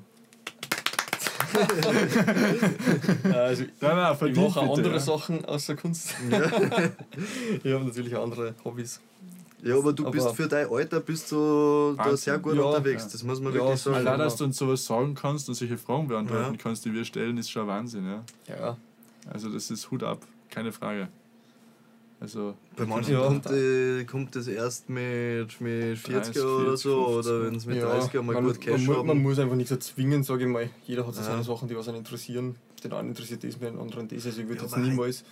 Also, 3.31 3.63
Nein, 3.79 3.95
nein, 3.95 4.17
ich 4.31 4.35
mache 4.37 4.59
auch 4.61 4.75
bitte, 4.75 4.87
andere 4.89 4.93
ja. 4.93 4.99
Sachen 4.99 5.45
außer 5.45 5.75
Kunst. 5.75 6.15
ich 7.63 7.71
habe 7.73 7.85
natürlich 7.85 8.15
auch 8.15 8.23
andere 8.23 8.55
Hobbys. 8.65 8.99
Ja, 9.63 9.77
aber 9.77 9.93
du 9.93 10.03
Aber- 10.03 10.11
bist 10.11 10.29
für 10.35 10.47
dein 10.47 10.69
Alter 10.69 10.99
bist 10.99 11.31
du 11.31 11.93
da 11.97 12.15
sehr 12.17 12.37
gut 12.39 12.55
Ja, 12.55 12.63
unterwegs, 12.63 13.03
ja. 13.03 13.09
das 13.11 13.23
muss 13.23 13.39
man 13.39 13.53
Ja, 13.53 13.59
wirklich 13.61 13.79
sagen. 13.81 13.95
Allein, 13.97 14.19
dass 14.19 14.35
du 14.35 14.43
uns 14.45 14.57
sowas 14.57 14.85
sagen 14.85 15.15
kannst 15.15 15.47
und 15.49 15.55
solche 15.55 15.77
Fragen 15.77 16.07
beantworten 16.07 16.53
Ja. 16.53 16.59
kannst, 16.61 16.85
die 16.85 16.93
wir 16.93 17.05
stellen, 17.05 17.37
ist 17.37 17.49
schon 17.49 17.67
Wahnsinn, 17.67 18.05
ja. 18.05 18.23
Ja, 18.47 18.77
Also 19.31 19.49
das 19.49 19.71
ist 19.71 19.89
Hut 19.89 20.03
ab, 20.03 20.19
keine 20.49 20.71
Frage. 20.71 21.07
Also 22.19 22.53
Bei 22.77 22.85
manchen 22.85 23.13
Ja. 23.15 23.27
kommt, 23.27 23.47
äh, 23.47 24.05
kommt 24.05 24.33
das 24.35 24.47
erst 24.47 24.89
mit, 24.89 25.59
mit 25.59 25.97
40 25.97 26.33
30, 26.35 26.41
oder 26.43 26.77
so, 26.77 27.05
50. 27.15 27.31
oder 27.33 27.43
wenn 27.45 27.55
es 27.55 27.65
mit 27.65 27.75
ja 27.77 27.85
30 27.85 28.13
mal 28.21 28.33
man, 28.33 28.45
gut 28.45 28.61
Cash 28.61 28.87
man, 28.87 28.97
haben. 28.97 29.07
man 29.07 29.21
muss 29.21 29.39
einfach 29.39 29.55
nicht 29.57 29.67
so 29.67 29.75
zwingen, 29.75 30.23
sage 30.23 30.43
ich 30.43 30.49
mal. 30.49 30.69
Jeder 30.85 31.05
hat 31.05 31.13
so 31.15 31.19
Ja. 31.21 31.27
seine 31.27 31.43
Sachen, 31.43 31.67
die 31.67 31.75
was 31.75 31.87
einen 31.89 31.97
interessieren. 31.97 32.55
Den 32.81 32.93
einen 32.93 33.09
interessiert 33.09 33.43
das 33.43 33.59
den 33.59 33.77
anderen 33.77 34.07
das. 34.07 34.25
Also 34.25 34.39
ich 34.41 34.47
würde 34.47 34.61
Ja, 34.61 34.67
jetzt 34.67 34.77
niemals 34.77 35.23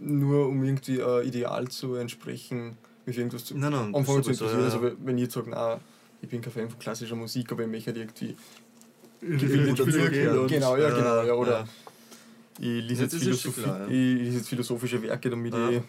nur 0.00 0.48
um 0.48 0.62
irgendwie 0.64 1.02
ein 1.02 1.26
Ideal 1.26 1.68
zu 1.68 1.94
entsprechen, 1.96 2.76
mich 3.06 3.18
irgendwas 3.18 3.44
zu 3.44 3.56
Nein, 3.56 3.72
nein, 3.72 3.94
anfangen 3.94 4.22
zu 4.22 4.30
interessieren. 4.30 4.60
ja. 4.60 4.64
Also 4.66 4.90
wenn 5.04 5.16
ich 5.18 5.24
jetzt 5.24 5.34
sage, 5.34 5.50
nein, 5.50 5.78
ich 6.22 6.28
bin 6.28 6.40
kein 6.40 6.52
Fan 6.52 6.70
von 6.70 6.78
klassischer 6.78 7.16
Musik, 7.16 7.50
aber 7.52 7.62
ich 7.64 7.68
möchte 7.70 7.90
halt 7.92 7.98
irgendwie 7.98 8.36
ich 9.20 9.40
will 9.40 9.50
will 9.66 9.66
dazu 9.74 9.82
Spiele 9.90 10.10
gehören. 10.10 10.38
und- 10.40 10.48
Genau, 10.48 10.76
ja, 10.76 10.88
Ja, 10.88 10.94
genau. 10.96 11.22
Ja, 11.22 11.32
oder 11.34 11.52
ja. 11.60 11.68
ich 12.58 12.88
lese 12.88 13.02
jetzt, 13.04 13.16
Philosophie, 13.16 13.60
klar, 13.62 13.80
ja. 13.80 13.84
ich 13.86 13.90
lese 14.22 14.36
jetzt 14.38 14.48
philosophische 14.48 15.02
Werke, 15.02 15.30
damit 15.30 15.52
Ja. 15.54 15.70
ich 15.70 15.82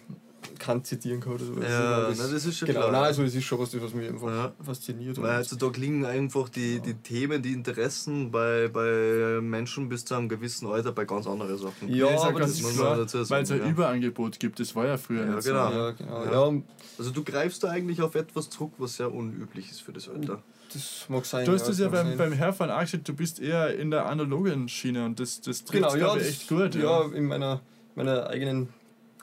Kant 0.59 0.85
zitieren 0.87 1.19
kann 1.19 1.33
oder 1.33 1.45
so. 1.45 1.53
Ja, 1.61 2.07
das, 2.09 2.17
nein, 2.17 2.31
das 2.31 2.45
ist 2.45 2.57
schon 2.57 2.67
genau, 2.67 2.79
klar. 2.81 2.91
Nein, 2.91 3.03
also 3.03 3.23
es 3.23 3.35
ist 3.35 3.43
schon 3.43 3.59
was, 3.59 3.71
das, 3.71 3.81
was 3.81 3.93
mich 3.93 4.09
einfach 4.09 4.27
Ja. 4.29 4.53
fasziniert. 4.63 5.21
Weil 5.21 5.37
heutzutage 5.39 5.79
liegen 5.79 6.05
einfach 6.05 6.49
die, 6.49 6.79
die 6.79 6.93
Themen, 6.95 7.41
die 7.41 7.53
Interessen 7.53 8.31
bei, 8.31 8.67
bei 8.67 9.39
Menschen 9.41 9.89
bis 9.89 10.05
zu 10.05 10.15
einem 10.15 10.29
gewissen 10.29 10.67
Alter 10.67 10.91
bei 10.91 11.05
ganz 11.05 11.27
anderen 11.27 11.57
Sachen. 11.57 11.87
Ja, 11.93 12.05
auch 12.07 12.25
aber 12.25 12.39
das 12.41 12.51
ist 12.59 12.75
klar, 12.77 12.97
dazu 12.97 13.17
sagen, 13.23 13.29
weil 13.29 13.43
es 13.43 13.51
ein 13.51 13.59
ja. 13.59 13.69
Überangebot 13.69 14.39
gibt. 14.39 14.59
Das 14.59 14.75
war 14.75 14.85
ja 14.85 14.97
früher 14.97 15.25
Ja, 15.25 15.35
nicht 15.35 15.45
genau. 15.45 15.69
so. 15.71 15.75
Ja, 15.77 15.91
genau. 15.91 16.25
Ja. 16.25 16.31
Ja. 16.31 16.39
und 16.41 16.63
Also 16.97 17.11
du 17.11 17.23
greifst 17.23 17.63
da 17.63 17.69
eigentlich 17.69 18.01
auf 18.01 18.15
etwas 18.15 18.49
zurück, 18.49 18.73
was 18.77 18.95
sehr 18.97 19.13
unüblich 19.13 19.69
ist 19.71 19.81
für 19.81 19.93
das 19.93 20.07
Alter. 20.09 20.41
das 20.73 21.05
mag 21.09 21.25
sein. 21.25 21.45
Du 21.45 21.51
hast 21.53 21.67
das 21.67 21.79
ja 21.79 21.89
beim, 21.89 22.07
sein. 22.09 22.17
beim 22.17 22.33
Herfahren 22.33 22.71
auch 22.71 22.81
gesagt, 22.81 23.07
du 23.07 23.13
bist 23.13 23.39
eher 23.39 23.77
in 23.77 23.91
der 23.91 24.05
analogen 24.07 24.67
Schiene 24.69 25.05
und 25.05 25.19
das, 25.19 25.41
das 25.41 25.63
trifft 25.63 25.83
Genau, 25.93 25.95
ja, 25.95 26.15
das, 26.15 26.27
echt 26.27 26.47
gut. 26.47 26.75
Ja, 26.75 27.03
in 27.05 27.25
meiner, 27.25 27.61
meiner 27.95 28.27
eigenen 28.27 28.69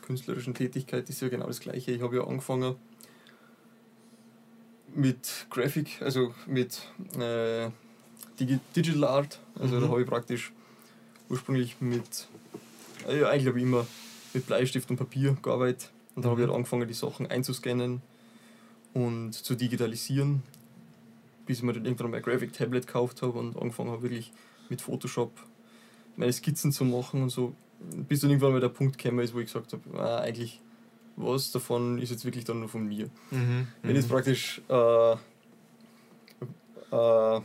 künstlerischen 0.03 0.55
Tätigkeit 0.55 1.09
ist 1.09 1.21
ja 1.23 1.29
genau 1.29 1.47
das 1.47 1.61
Gleiche. 1.61 1.93
Ich 1.93 2.03
habe 2.03 2.17
ja 2.17 2.25
angefangen 2.27 2.77
mit 4.95 5.47
Graphic, 5.51 6.03
also 6.03 6.35
mit 6.47 6.83
äh, 7.19 7.71
Digi 8.39 8.59
Digital 8.77 9.05
Art. 9.05 9.41
Also 9.59 9.77
Mhm. 9.77 9.81
da 9.83 9.89
habe 9.89 10.03
ich 10.03 10.07
praktisch 10.09 10.53
ursprünglich 11.29 11.81
mit, 11.81 12.29
äh, 13.09 13.21
ja, 13.21 13.29
eigentlich 13.29 13.47
habe 13.47 13.59
ich 13.59 13.65
immer 13.65 13.87
mit 14.35 14.47
Bleistift 14.47 14.91
und 14.91 14.97
Papier 14.97 15.37
gearbeitet. 15.43 15.91
Und 16.15 16.25
dann 16.25 16.33
habe 16.33 16.43
ich 16.43 16.47
Mhm. 16.47 16.51
halt 16.51 16.59
angefangen, 16.59 16.89
die 16.89 16.95
Sachen 16.95 17.27
einzuscannen 17.27 18.03
und 18.93 19.33
zu 19.33 19.55
digitalisieren, 19.55 20.43
bis 21.47 21.59
ich 21.59 21.65
mir 21.65 21.73
dann 21.73 21.87
irgendwann 21.87 22.11
mal 22.11 22.19
ein 22.19 22.23
Graphic 22.23 22.53
Tablet 22.53 22.87
gekauft 22.87 23.23
habe 23.23 23.39
und 23.39 23.57
angefangen 23.57 23.91
habe, 23.91 24.03
wirklich 24.03 24.33
mit 24.69 24.83
Photoshop 24.83 25.33
meine 26.17 26.33
Skizzen 26.33 26.73
zu 26.73 26.85
machen 26.85 27.23
und 27.23 27.31
so 27.31 27.55
bis 28.09 28.21
dann 28.21 28.31
irgendwann 28.31 28.53
mal 28.53 28.61
der 28.61 28.69
Punkt 28.69 28.99
gekommen 28.99 29.21
ist, 29.25 29.35
wo 29.35 29.39
ich 29.41 29.47
gesagt 29.47 29.73
habe, 29.73 29.99
ah, 29.99 30.19
eigentlich 30.21 30.61
was 31.17 31.51
davon 31.53 31.99
ist 31.99 32.11
jetzt 32.11 32.25
wirklich 32.25 32.45
dann 32.45 32.61
nur 32.61 32.69
von 32.69 32.87
mir. 32.87 33.11
Mhm. 33.31 33.69
Wenn 33.83 33.97
jetzt 33.97 34.09
praktisch 34.09 34.63
äh, 34.69 35.13
äh, 36.91 37.41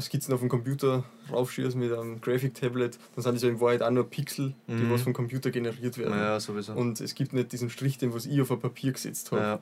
Skizzen 0.00 0.32
auf 0.34 0.40
dem 0.40 0.48
Computer 0.48 1.04
raufschieße 1.30 1.76
mit 1.76 1.92
einem 1.92 2.20
Graphic-Tablet, 2.20 2.98
dann 3.14 3.22
sind 3.22 3.34
das 3.34 3.42
ja 3.42 3.48
in 3.50 3.60
Wahrheit 3.60 3.82
auch 3.82 3.90
nur 3.90 4.08
Pixel, 4.08 4.54
die 4.66 4.72
Mhm. 4.72 4.90
was 4.90 5.02
vom 5.02 5.12
Computer 5.12 5.50
generiert 5.50 5.98
werden. 5.98 6.14
Ja, 6.14 6.40
sowieso. 6.40 6.72
Und 6.72 7.00
es 7.00 7.14
gibt 7.14 7.32
nicht 7.32 7.52
diesen 7.52 7.70
Strich, 7.70 7.98
den 7.98 8.12
was 8.14 8.26
ich 8.26 8.40
auf 8.40 8.50
ein 8.50 8.58
Papier 8.60 8.92
gesetzt 8.92 9.30
habe. 9.32 9.42
ja. 9.42 9.58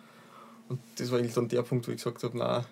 Und 0.69 0.79
das 0.97 1.11
war 1.11 1.19
eigentlich 1.19 1.35
dann 1.35 1.49
der 1.49 1.62
Punkt, 1.62 1.88
wo 1.88 1.90
ich 1.90 1.97
gesagt 1.97 2.23
habe, 2.23 2.38
na 2.38 2.64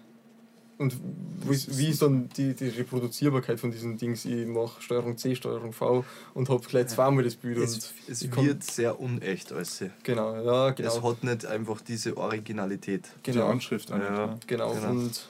Und 0.78 0.96
wie 1.44 1.54
ist, 1.54 1.76
wie 1.76 1.88
ist 1.88 2.02
dann 2.02 2.28
die, 2.36 2.54
die 2.54 2.68
Reproduzierbarkeit 2.68 3.58
von 3.58 3.72
diesen 3.72 3.98
Dings? 3.98 4.24
Ich 4.24 4.46
mache 4.46 4.80
Steuerung 4.80 5.18
C, 5.18 5.34
Steuerung 5.34 5.72
V 5.72 6.04
und 6.34 6.48
habe 6.48 6.64
gleich 6.64 6.86
zweimal 6.86 7.24
das 7.24 7.34
Bild. 7.34 7.58
Es, 7.58 7.92
es 8.06 8.30
wird 8.36 8.62
sehr 8.62 9.00
unecht 9.00 9.52
alles. 9.52 9.84
Genau, 10.04 10.36
ja, 10.40 10.68
Es 10.70 10.76
genau. 10.76 11.02
hat 11.10 11.24
nicht 11.24 11.46
einfach 11.46 11.80
diese 11.80 12.16
Originalität. 12.16 13.08
Die 13.26 13.32
Genau, 13.32 13.48
Anschrift 13.48 13.90
an 13.90 14.00
Ja. 14.00 14.38
genau. 14.46 14.72
Genau. 14.72 14.90
Und 14.90 15.28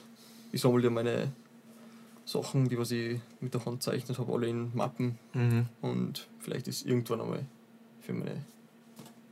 ich 0.51 0.61
sammle 0.61 0.83
ja 0.83 0.89
meine 0.91 1.31
Sachen, 2.25 2.69
die 2.69 2.77
was 2.77 2.91
ich 2.91 3.19
mit 3.41 3.53
der 3.55 3.65
Hand 3.65 3.81
zeichnet 3.81 4.19
habe, 4.19 4.31
alle 4.31 4.47
in 4.47 4.69
Mappen. 4.75 5.17
Mhm. 5.33 5.65
Und 5.81 6.27
vielleicht 6.39 6.67
ist 6.67 6.85
irgendwann 6.85 7.21
einmal 7.21 7.45
für 8.01 8.13
meine 8.13 8.43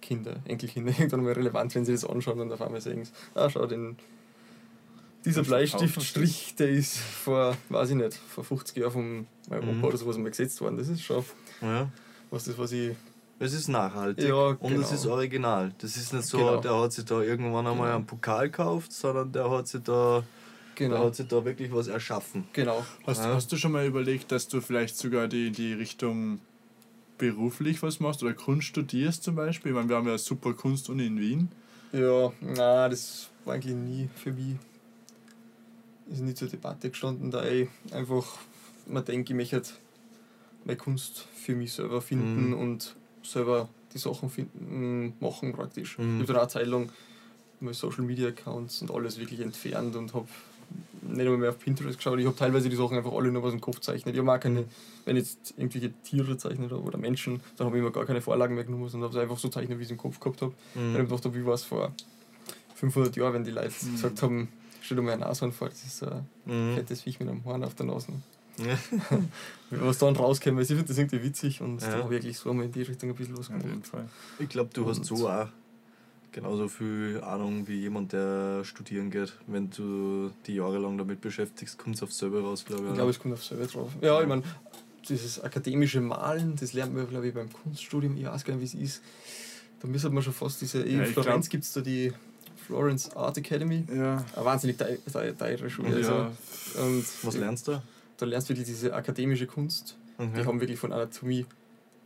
Kinder, 0.01 0.37
Enkelkinder 0.45 0.91
irgendwann 0.97 1.23
mal 1.23 1.33
relevant, 1.33 1.75
wenn 1.75 1.85
sie 1.85 1.91
das 1.91 2.05
anschauen 2.05 2.39
und 2.39 2.51
auf 2.51 2.61
einmal 2.61 2.81
sagen, 2.81 3.05
sie, 3.05 3.11
ah, 3.35 3.49
schau, 3.51 3.67
den, 3.67 3.97
dieser 5.27 5.43
Bleistiftstrich, 5.43 6.55
der 6.57 6.69
ist 6.69 6.97
vor, 6.97 7.55
weiß 7.69 7.89
ich 7.91 7.95
nicht, 7.95 8.13
vor 8.15 8.43
50 8.43 8.77
Jahren 8.77 8.91
von 8.91 9.27
meinem 9.49 9.63
Mhm. 9.75 9.79
Opa 9.79 9.87
oder 9.87 9.97
sowas 9.97 10.17
mal 10.17 10.29
gesetzt 10.29 10.59
worden. 10.61 10.77
Das 10.77 10.87
ist 10.87 11.01
schon 11.03 11.23
Ja. 11.61 11.89
was 12.31 12.45
das, 12.45 12.57
was 12.57 12.71
ich. 12.71 12.95
Es 13.39 13.53
ist 13.53 13.67
nachhaltig 13.67 14.27
Ja, 14.27 14.33
und 14.47 14.61
genau. 14.61 14.81
es 14.81 14.91
ist 14.91 15.05
original. 15.05 15.71
Das 15.77 15.95
ist 15.95 16.11
nicht 16.11 16.25
so, 16.25 16.37
Genau. 16.39 16.57
der 16.59 16.79
hat 16.79 16.91
sich 16.93 17.05
da 17.05 17.21
irgendwann 17.21 17.67
einmal 17.67 17.85
Genau. 17.87 17.95
einen 17.97 18.05
Pokal 18.07 18.49
gekauft, 18.49 18.91
sondern 18.91 19.31
der 19.31 19.49
hat 19.51 19.67
sich 19.67 19.83
da, 19.83 20.23
der 20.79 20.87
Genau. 20.89 21.05
hat 21.05 21.15
sich 21.15 21.27
da 21.27 21.45
wirklich 21.45 21.71
was 21.71 21.87
erschaffen. 21.87 22.47
Genau. 22.53 22.83
Hast, 23.05 23.19
Ja. 23.23 23.35
hast 23.35 23.51
du 23.51 23.57
schon 23.57 23.73
mal 23.73 23.85
überlegt, 23.85 24.31
dass 24.31 24.47
du 24.47 24.59
vielleicht 24.59 24.97
sogar 24.97 25.27
die, 25.27 25.51
die 25.51 25.73
Richtung 25.73 26.39
beruflich 27.19 27.81
was 27.83 27.99
machst 27.99 28.23
oder 28.23 28.33
Kunst 28.33 28.67
studierst 28.67 29.23
zum 29.23 29.35
Beispiel? 29.35 29.71
Ich 29.71 29.75
meine, 29.75 29.89
wir 29.89 29.95
haben 29.97 30.05
ja 30.05 30.11
eine 30.13 30.19
super 30.19 30.53
Kunstuni 30.53 31.05
in 31.07 31.19
Wien. 31.19 31.49
Ja, 31.93 32.31
na, 32.41 32.89
das 32.89 33.29
war 33.45 33.53
eigentlich 33.55 33.75
nie 33.75 34.09
für 34.15 34.31
mich. 34.31 34.55
Ist 36.11 36.21
nie 36.21 36.33
zur 36.33 36.47
Debatte 36.47 36.89
gestanden, 36.89 37.31
da 37.31 37.45
ich 37.45 37.67
einfach, 37.91 38.25
man 38.85 39.03
denke, 39.03 39.33
ich 39.33 39.37
möchte 39.37 39.57
halt 39.57 39.73
meine 40.63 40.77
Kunst 40.77 41.25
für 41.35 41.55
mich 41.55 41.73
selber 41.73 42.01
finden 42.01 42.49
Mhm. 42.49 42.53
und 42.59 42.95
selber 43.23 43.67
die 43.93 43.97
Sachen 43.97 44.29
finden, 44.29 45.13
machen 45.19 45.53
praktisch. 45.53 45.97
Mhm. 45.97 46.15
Ich 46.15 46.21
habe 46.23 46.33
dann 46.33 46.41
eine 46.41 46.47
Zeit 46.49 46.67
lang 46.67 46.89
meine 47.59 47.73
Social 47.73 48.03
Media 48.03 48.27
Accounts 48.29 48.81
und 48.81 48.91
alles 48.91 49.17
wirklich 49.19 49.39
entfernt 49.39 49.95
und 49.95 50.13
habe 50.13 50.27
nicht 51.01 51.21
einmal 51.21 51.37
mehr 51.37 51.49
auf 51.49 51.59
Pinterest 51.59 51.97
geschaut. 51.97 52.19
Ich 52.19 52.25
habe 52.25 52.35
teilweise 52.35 52.69
die 52.69 52.75
Sachen 52.75 52.97
einfach 52.97 53.13
alle 53.13 53.31
nur 53.31 53.43
aus 53.43 53.51
dem 53.51 53.61
Kopf 53.61 53.77
gezeichnet. 53.77 54.13
Ich 54.15 54.19
habe 54.21 54.31
auch 54.31 54.39
keine, 54.39 54.65
wenn 55.05 55.15
ich 55.17 55.23
jetzt 55.29 55.53
irgendwelche 55.57 55.91
Tiere 56.03 56.37
zeichnet 56.37 56.71
habe 56.71 56.81
oder 56.83 56.97
Menschen, 56.97 57.41
dann 57.55 57.67
habe 57.67 57.77
ich 57.77 57.81
immer 57.81 57.91
gar 57.91 58.05
keine 58.05 58.21
Vorlagen 58.21 58.55
mehr 58.55 58.63
genommen, 58.65 58.87
sondern 58.89 59.09
habe 59.09 59.17
es 59.17 59.23
einfach 59.23 59.37
so 59.39 59.47
zeichnet, 59.49 59.77
wie 59.79 59.83
ich 59.83 59.87
es 59.87 59.91
im 59.91 59.97
Kopf 59.97 60.19
gehabt 60.19 60.41
habe. 60.41 60.53
Weil 60.75 60.83
ich 60.83 60.97
Mhm. 60.99 61.07
gedacht 61.09 61.25
habe, 61.25 61.35
wie 61.35 61.45
war 61.45 61.53
es 61.53 61.63
vor 61.63 61.93
500 62.75 63.15
Jahren, 63.15 63.33
wenn 63.33 63.43
die 63.43 63.51
Leute 63.51 63.73
Mhm. 63.85 63.91
gesagt 63.93 64.21
haben, 64.21 64.49
stell 64.87 64.95
dir 64.97 65.03
mal 65.03 65.11
ein 65.13 65.19
Nashorn 65.19 65.51
vor, 65.51 65.67
das 65.69 65.83
ist 65.83 65.97
so 65.97 66.05
ein 66.07 66.25
Mhm. 66.45 66.75
fettes 66.75 67.01
Viech 67.01 67.19
mit 67.19 67.27
einem 67.29 67.43
Horn 67.43 67.63
auf 67.63 67.75
der 67.75 67.85
Nase. 67.85 68.07
Ja. 68.57 68.77
Was 69.69 69.97
dann 69.99 70.15
rauskäme, 70.15 70.61
ich 70.61 70.67
finde 70.69 70.85
das 70.85 70.97
irgendwie 70.97 71.21
witzig 71.21 71.61
und 71.61 71.81
Ja. 71.81 71.87
da 71.89 71.93
habe 71.97 72.03
ich 72.05 72.09
wirklich 72.23 72.37
so 72.39 72.49
einmal 72.49 72.65
in 72.65 72.71
die 72.71 72.81
Richtung 72.83 73.09
ein 73.09 73.15
bisschen. 73.15 73.83
Fall. 73.83 74.05
Ich 74.39 74.49
glaube, 74.49 74.69
du 74.73 74.87
hast 74.87 74.99
Und- 74.99 75.03
so 75.05 75.29
auch 75.29 75.47
genauso 76.31 76.67
viel 76.69 77.21
Ahnung 77.23 77.67
wie 77.67 77.81
jemand, 77.81 78.13
der 78.13 78.63
studieren 78.63 79.11
geht. 79.11 79.33
Wenn 79.45 79.69
du 79.69 80.31
die 80.47 80.55
jahrelang 80.55 80.97
damit 80.97 81.19
beschäftigst, 81.21 81.77
kommt 81.77 81.95
es 81.97 82.03
auf 82.03 82.13
selber 82.13 82.41
raus, 82.41 82.63
glaube 82.65 82.83
ich. 82.83 82.89
Ich 82.89 82.95
glaube, 82.95 83.11
es 83.11 83.19
kommt 83.19 83.33
auf 83.33 83.43
selber 83.43 83.65
drauf. 83.65 83.91
Ja, 84.01 84.21
ich 84.21 84.27
meine, 84.27 84.43
dieses 85.09 85.39
akademische 85.43 85.99
Malen, 86.01 86.55
das 86.59 86.73
lernt 86.73 86.95
man, 86.95 87.07
glaube 87.09 87.27
ich, 87.27 87.33
beim 87.33 87.51
Kunststudium, 87.51 88.15
ich 88.17 88.25
weiß 88.25 88.43
gar 88.45 88.55
nicht, 88.55 88.73
wie 88.73 88.83
es 88.85 88.91
ist. 88.95 89.03
Da 89.81 89.87
müsste 89.87 90.09
man 90.09 90.23
schon 90.23 90.33
fast 90.33 90.59
diese, 90.61 90.81
in 90.81 90.99
Ja, 90.99 91.05
Florenz 91.05 91.49
gibt 91.49 91.63
es 91.63 91.73
da 91.73 91.81
die 91.81 92.11
Florence 92.67 93.15
Art 93.15 93.37
Academy, 93.37 93.85
Ja. 93.93 94.23
eine 94.35 94.45
wahnsinnig 94.45 94.77
tei- 94.77 94.99
tei- 95.11 95.31
teure 95.31 95.69
Schule. 95.69 95.95
Also, 95.95 96.11
ja. 96.11 96.31
und 96.83 97.05
Was 97.23 97.35
lernst 97.37 97.67
du? 97.69 97.81
da 98.17 98.25
lernst 98.25 98.49
du 98.49 98.53
wirklich 98.53 98.67
diese 98.67 98.93
akademische 98.93 99.47
Kunst. 99.47 99.95
Die 100.19 100.23
Mhm. 100.41 100.45
haben 100.45 100.59
wirklich 100.59 100.77
von 100.79 100.91
Anatomie 100.91 101.45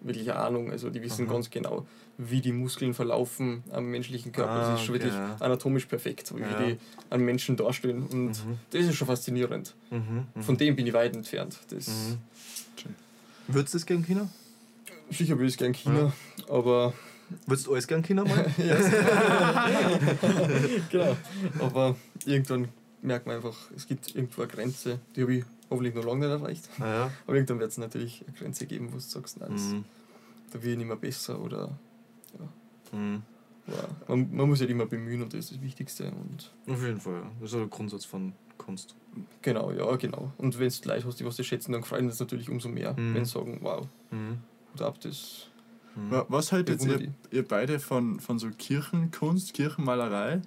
wirklich 0.02 0.32
Ahnung. 0.34 0.70
Also 0.72 0.90
die 0.90 1.02
wissen 1.02 1.26
Aha. 1.28 1.34
ganz 1.34 1.50
genau, 1.50 1.86
wie 2.18 2.42
die 2.42 2.52
Muskeln 2.52 2.94
verlaufen 2.94 3.64
am 3.72 3.86
menschlichen 3.86 4.32
Körper. 4.32 4.52
Ah, 4.52 4.72
das 4.72 4.80
ist 4.82 4.86
schon 4.86 4.96
okay, 4.96 5.06
wirklich 5.06 5.20
ja. 5.20 5.36
anatomisch 5.40 5.86
perfekt, 5.86 6.28
so 6.28 6.38
wie 6.38 6.42
Ja. 6.42 6.62
die 6.64 6.78
an 7.10 7.22
Menschen 7.22 7.56
darstellen. 7.56 8.04
Und 8.04 8.30
Mhm. 8.46 8.58
das 8.72 8.86
ist 8.86 8.96
schon 8.96 9.08
faszinierend. 9.08 9.74
Mhm. 9.90 10.28
Mhm. 10.36 10.42
Von 10.44 10.58
dem 10.58 10.76
bin 10.76 10.86
ich 10.88 10.94
weit 10.94 11.16
entfernt. 11.16 11.58
Das, 11.70 11.88
Mhm. 11.88 12.18
Würdest 13.48 13.74
du 13.74 13.78
das 13.80 13.86
gern 13.86 14.04
China? 14.06 14.30
Sicher 15.10 15.36
würde 15.38 15.48
ich 15.48 15.58
gerne 15.58 15.74
China, 15.74 16.14
aber 16.50 16.94
Würdest 17.48 17.68
du 17.68 17.74
alles 17.74 17.88
gern 17.88 18.04
China 18.04 18.24
mal? 18.24 18.46
genau. 20.90 21.16
Aber 21.60 21.96
irgendwann 22.26 22.70
merkt 23.02 23.26
man 23.26 23.38
einfach, 23.38 23.56
es 23.76 23.88
gibt 23.88 24.16
irgendwo 24.16 24.42
eine 24.42 24.52
Grenze, 24.52 25.00
die 25.16 25.22
habe 25.24 25.36
ich 25.36 25.46
hoffentlich 25.70 25.96
noch 25.96 26.06
lange 26.06 26.28
nicht 26.28 26.42
erreicht. 26.42 26.70
naja. 26.80 27.12
Aber 27.26 27.36
irgendwann 27.36 27.60
wird 27.60 27.72
es 27.72 27.78
natürlich 27.78 28.24
eine 28.28 28.38
Grenze 28.38 28.66
geben, 28.66 28.90
wo 28.92 28.96
du 28.96 29.00
sagst, 29.02 29.40
nein, 29.40 29.52
das- 29.54 29.62
Mhm. 29.62 29.86
da 30.52 30.62
will 30.64 30.72
ich 30.72 30.78
nicht 30.78 30.88
mehr 30.88 30.96
besser 30.98 31.40
oder 31.42 31.72
Mhm. 32.92 33.22
ja, 33.68 33.88
man, 34.10 34.36
man 34.36 34.50
muss 34.50 34.60
sich 34.60 34.70
immer 34.70 34.86
bemühen 34.86 35.22
und 35.22 35.34
das 35.34 35.46
ist 35.46 35.52
das 35.54 35.62
Wichtigste. 35.62 36.12
Und 36.12 36.52
Auf 36.68 36.84
jeden 36.84 37.00
Fall, 37.00 37.14
ja. 37.14 37.32
Das 37.40 37.46
ist 37.46 37.52
so 37.52 37.60
der 37.60 37.68
Grundsatz 37.68 38.04
von 38.04 38.34
Kunst. 38.58 38.96
genau, 39.42 39.72
ja, 39.72 39.96
genau. 39.96 40.32
Und 40.38 40.60
wenn 40.60 40.70
du 40.70 40.90
Leute 40.90 41.08
hast, 41.08 41.20
die 41.20 41.26
was 41.26 41.38
dir 41.38 41.44
schätzen, 41.46 41.72
dann 41.72 41.84
freuen 41.84 42.08
das 42.08 42.20
natürlich 42.20 42.50
umso 42.50 42.68
mehr, 42.70 42.94
Mhm. 42.94 43.16
wenn 43.16 43.26
sie 43.26 43.32
sagen, 43.32 43.60
wow, 43.62 43.88
Mhm. 44.12 44.40
Hut 44.74 44.82
ab, 44.82 45.00
das 45.02 45.48
Mhm. 45.96 46.12
Wa- 46.12 46.26
Was 46.30 46.52
haltet 46.52 46.84
ihr, 46.86 47.14
ihr 47.32 47.48
beide 47.48 47.80
von, 47.80 48.20
von 48.20 48.40
so 48.40 48.50
Kirchenkunst, 48.58 49.54
Kirchenmalerei? 49.54 50.42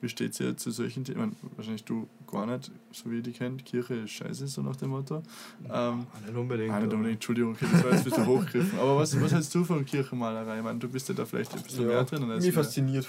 Wie 0.00 0.08
steht 0.08 0.38
ihr 0.40 0.56
zu 0.56 0.70
solchen 0.70 1.04
Themen? 1.04 1.36
Wahrscheinlich 1.56 1.84
du 1.84 2.06
gar 2.30 2.44
nicht, 2.46 2.70
so 2.92 3.10
wie 3.10 3.16
ihr 3.16 3.22
die 3.22 3.32
kennt. 3.32 3.64
Kirche 3.64 3.94
ist 3.94 4.10
scheiße, 4.10 4.46
so 4.46 4.60
nach 4.62 4.76
dem 4.76 4.90
Motto. 4.90 5.16
Ähm, 5.16 5.22
Ah, 5.70 6.06
nicht 6.26 6.36
unbedingt. 6.36 6.70
Ah, 6.72 6.80
nicht 6.80 6.92
unbedingt, 6.92 7.14
Entschuldigung, 7.16 7.52
okay, 7.52 7.66
das 7.72 7.82
war 7.82 7.90
jetzt 7.92 8.00
ein 8.00 8.04
bisschen 8.04 8.26
hochgegriffen. 8.26 8.78
Aber 8.78 8.96
was, 8.98 9.18
was 9.20 9.32
hältst 9.32 9.54
du 9.54 9.64
von 9.64 9.84
Kirchenmalerei? 9.86 10.58
Ich 10.58 10.64
meine, 10.64 10.78
du 10.78 10.88
bist 10.88 11.08
ja 11.08 11.14
da 11.14 11.24
vielleicht 11.24 11.54
ein 11.54 11.62
bisschen 11.62 11.86
mehr 11.86 12.04
drin. 12.04 12.30
als 12.30 12.44
wir. 12.44 12.52
fasziniert 12.52 13.06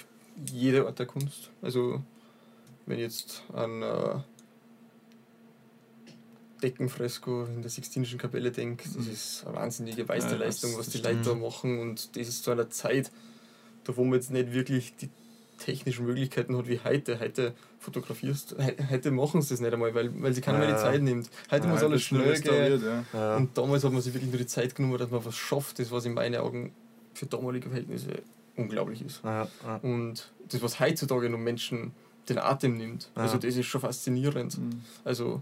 jede 0.53 0.85
Art 0.85 0.97
der 0.99 1.07
Kunst. 1.07 1.51
Also, 1.61 2.01
wenn 2.85 2.99
jetzt 2.99 3.43
an 3.53 3.81
äh, 3.81 4.19
Deckenfresko 6.61 7.45
in 7.45 7.61
der 7.61 7.69
Sixtinischen 7.71 8.17
Kapelle 8.19 8.51
denke, 8.51 8.83
das 8.87 9.05
Mhm. 9.05 9.11
ist 9.11 9.43
eine 9.45 9.55
wahnsinnige 9.55 10.01
Ja, 10.01 10.05
Meisterleistung, 10.07 10.71
das 10.71 10.79
was 10.79 10.89
die. 10.89 10.99
Leute 10.99 11.21
da 11.23 11.35
machen. 11.35 11.79
Und 11.79 12.15
das 12.15 12.27
ist 12.27 12.43
zu 12.43 12.51
einer 12.51 12.69
Zeit, 12.69 13.11
da 13.83 13.95
wo 13.95 14.03
man 14.03 14.15
jetzt 14.15 14.31
nicht 14.31 14.53
wirklich 14.53 14.95
die 14.97 15.09
technischen 15.59 16.05
Möglichkeiten 16.05 16.55
hat 16.57 16.67
wie 16.67 16.79
heute. 16.83 17.19
Heute 17.19 17.53
fotografierst, 17.79 18.55
he- 18.59 18.75
heute 18.91 19.09
machen 19.11 19.41
sie 19.41 19.49
das 19.49 19.59
nicht 19.61 19.73
einmal, 19.73 19.93
weil, 19.95 20.11
weil 20.21 20.33
sie 20.33 20.41
keiner 20.41 20.59
mehr 20.59 20.67
die 20.67 20.73
Ja. 20.73 20.79
Zeit 20.81 21.01
nimmt. 21.01 21.29
Heute 21.49 21.65
Ja, 21.67 21.71
muss 21.73 21.81
alles 21.83 22.11
nur 22.11 22.21
schnell 22.21 22.41
gehen. 22.41 22.83
ja. 22.83 23.03
Ja. 23.13 23.37
Und 23.37 23.57
damals 23.57 23.83
hat 23.83 23.91
man 23.91 24.01
sich 24.01 24.13
wirklich 24.13 24.29
nur 24.29 24.39
die 24.39 24.45
Zeit 24.47 24.75
genommen, 24.75 24.97
dass 24.97 25.09
man 25.09 25.23
was 25.25 25.35
schafft, 25.35 25.79
das 25.79 25.89
was 25.91 26.05
in 26.05 26.13
meinen 26.13 26.35
Augen 26.35 26.73
für 27.13 27.25
damalige 27.25 27.69
Verhältnisse 27.69 28.09
unglaublich 28.55 29.01
ist. 29.03 29.21
Ja, 29.23 29.47
ja. 29.65 29.75
Und 29.77 30.31
das, 30.49 30.61
was 30.61 30.79
heutzutage 30.79 31.29
noch 31.29 31.37
Menschen 31.39 31.91
den 32.29 32.37
Atem 32.39 32.77
nimmt, 32.77 33.09
Ja. 33.15 33.23
also 33.23 33.37
das 33.37 33.55
ist 33.55 33.65
schon 33.67 33.81
faszinierend. 33.81 34.57
Mhm. 34.59 34.81
Also, 35.05 35.41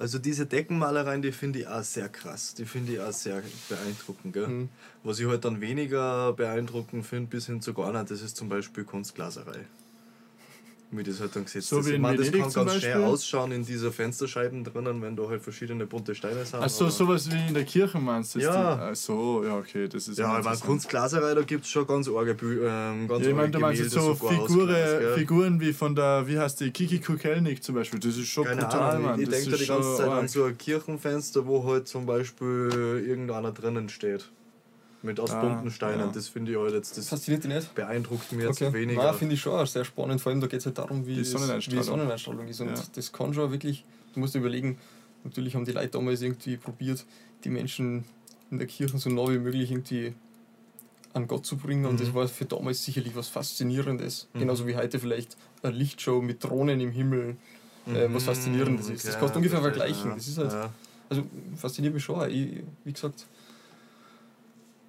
Also 0.00 0.18
diese 0.18 0.46
Deckenmalereien, 0.46 1.22
die 1.22 1.32
finde 1.32 1.60
ich 1.60 1.66
auch 1.66 1.82
sehr 1.82 2.08
krass. 2.08 2.54
Die 2.54 2.64
finde 2.64 2.92
ich 2.92 3.00
auch 3.00 3.12
sehr 3.12 3.42
beeindruckend. 3.68 4.32
Gell? 4.32 4.46
hm, 4.46 4.68
Was 5.02 5.18
ich 5.18 5.26
halt 5.26 5.44
dann 5.44 5.60
weniger 5.60 6.32
beeindruckend 6.34 7.04
finde, 7.04 7.28
bis 7.28 7.46
hin 7.46 7.60
zu 7.60 7.74
gar 7.74 7.92
nicht, 7.92 8.10
das 8.10 8.22
ist 8.22 8.36
zum 8.36 8.48
Beispiel 8.48 8.84
Kunstglaserei. 8.84 9.66
Wie 10.90 11.02
das 11.02 11.20
halt 11.20 11.36
dann 11.36 11.44
gesetzt 11.44 11.68
So 11.68 11.80
ist. 11.80 11.84
wie 11.86 11.90
Ich 11.90 11.96
in 11.96 12.00
meine, 12.02 12.16
das 12.16 12.32
kann 12.32 12.50
ganz 12.50 12.80
schön 12.80 13.04
ausschauen 13.04 13.52
in 13.52 13.62
dieser 13.62 13.92
Fensterscheiben 13.92 14.64
drinnen, 14.64 15.02
wenn 15.02 15.14
da 15.16 15.28
halt 15.28 15.42
verschiedene 15.42 15.84
bunte 15.84 16.14
Steine 16.14 16.46
sind. 16.46 16.60
Ach 16.62 16.68
so, 16.70 16.84
aber- 16.84 16.90
sowas 16.92 17.30
wie 17.30 17.46
in 17.48 17.52
der 17.52 17.64
Kirche 17.64 17.98
meinst 17.98 18.34
du? 18.34 18.38
Ja. 18.38 18.88
Ach 18.90 18.96
so, 18.96 19.44
ja, 19.44 19.56
okay, 19.58 19.86
das 19.86 20.08
ist 20.08 20.18
Ja, 20.18 20.32
ich 20.32 20.38
interessant. 20.38 20.64
Kunstglaserei, 20.66 21.34
da 21.34 21.42
gibt 21.42 21.64
es 21.66 21.70
schon 21.70 21.86
ganz 21.86 22.08
arge, 22.08 22.30
ähm, 22.42 23.06
ganz 23.06 23.22
Ja, 23.22 23.30
ich 23.30 23.36
meine, 23.36 23.50
du 23.50 23.58
meinst 23.58 23.82
jetzt 23.82 23.92
so 23.92 24.14
Figure? 24.14 25.12
Figuren 25.14 25.60
wie 25.60 25.74
von 25.74 25.94
der, 25.94 26.26
wie 26.26 26.38
heißt 26.38 26.60
die, 26.60 26.70
Kiki 26.70 27.00
Kukelnik 27.00 27.62
zum 27.62 27.74
Beispiel. 27.74 28.00
Das 28.00 28.16
ist 28.16 28.28
schon 28.28 28.44
Keine 28.44 28.62
brutal, 28.62 28.90
Ahnung, 28.96 29.02
Mann. 29.08 29.20
ich 29.20 29.28
das 29.28 29.34
denke 29.44 29.50
da 29.50 29.56
die 29.58 29.66
ganze 29.66 29.96
Zeit 29.96 30.06
an 30.08 30.12
arg. 30.12 30.28
so 30.30 30.44
ein 30.44 30.56
Kirchenfenster, 30.56 31.46
wo 31.46 31.64
halt 31.64 31.86
zum 31.86 32.06
Beispiel 32.06 33.04
irgendeiner 33.06 33.52
drinnen 33.52 33.90
steht. 33.90 34.30
Mit 35.02 35.20
aus 35.20 35.30
Ah, 35.30 35.40
bunten 35.40 35.70
Steinen. 35.70 36.00
ja. 36.00 36.06
Das 36.12 36.26
finde 36.28 36.50
ich 36.52 36.58
halt 36.58 36.72
jetzt, 36.74 36.98
das 36.98 37.08
fasziniert 37.08 37.44
dich 37.44 37.52
nicht? 37.52 37.74
beeindruckt 37.74 38.32
mich 38.32 38.44
jetzt 38.44 38.60
Okay. 38.60 38.72
weniger. 38.72 39.04
Nein, 39.04 39.14
finde 39.14 39.34
ich 39.34 39.40
schon 39.40 39.52
auch 39.52 39.66
sehr 39.66 39.84
spannend. 39.84 40.20
Vor 40.20 40.30
allem, 40.32 40.40
da 40.40 40.48
geht 40.48 40.58
es 40.60 40.66
halt 40.66 40.76
darum, 40.78 41.06
wie 41.06 41.14
Die 41.14 41.24
Sonneneinstrahlung. 41.24 41.80
wie 41.82 41.86
Sonneneinstrahlung 41.86 42.48
ist. 42.48 42.60
Und 42.60 42.70
Ja. 42.70 42.82
das 42.94 43.12
kann 43.12 43.32
schon 43.32 43.50
wirklich, 43.52 43.84
du 44.14 44.20
musst 44.20 44.34
dir 44.34 44.40
überlegen, 44.40 44.76
natürlich 45.22 45.54
haben 45.54 45.64
die 45.64 45.70
Leute 45.72 45.90
damals 45.90 46.20
irgendwie 46.20 46.56
probiert, 46.56 47.04
die 47.44 47.48
Menschen 47.50 48.04
in 48.50 48.58
der 48.58 48.66
Kirche 48.66 48.98
so 48.98 49.08
nah 49.10 49.28
wie 49.30 49.38
möglich 49.38 49.70
irgendwie 49.70 50.14
an 51.14 51.28
Gott 51.28 51.46
zu 51.46 51.56
bringen. 51.56 51.84
Und 51.86 51.94
Mhm. 51.94 51.98
das 52.04 52.14
war 52.14 52.26
für 52.26 52.44
damals 52.44 52.84
sicherlich 52.84 53.14
was 53.14 53.28
Faszinierendes. 53.28 54.26
Mhm. 54.34 54.40
Genauso 54.40 54.66
wie 54.66 54.74
heute 54.76 54.98
vielleicht 54.98 55.36
eine 55.62 55.76
Lichtshow 55.76 56.20
mit 56.20 56.42
Drohnen 56.42 56.80
im 56.80 56.90
Himmel. 56.90 57.36
Äh, 57.86 58.08
was 58.12 58.24
Faszinierendes 58.24 58.90
ist. 58.90 59.06
Das 59.06 59.18
kannst 59.18 59.34
du 59.34 59.38
ungefähr 59.38 59.60
vergleichen. 59.62 60.10
ja. 60.10 60.14
Das 60.16 60.26
ist 60.28 60.36
halt- 60.38 60.52
Ja. 60.52 60.70
Also 61.08 61.22
fasziniert 61.56 61.94
mich 61.94 62.04
schon. 62.04 62.28
Ich, 62.30 62.62
wie 62.84 62.92
gesagt, 62.92 63.24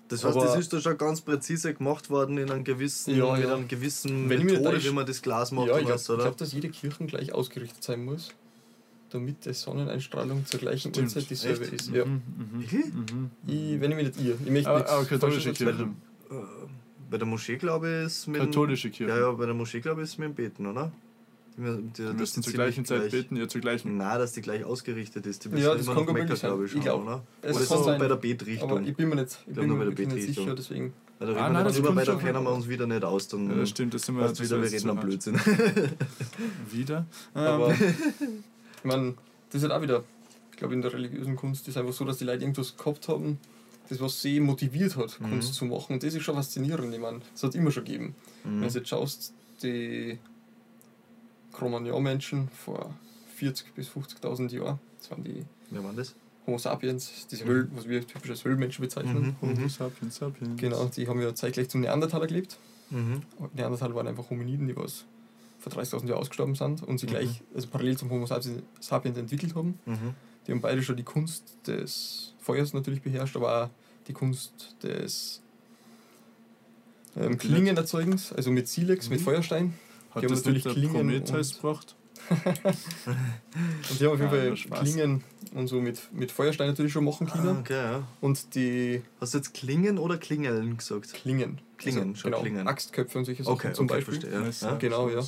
Das 0.10 0.24
heißt, 0.26 0.36
Aber- 0.36 0.45
das 0.45 0.57
ist 0.57 0.74
da 0.74 0.82
schon 0.82 0.97
ganz 0.97 1.22
präzise 1.22 1.74
gemacht 1.74 2.10
worden 2.10 2.38
in 2.38 2.49
einem 2.51 2.64
gewissen, 2.64 3.16
Ja, 3.16 3.32
mit 3.34 3.43
ja. 3.45 3.55
einem 3.55 3.68
gewissen 3.68 4.28
Wenn 4.30 4.39
ich 4.39 4.45
Methode, 4.45 4.72
täusche- 4.72 4.89
wie 4.89 4.93
man 4.93 5.05
das 5.05 5.22
Glas 5.22 5.51
macht 5.51 5.68
ja, 5.68 5.76
und 5.76 5.82
ich 5.84 5.88
was, 5.89 6.05
glaube, 6.05 6.24
glaub, 6.24 6.38
dass 6.38 6.51
jede 6.51 6.70
Kirche 6.70 7.05
gleich 7.05 7.32
ausgerichtet 7.34 7.84
sein 7.84 8.03
muss, 8.03 8.30
damit 9.12 9.45
die 9.45 9.53
Sonneneinstrahlung 9.53 10.45
zur 10.45 10.60
gleichen 10.60 10.91
Stimmt. 10.91 11.07
Uhrzeit 11.10 11.30
dieselbe 11.30 11.64
Echt? 11.64 11.74
ist. 11.74 11.89
Ja. 11.91 12.05
Mhm, 12.05 12.22
mhm, 12.38 12.60
Wirklich? 12.62 12.86
mhm. 12.93 13.32
Ich, 13.47 13.80
wenn 13.82 13.91
ich 13.91 13.97
mich 13.97 14.07
nicht 14.07 14.22
irre. 14.22 14.38
Ich 14.43 14.51
möchte 14.51 14.70
Aber, 14.70 14.80
nichts 14.80 14.91
aber 14.93 15.05
katholische. 15.05 15.53
Kirche. 15.53 15.84
Äh, 16.32 16.34
Bei 17.12 17.18
der 17.18 17.26
Moschee, 17.28 17.57
glaube 17.57 17.88
ich, 18.01 18.05
ist 18.07 18.28
mit. 18.28 18.39
Katholische 18.41 18.89
Kirche. 18.91 19.14
Ja, 19.14 19.20
ja, 19.20 19.32
bei 19.32 19.45
der 19.45 19.55
Moschee, 19.55 19.80
glaube 19.80 20.01
ich, 20.01 20.10
ist 20.10 20.18
mit 20.20 20.30
dem 20.30 20.36
Beten, 20.36 20.66
oder? 20.68 20.91
Dass 21.60 22.14
müssen 22.16 22.43
zur 22.43 22.53
gleichen 22.53 22.86
Zeit 22.86 22.99
gleich- 23.01 23.12
beten, 23.12 23.36
ja 23.36 23.47
zur 23.47 23.62
gleichen. 23.62 23.97
Nein, 23.97 24.20
dass 24.20 24.32
die 24.34 24.41
gleich 24.41 24.64
ausgerichtet 24.64 25.26
ist. 25.26 25.45
Die 25.45 25.49
Ja, 25.57 25.76
das 25.76 25.86
immer 25.88 26.05
kann 26.05 26.14
Mekka, 26.14 26.34
glaube 26.36 26.66
ich, 26.66 26.72
Ich 26.76 26.84
schauen, 26.84 26.84
glaub, 26.84 27.03
oder? 27.03 27.24
es 27.41 27.51
Oder 27.55 27.62
ist 27.64 27.70
kann 27.70 27.78
das 27.78 27.86
so 27.86 27.91
bei 27.91 27.97
der 27.99 28.12
Aber 28.12 28.16
Betrichtung? 28.18 28.86
ich 28.86 28.95
bin 28.95 29.10
mir 29.10 29.16
nicht, 29.16 29.38
ich 29.47 29.53
bin 29.55 29.68
nur 29.68 29.78
mir 29.78 29.86
bei 29.86 29.89
der 29.89 29.97
wirklich 29.97 30.07
nicht 30.07 30.16
Betrichtung. 30.28 30.43
sicher, 30.45 30.55
deswegen. 30.55 30.93
Weil 31.20 31.28
da 31.28 31.34
Ah, 31.34 31.43
reden 31.43 31.53
nein, 31.53 31.62
wir 31.62 31.64
das 31.68 31.76
drüber, 31.76 31.95
weil 31.95 32.05
da 32.05 32.12
schon 32.14 32.22
kennen 32.22 32.43
wir 32.43 32.51
uns 32.53 32.68
wieder 32.70 32.88
nicht 32.88 33.03
aus. 33.03 33.28
Dann 33.28 33.49
Ja, 33.49 33.55
das 33.57 33.70
stimmt, 33.70 33.93
das 33.93 34.01
sind 34.03 34.16
wir 34.16 34.28
du 34.28 34.39
wieder, 34.43 34.55
wir 34.57 34.64
das 34.64 34.74
reden 34.74 34.89
am. 34.89 34.99
Blödsinn. 35.01 35.36
Wieder? 36.72 37.05
Aber 37.34 37.70
Ähm, 37.72 37.93
ich 38.78 38.84
meine, 38.84 39.14
das 39.51 39.62
ist 39.62 39.70
halt 39.70 39.74
auch 39.74 39.82
wieder, 39.82 40.03
ich 40.51 40.57
glaube, 40.57 40.74
in 40.74 40.82
der 40.82 40.93
religiösen 40.93 41.36
Kunst 41.36 41.68
ist 41.68 41.78
einfach 41.78 41.93
so, 41.93 42.05
dass 42.05 42.18
die 42.18 42.24
Leute 42.26 42.43
irgendwas 42.43 42.76
gehabt 42.78 43.07
haben, 43.07 43.38
das 43.89 43.99
was 43.99 44.22
sie 44.22 44.39
motiviert 44.39 44.95
hat, 44.95 45.20
Mhm. 45.20 45.30
Kunst 45.30 45.53
zu 45.55 45.66
machen. 45.66 45.93
Und 45.93 46.03
das 46.03 46.14
ist 46.14 46.24
schon 46.24 46.36
faszinierend. 46.36 46.93
Ich 46.93 46.99
meine, 47.01 47.20
das 47.34 47.43
hat 47.43 47.55
immer 47.55 47.72
schon 47.72 47.84
gegeben. 47.86 48.16
Wenn 48.43 48.60
Mhm. 48.60 48.68
du 48.68 48.68
jetzt 48.80 48.88
schaust, 48.89 49.34
die 49.64 50.20
Cro-Magnon-Menschen 51.60 52.47
vor 52.49 52.93
40.000 53.39 53.64
bis 53.76 53.89
50.000 53.89 54.51
Jahren, 54.55 54.80
das 54.99 55.12
waren 55.12 55.24
die 55.24 55.45
Wer 55.70 55.84
war 55.84 55.93
das? 55.93 56.16
Homo 56.47 56.57
sapiens, 56.57 57.28
diese 57.30 57.45
Höhl, 57.45 57.70
was 57.76 57.88
wir 57.88 58.05
typisch 58.07 58.32
als 58.32 58.43
Höhlenmenschen 58.43 58.82
bezeichnen. 58.84 59.36
Mhm. 59.41 59.55
Homo 59.55 59.68
sapiens 59.68 60.16
sapiens. 60.16 60.60
Genau, 60.60 60.86
die 60.86 61.07
haben 61.07 61.22
ja 61.22 61.36
zeitgleich 61.36 61.70
zum 61.70 61.82
Neandertaler 61.82 62.26
gelebt. 62.28 62.57
Mhm. 62.89 63.22
Neandertaler 63.53 63.93
waren 63.93 64.07
einfach 64.07 64.30
Hominiden, 64.32 64.68
die 64.68 64.76
was 64.76 65.05
vor 65.60 65.72
30.000 65.74 66.07
Jahren 66.07 66.20
ausgestorben 66.22 66.55
sind 66.55 66.82
und 66.84 66.97
sie 66.99 67.05
Mhm. 67.05 67.10
gleich, 67.12 67.41
also 67.53 67.68
parallel 67.68 67.97
zum 67.97 68.10
Homo 68.10 68.26
sapiens 68.26 68.64
sapiens 68.80 69.18
entwickelt 69.18 69.53
haben. 69.55 69.78
Mhm. 69.86 70.16
Die 70.47 70.51
haben 70.53 70.62
beide 70.62 70.82
schon 70.82 70.95
die 70.97 71.03
Kunst 71.03 71.43
des 71.68 72.34
Feuers 72.39 72.74
natürlich 72.74 73.01
beherrscht, 73.03 73.36
aber 73.36 73.66
auch 73.66 73.70
die 74.07 74.14
Kunst 74.14 74.76
des 74.82 75.41
ähm, 77.16 77.38
Klingenerzeugens, 77.38 78.34
also 78.34 78.49
mit 78.51 78.68
Silex, 78.68 79.10
mit 79.10 79.20
Mhm. 79.20 79.24
Feuerstein. 79.26 79.74
Hat 80.12 80.22
Die 80.24 80.26
haben 80.28 80.34
das 80.34 80.39
natürlich 80.45 80.66
nicht 80.66 80.66
der 80.66 80.74
Klingen 80.74 80.93
Prometheus 80.93 81.51
und- 81.53 81.62
gebracht? 81.62 81.95
Und 83.89 83.99
die 83.99 84.05
haben 84.05 84.14
auf 84.14 84.20
jeden 84.20 84.30
Fall 84.30 84.57
Spaß. 84.57 84.80
Klingen 84.82 85.24
und 85.55 85.68
so 85.68 85.80
mit, 85.82 85.99
mit 86.14 86.32
Feuerstein 86.32 86.68
natürlich 86.68 86.91
schon 86.91 87.05
machen 87.05 87.28
können. 87.28 87.47
Ah, 87.57 87.60
okay, 87.60 87.74
ja. 87.74 88.03
Und 88.22 88.53
die 88.55 89.01
Hast 89.20 89.34
du 89.34 89.38
jetzt 89.39 89.53
Klingen 89.53 89.97
oder 89.97 90.18
Klingeln 90.18 90.78
gesagt? 90.78 91.14
Klingen. 91.14 91.60
Klingen, 91.78 92.16
schon 92.16 92.32
genau, 92.32 92.43
Klingen. 92.43 92.68
Axtköpfe 92.68 93.18
und 93.18 93.26
solche 93.26 93.43
Sachen 93.43 93.53
Okay, 93.55 93.74
zum 93.74 93.86
okay, 93.86 93.95
Beispiel. 93.95 94.20
verstehe. 94.30 94.68
Ja. 94.68 94.72
Ja. 94.74 94.78
genau, 94.78 95.10
ja. 95.10 95.22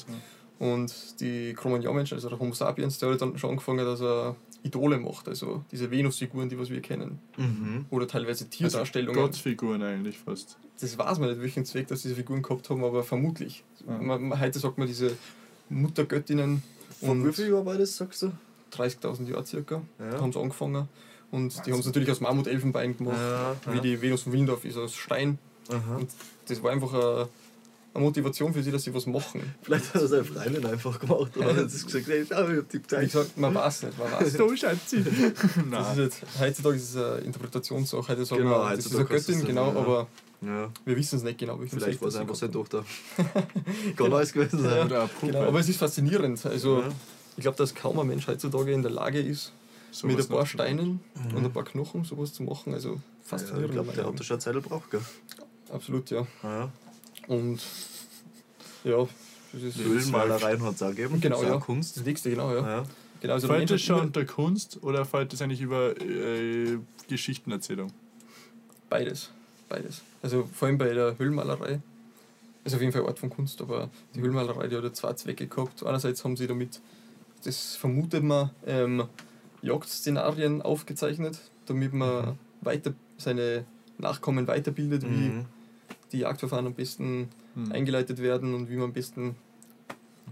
Und 0.60 1.20
die 1.22 1.54
Cro-Magnon-Menschen, 1.54 2.16
also 2.16 2.30
der 2.30 2.38
Homo 2.38 2.54
sapiens, 2.54 3.00
der 3.00 3.10
hat 3.12 3.22
dann 3.22 3.36
schon 3.38 3.52
angefangen, 3.52 3.84
dass 3.86 4.02
er 4.02 4.36
Idole 4.64 5.00
macht, 5.00 5.28
also 5.28 5.64
diese 5.72 5.90
Venusfiguren, 5.90 6.50
die 6.50 6.60
was 6.60 6.70
wir 6.70 6.82
kennen. 6.82 7.18
Mhm. 7.38 7.86
Oder 7.90 8.08
teilweise 8.08 8.44
Also 8.46 8.58
Tierdarstellungen. 8.58 9.20
Gottfiguren 9.20 9.82
eigentlich 9.82 10.20
fast. 10.20 10.60
Das 10.82 10.98
weiß 10.98 11.20
man 11.20 11.30
nicht, 11.30 11.42
welchen 11.42 11.64
Zweck 11.66 11.88
dass 11.88 12.02
diese 12.02 12.16
Figuren 12.16 12.42
gehabt 12.42 12.70
haben, 12.70 12.84
aber 12.84 13.04
vermutlich. 13.04 13.64
Ja. 13.88 13.98
Man, 13.98 14.40
heute 14.40 14.60
sagt 14.60 14.78
man 14.78 14.88
diese 14.88 15.12
Muttergöttinnen 15.70 16.64
Von 17.00 17.22
Und- 17.22 17.28
wie 17.28 17.34
viel 17.34 17.50
Jahren 17.50 17.66
war 17.66 17.78
das, 17.78 17.96
sagst 17.98 18.22
du? 18.24 18.32
30.000 18.76 19.28
Jahre 19.30 19.46
circa, 19.46 19.82
Ja. 20.00 20.12
da 20.12 20.22
haben 20.22 20.32
sie 20.32 20.40
angefangen. 20.40 20.88
Und 21.32 21.66
die 21.66 21.72
haben 21.72 21.80
es 21.80 21.86
natürlich 21.86 22.12
aus 22.12 22.20
Mammut-Elfenbein 22.20 22.98
gemacht, 22.98 23.18
Ja, 23.18 23.56
wie 23.74 23.80
die 23.80 24.02
Venus 24.02 24.24
von 24.24 24.34
Wildorf 24.34 24.66
ist 24.66 24.78
aus 24.78 24.94
Stein. 24.96 25.38
Aha. 25.70 25.96
Und 25.98 26.10
das 26.48 26.62
war 26.62 26.72
einfach 26.72 26.94
eine, 26.94 27.28
eine 27.94 28.04
Motivation 28.04 28.54
für 28.54 28.62
sie, 28.62 28.72
dass 28.72 28.84
sie 28.84 28.94
was 28.94 29.06
machen. 29.08 29.42
Vielleicht 29.62 29.94
hat 29.94 30.02
er 30.02 30.08
seine 30.10 30.24
Freundin 30.26 30.66
einfach 30.66 31.00
gemacht 31.00 31.36
und 31.38 31.46
hat 31.46 31.58
jetzt 31.58 31.86
gesagt, 31.86 32.08
hey, 32.08 32.26
schau, 32.28 32.48
ich 32.50 32.58
hab 32.58 32.70
die 32.70 32.78
Wie 32.78 32.82
gezeigt. 32.82 33.12
gesagt, 33.14 33.38
man 33.38 33.56
weiß 33.56 33.84
nicht, 33.84 33.98
man 33.98 34.12
weiß 34.12 34.22
nicht. 34.26 34.38
So 34.38 34.56
Schatzi. 34.56 35.04
Das 35.72 35.92
ist 35.92 35.98
jetzt, 35.98 36.22
heutzutage 36.40 36.76
ist 36.76 36.90
es 36.90 36.98
eine 36.98 37.18
Interpretationssache. 37.26 38.08
Heute 38.10 38.26
sagen 38.26 38.44
Genau, 38.44 38.64
wir, 38.70 38.76
das 38.76 38.86
ist 38.86 38.96
eine 38.96 39.06
Göttin, 39.06 39.40
es 39.40 39.46
genau, 39.46 39.70
aber 39.70 40.08
Ja, 40.42 40.72
wir 40.86 40.96
wissen 40.98 41.18
es 41.18 41.24
nicht 41.24 41.38
genau. 41.38 41.60
welchen 41.60 41.80
vielleicht 41.80 42.02
war 42.02 42.08
es 42.08 42.16
das 42.16 42.22
einfach 42.22 42.36
seine 42.36 42.52
Tochter. 42.52 42.84
Kann 43.96 44.12
alles 44.12 44.34
gewesen 44.34 44.60
sein. 44.64 44.88
Puppe. 44.88 45.10
Genau, 45.28 45.44
aber 45.44 45.60
es 45.60 45.70
ist 45.70 45.78
faszinierend. 45.78 46.44
Also, 46.46 46.82
Ja. 46.82 46.88
ich 47.38 47.42
glaube, 47.44 47.58
dass 47.58 47.76
kaum 47.76 48.00
ein 48.00 48.08
Mensch 48.08 48.26
heutzutage 48.28 48.72
in 48.74 48.82
der 48.82 48.92
Lage 48.92 49.20
ist, 49.20 49.52
Sowas 49.92 50.16
mit 50.16 50.26
ein 50.26 50.30
paar. 50.30 50.46
Steinen 50.48 51.00
Mhm. 51.30 51.36
und 51.38 51.46
ein 51.46 51.52
paar 51.54 51.64
Knochen 51.66 52.04
sowas 52.06 52.34
zu 52.34 52.42
machen. 52.44 52.74
Also 52.74 52.94
Ja, 52.94 53.00
faszinierend. 53.24 53.66
ich 53.68 53.72
glaube, 53.74 53.92
der 53.94 54.06
hat 54.08 54.20
da 54.20 54.24
schon 54.24 54.40
Zeit 54.40 54.54
gebraucht, 54.56 54.90
gell? 54.90 55.02
Absolut, 55.72 56.10
ja. 56.10 56.26
Ja. 56.44 56.72
Und 57.28 57.60
ja, 58.84 59.08
das 59.54 59.62
ist 59.62 59.78
Ölmalereien 59.80 60.64
hat 60.64 60.76
es 60.76 60.82
auch 60.82 60.90
gegeben. 60.90 61.22
Genau, 61.22 61.40
das 61.42 61.50
ja. 61.52 61.58
Kunst. 61.60 61.98
das 61.98 62.04
nächste, 62.06 62.30
genau, 62.32 62.52
ja. 62.56 62.62
Ja. 62.78 62.84
Genau, 63.22 63.34
also 63.34 63.48
Fällt 63.48 63.70
das 63.70 63.80
hat 63.80 63.86
schon 63.86 64.00
unter 64.02 64.26
Kunst 64.26 64.80
oder 64.82 65.06
fällt 65.06 65.32
das 65.34 65.42
eigentlich 65.44 65.62
über 65.62 65.96
äh, 66.02 66.80
Geschichtenerzählung? 67.08 67.92
beides. 68.90 69.30
Beides. 69.72 70.02
Also 70.22 70.44
vor 70.54 70.68
allem 70.68 70.78
bei 70.78 70.94
der 70.94 71.18
Höhlenmalerei. 71.18 71.80
Ist 72.66 72.76
auf 72.76 72.82
jeden 72.82 72.92
Fall 72.92 73.08
Art 73.08 73.18
von 73.20 73.30
Kunst, 73.30 73.62
aber 73.62 73.90
die 74.14 74.20
Höhlenmalerei, 74.20 74.68
die 74.68 74.76
hat 74.76 74.84
ja 74.84 74.92
zwei 74.92 75.14
Zwecke 75.14 75.48
gehabt. 75.48 75.84
Einerseits 75.86 76.24
haben 76.26 76.36
sie 76.36 76.46
damit, 76.46 76.82
das 77.46 77.76
vermutet 77.78 78.22
man, 78.24 78.52
ähm, 78.68 79.06
Jagdszenarien 79.62 80.62
aufgezeichnet, 80.62 81.40
damit 81.68 81.94
man 81.94 82.26
Mhm. 82.26 82.38
weiter 82.62 82.94
seine 83.18 83.66
Nachkommen 83.98 84.46
weiterbildet, 84.48 85.04
wie 85.04 85.30
Mhm. 85.30 85.46
die 86.12 86.20
Jagdverfahren 86.20 86.68
am 86.68 86.74
besten 86.74 87.30
Hm. 87.56 87.72
eingeleitet 87.72 88.20
werden 88.22 88.54
und 88.54 88.70
wie 88.70 88.76
man 88.76 88.86
am 88.86 88.94
besten 88.94 89.36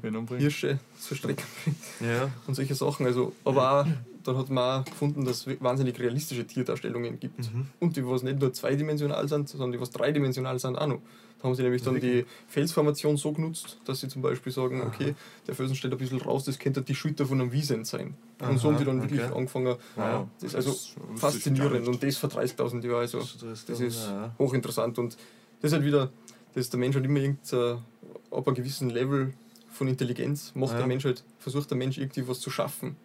Wen 0.01 0.15
umbringt? 0.15 0.41
Hirsche 0.41 0.79
zur 0.99 1.17
Strecke 1.17 1.43
bringt 1.63 1.77
Ja. 1.99 2.29
und 2.47 2.55
solche 2.55 2.75
Sachen. 2.75 3.05
Also, 3.05 3.33
aber 3.43 3.81
auch, 3.81 3.87
dann 4.23 4.37
hat 4.37 4.49
man 4.49 4.81
auch 4.81 4.85
gefunden, 4.85 5.25
dass 5.25 5.47
es 5.47 5.61
wahnsinnig 5.61 5.99
realistische 5.99 6.45
Tierdarstellungen 6.45 7.19
gibt. 7.19 7.39
Mhm. 7.39 7.67
Und 7.79 7.95
die, 7.95 8.05
was 8.05 8.23
nicht 8.23 8.39
nur 8.39 8.53
zweidimensional 8.53 9.27
sind, 9.27 9.49
sondern 9.49 9.71
die, 9.71 9.79
was 9.79 9.89
dreidimensional 9.91 10.59
sind, 10.59 10.77
auch 10.77 10.87
noch. 10.87 11.01
Da 11.39 11.47
haben 11.47 11.55
sie 11.55 11.63
nämlich 11.63 11.81
dann 11.83 11.97
die 12.01 12.25
Felsformation 12.49 13.15
so 13.15 13.31
genutzt, 13.31 13.77
dass 13.85 14.01
sie 14.01 14.09
zum 14.09 14.21
Beispiel 14.21 14.51
sagen, 14.51 14.81
okay, 14.81 15.15
der 15.47 15.55
Felsen 15.55 15.73
steht 15.73 15.89
ein 15.89 15.97
bisschen 15.97 16.19
raus, 16.19 16.43
das 16.43 16.59
könnte 16.59 16.81
die 16.81 16.93
Schulter 16.93 17.25
von 17.25 17.39
einem 17.39 17.53
Wiesent 17.53 17.87
sein. 17.87 18.13
Und 18.39 18.57
so 18.57 18.67
haben 18.67 18.77
die 18.77 18.83
dann 18.83 19.01
wirklich 19.01 19.21
okay. 19.23 19.37
angefangen. 19.37 19.77
Wow. 19.95 20.27
Das 20.41 20.49
ist 20.49 20.55
also 20.55 20.71
ich 20.71 20.95
gar 21.21 21.31
faszinierend 21.31 21.87
und 21.87 22.03
das 22.03 22.17
vor 22.17 22.29
30.000 22.29 22.85
Jahren. 22.85 22.95
Also, 22.99 23.19
Das 23.19 23.41
ist, 23.41 23.69
das 23.69 23.79
ist 23.79 24.11
hochinteressant. 24.37 24.99
Und 24.99 25.15
das 25.61 25.71
ist 25.71 25.73
halt 25.73 25.85
wieder, 25.85 26.11
dass 26.55 26.69
der 26.69 26.79
Mensch 26.79 26.95
halt 26.97 27.05
immer 27.05 27.19
irgend, 27.19 27.39
ab 27.53 28.45
einem 28.47 28.55
gewissen 28.55 28.89
Level 28.89 29.33
von 29.79 29.87
Intelligenz 29.87 30.51
macht 30.55 30.73
Ja. 30.73 30.79
der 30.79 30.87
Mensch 30.87 31.05
halt, 31.05 31.23
versucht 31.39 31.71
der 31.71 31.77
Mensch 31.77 31.97
irgendwie 31.97 32.27
was 32.27 32.39
zu 32.41 32.49
schaffen. 32.51 32.95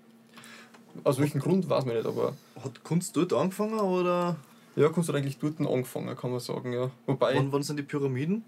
Aus 1.04 1.18
welchem 1.18 1.40
Grund 1.40 1.68
weiß 1.68 1.84
man 1.86 1.96
nicht, 1.96 2.06
aber 2.06 2.34
Hat 2.62 2.82
Kunst 2.84 3.16
dort 3.16 3.32
angefangen 3.32 3.78
oder 3.80 4.36
ja, 4.76 4.88
Kunst 4.88 5.08
hat 5.08 5.16
eigentlich 5.16 5.38
dort 5.38 5.60
angefangen, 5.60 6.14
kann 6.16 6.30
man 6.32 6.40
sagen, 6.40 6.72
ja. 6.72 6.90
Wobei 7.06 7.36
wann, 7.36 7.52
wann 7.52 7.62
sind 7.62 7.78
die 7.78 7.82
Pyramiden? 7.84 8.44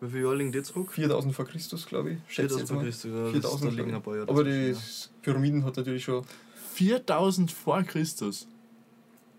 Wie 0.00 0.10
viele 0.10 0.24
Jahre 0.24 0.36
liegen 0.36 0.52
die 0.52 0.62
zurück? 0.62 0.92
4000 0.92 1.34
vor 1.34 1.46
Christus, 1.46 1.86
glaube 1.86 2.10
ich. 2.12 2.18
Schätze 2.28 2.58
4000 2.58 2.60
jetzt 2.60 2.68
vor 2.68 2.76
mal. 2.76 2.84
Christus. 2.84 3.10
Ja, 3.10 3.22
das, 3.22 3.32
4000, 3.32 3.72
da 3.72 3.76
liegen 3.82 3.94
ein 3.94 4.02
paar 4.02 4.16
Jahre. 4.16 4.28
Aber 4.28 4.44
die 4.44 4.76
Pyramiden 5.22 5.64
hat 5.64 5.76
natürlich 5.76 6.04
schon, 6.04 6.24
4000 6.74 7.50
vor 7.52 7.82
Christus. 7.82 8.46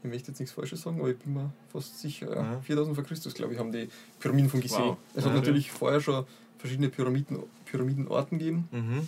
ich 0.04 0.10
möchte 0.10 0.32
jetzt 0.32 0.40
nichts 0.40 0.54
Falsches 0.56 0.82
sagen, 0.82 1.00
aber 1.00 1.10
ich 1.12 1.18
bin 1.18 1.34
mir 1.34 1.52
fast 1.72 2.00
sicher, 2.00 2.30
ja. 2.36 2.54
Ja. 2.54 2.60
4000 2.62 2.96
vor 2.96 3.04
Christus, 3.06 3.34
glaube 3.34 3.54
ich, 3.54 3.60
haben 3.60 3.72
die 3.72 3.88
Pyramiden 4.20 4.50
von 4.50 4.62
Gizeh. 4.62 4.78
Wow. 4.80 4.98
Es 5.14 5.26
hat 5.26 5.32
Ja, 5.32 5.38
natürlich 5.40 5.72
vorher 5.72 6.00
schon 6.02 6.26
verschiedene 6.58 6.90
Pyramiden, 6.90 7.40
Pyramidenorten 7.66 8.40
gegeben. 8.40 8.68
ja. 8.72 8.80
Mhm. 8.80 9.08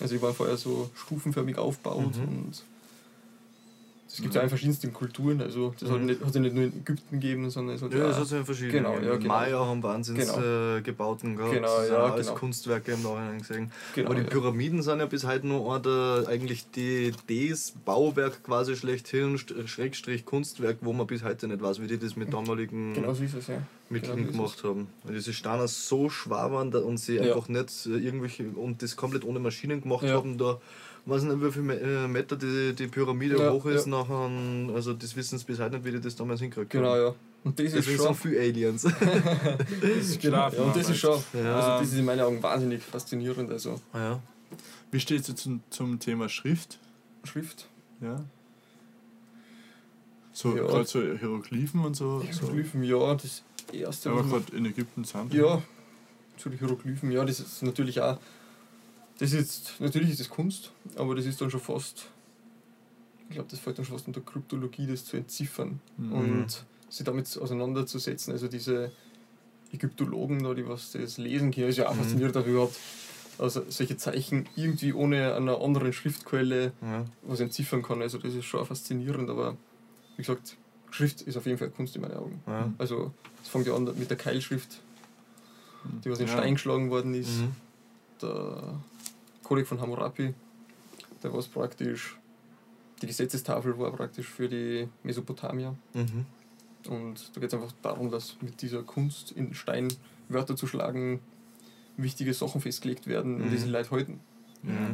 Also 0.00 0.14
die 0.14 0.20
waren 0.22 0.34
vorher 0.34 0.56
so 0.58 0.90
stufenförmig 0.94 1.56
aufgebaut 1.56 2.16
Mhm. 2.16 2.22
und 2.28 2.62
es 4.08 4.22
gibt 4.22 4.34
ja 4.34 4.40
in 4.42 4.48
verschiedensten 4.48 4.92
Kulturen, 4.94 5.40
also 5.42 5.74
das 5.78 5.90
hat 5.90 5.98
Mhm. 6.00 6.06
nicht, 6.06 6.24
hat 6.24 6.34
ja 6.34 6.40
nicht 6.40 6.54
nur 6.54 6.64
in 6.64 6.72
Ägypten 6.78 7.18
gegeben, 7.20 7.50
sondern 7.50 7.76
es 7.76 7.82
hat 7.82 7.92
Ja, 7.92 7.98
ja, 7.98 8.06
das 8.08 8.16
hat 8.16 8.24
es 8.24 8.30
ja 8.30 8.44
verschiedene. 8.44 8.72
Genau, 8.72 8.92
gegeben. 8.92 9.08
ja, 9.12 9.16
genau. 9.18 9.28
Maya 9.34 9.58
haben 9.66 9.82
wahnsinns 9.82 10.18
Genau. 10.32 10.76
äh, 10.76 10.80
gebauten 10.82 11.36
gehabt. 11.36 11.52
Genau, 11.54 11.78
Das 11.78 11.88
ja, 11.88 12.04
auch 12.06 12.12
als 12.12 12.26
genau. 12.28 12.38
Kunstwerke 12.38 12.92
im 12.92 13.02
Nachhinein 13.02 13.38
gesehen. 13.38 13.72
genau, 13.94 14.06
Aber 14.10 14.14
die 14.18 14.22
ja. 14.24 14.28
Pyramiden 14.30 14.82
sind 14.82 14.98
ja 15.00 15.06
bis 15.06 15.26
heute 15.26 15.46
noch 15.46 15.68
einer 15.70 15.80
der, 15.80 16.28
eigentlich 16.28 16.70
die, 16.70 17.12
das 17.28 17.72
Bauwerk 17.84 18.42
quasi 18.44 18.76
schlechthin, 18.76 19.36
St- 19.38 19.66
Schrägstrich 19.66 20.24
Kunstwerk, 20.24 20.78
wo 20.82 20.92
man 20.92 21.06
bis 21.06 21.22
heute 21.24 21.48
nicht 21.48 21.60
weiß, 21.60 21.80
wie 21.82 21.86
die 21.86 21.98
das 21.98 22.16
mit 22.16 22.32
damaligen 22.32 22.94
genau 22.94 23.12
so 23.12 23.22
ist 23.24 23.34
es, 23.34 23.48
ja. 23.48 23.60
Mit 23.88 24.02
Genau, 24.02 24.16
ihm 24.16 24.26
so 24.26 24.32
gemacht 24.32 24.64
haben. 24.64 24.88
Weil 25.04 25.14
diese 25.14 25.32
Steine 25.32 25.68
so 25.68 26.08
schwer 26.10 26.50
waren 26.52 26.70
da 26.70 26.78
und 26.80 26.98
sie 26.98 27.16
Ja. 27.16 27.22
einfach 27.34 27.48
nicht 27.48 27.86
äh, 27.86 27.90
irgendwelche 27.90 28.44
und 28.48 28.82
das 28.82 28.96
komplett 28.96 29.24
ohne 29.24 29.38
Maschinen 29.38 29.80
gemacht 29.80 30.04
Ja. 30.04 30.14
haben. 30.16 30.36
Da 30.38 30.60
weiß 31.04 31.22
nicht, 31.22 31.40
wie 31.40 31.52
viele 31.52 31.78
äh, 31.80 32.08
Meter 32.08 32.34
die, 32.36 32.74
die 32.74 32.88
Pyramide 32.88 33.38
Ja, 33.38 33.52
hoch 33.52 33.64
ist. 33.66 33.86
ja. 33.86 33.90
Nachher, 33.92 34.74
also 34.74 34.92
das 34.92 35.14
wissen 35.14 35.38
sie 35.38 35.44
bis 35.44 35.60
heute 35.60 35.76
nicht, 35.76 35.84
wie 35.84 35.92
die 35.92 36.00
das 36.00 36.16
damals 36.16 36.40
hingekriegt 36.40 36.70
Genau, 36.70 36.96
ja. 36.96 37.14
Und 37.44 37.60
das 37.60 37.72
ist 37.74 37.88
schon. 37.92 38.14
viele 38.16 38.40
Aliens. 38.40 38.82
Das 39.80 39.90
ist 39.90 40.20
genau, 40.20 40.48
ja, 40.50 40.62
und 40.62 40.74
das 40.74 40.90
ist 40.90 40.98
schon. 40.98 41.22
Ja. 41.32 41.54
Also, 41.56 41.68
das 41.84 41.92
ist 41.92 41.98
in 41.98 42.04
meinen 42.04 42.20
Augen 42.22 42.42
wahnsinnig 42.42 42.82
faszinierend. 42.82 43.50
Also, 43.52 43.80
ja. 43.94 44.20
Wie 44.90 44.98
steht 44.98 45.28
es 45.28 45.34
zum, 45.36 45.60
zum 45.70 46.00
Thema 46.00 46.28
Schrift? 46.28 46.78
Schrift. 47.22 47.68
Ja. 48.00 48.24
So, 50.32 50.56
Ja. 50.56 50.64
gerade 50.64 50.84
so 50.86 51.00
Hieroglyphen 51.00 51.84
und 51.84 51.94
so. 51.94 52.22
Hieroglyphen, 52.28 52.82
ja, 52.82 53.14
das 53.14 53.42
erste. 53.72 54.10
So. 54.10 54.16
was 54.16 54.26
Aber 54.26 54.40
gerade 54.40 54.56
in 54.56 54.66
Ägypten 54.66 55.04
sind. 55.04 55.32
Ja, 55.34 55.62
zu 56.36 56.48
den 56.50 56.58
Hieroglyphen, 56.58 57.10
ja, 57.10 57.24
das 57.24 57.40
ist 57.40 57.62
natürlich 57.62 58.00
auch. 58.00 58.18
Das 59.18 59.32
ist 59.32 59.74
natürlich 59.80 60.10
ist 60.10 60.20
das 60.20 60.28
Kunst, 60.28 60.72
aber 60.96 61.14
das 61.14 61.24
ist 61.24 61.40
dann 61.40 61.50
schon 61.50 61.60
fast. 61.60 62.08
Ich 63.28 63.34
glaube, 63.34 63.48
das 63.50 63.58
fällt 63.58 63.78
dann 63.78 63.84
schon 63.84 63.96
fast 63.96 64.06
unter 64.06 64.20
Kryptologie, 64.20 64.86
das 64.86 65.04
zu 65.04 65.16
entziffern 65.16 65.80
Mhm. 65.96 66.12
und 66.12 66.64
sich 66.90 67.04
damit 67.04 67.36
auseinanderzusetzen. 67.38 68.32
Also 68.32 68.46
diese 68.48 68.92
Ägyptologen, 69.72 70.42
da, 70.44 70.54
die 70.54 70.68
was 70.68 70.92
das 70.92 71.18
lesen 71.18 71.50
können, 71.50 71.68
ist 71.68 71.78
ja 71.78 71.88
auch 71.88 71.94
Mhm. 71.94 71.98
faszinierend, 72.00 72.36
dass 72.36 72.46
überhaupt 72.46 72.76
also 73.38 73.62
solche 73.68 73.96
Zeichen 73.98 74.48
irgendwie 74.56 74.92
ohne 74.92 75.34
einer 75.34 75.60
anderen 75.60 75.92
Schriftquelle 75.92 76.72
Ja. 76.80 77.04
was 77.22 77.40
entziffern 77.40 77.82
kann. 77.82 78.00
Also 78.00 78.18
das 78.18 78.34
ist 78.34 78.44
schon 78.46 78.64
faszinierend, 78.64 79.28
aber 79.28 79.56
wie 80.16 80.22
gesagt, 80.22 80.56
Schrift 80.96 81.22
ist 81.22 81.36
auf 81.36 81.44
jeden 81.46 81.58
Fall 81.58 81.68
Kunst 81.70 81.94
in 81.96 82.02
meinen 82.02 82.16
Augen. 82.16 82.42
Ja. 82.46 82.72
Also 82.78 83.12
es 83.42 83.48
fängt 83.48 83.66
ja 83.66 83.74
an 83.76 83.84
mit 83.98 84.08
der 84.08 84.16
Keilschrift, 84.16 84.80
die 86.04 86.10
was 86.10 86.18
in 86.20 86.26
Ja. 86.26 86.32
Stein 86.32 86.54
geschlagen 86.54 86.90
worden 86.90 87.14
ist. 87.14 87.40
Mhm. 87.40 87.52
Der 88.22 88.74
Kodex 89.42 89.68
von 89.68 89.80
Hammurapi, 89.80 90.32
der 91.22 91.32
was 91.34 91.46
praktisch, 91.48 92.16
die 93.02 93.06
Gesetzestafel 93.06 93.78
war 93.78 93.92
praktisch 93.92 94.26
für 94.26 94.48
die 94.48 94.88
Mesopotamier. 95.02 95.74
Mhm. 95.92 96.24
Und 96.88 97.30
da 97.34 97.40
geht 97.40 97.52
es 97.52 97.54
einfach 97.54 97.72
darum, 97.82 98.10
dass 98.10 98.36
mit 98.40 98.62
dieser 98.62 98.82
Kunst 98.82 99.32
in 99.32 99.52
Stein 99.54 99.88
Wörter 100.28 100.56
zu 100.56 100.66
schlagen, 100.66 101.20
wichtige 101.98 102.32
Sachen 102.34 102.60
festgelegt 102.60 103.06
werden 103.06 103.36
und 103.36 103.46
Mhm. 103.46 103.50
diese 103.50 103.66
Leute 103.68 103.90
halten. 103.90 104.20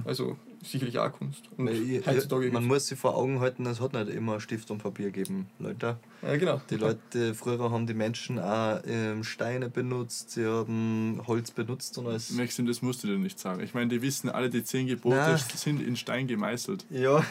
Also 0.04 0.36
sicherlich 0.62 0.98
auch 0.98 1.10
Kunst. 1.12 1.42
Und 1.56 1.68
ich- 1.68 2.06
heutzutage 2.06 2.50
man 2.52 2.64
muss 2.64 2.86
sich 2.86 2.98
vor 2.98 3.16
Augen 3.16 3.40
halten, 3.40 3.66
es 3.66 3.80
hat 3.80 3.92
nicht 3.92 4.08
immer 4.08 4.40
Stift 4.40 4.70
und 4.70 4.78
Papier 4.78 5.06
gegeben, 5.06 5.48
Leute. 5.58 5.96
ja, 6.22 6.36
genau. 6.36 6.60
Die 6.70 6.76
Leute, 6.76 7.34
früher 7.34 7.70
haben 7.70 7.86
die 7.86 7.94
Menschen 7.94 8.38
auch 8.38 8.80
ähm, 8.86 9.24
Steine 9.24 9.68
benutzt, 9.68 10.30
sie 10.30 10.46
haben 10.46 11.20
Holz 11.26 11.50
benutzt 11.50 11.98
und 11.98 12.06
alles. 12.06 12.30
Maxim, 12.30 12.66
das 12.66 12.80
musst 12.82 13.02
du 13.02 13.08
dir 13.08 13.18
nicht 13.18 13.38
sagen. 13.38 13.60
Ich 13.62 13.74
meine, 13.74 13.88
die 13.88 14.00
wissen 14.02 14.30
alle, 14.30 14.48
die 14.50 14.62
zehn 14.64 14.86
Gebote 14.86 15.16
Na. 15.16 15.36
sind 15.56 15.82
in 15.82 15.96
Stein 15.96 16.26
gemeißelt. 16.28 16.84
Ja. 16.90 17.24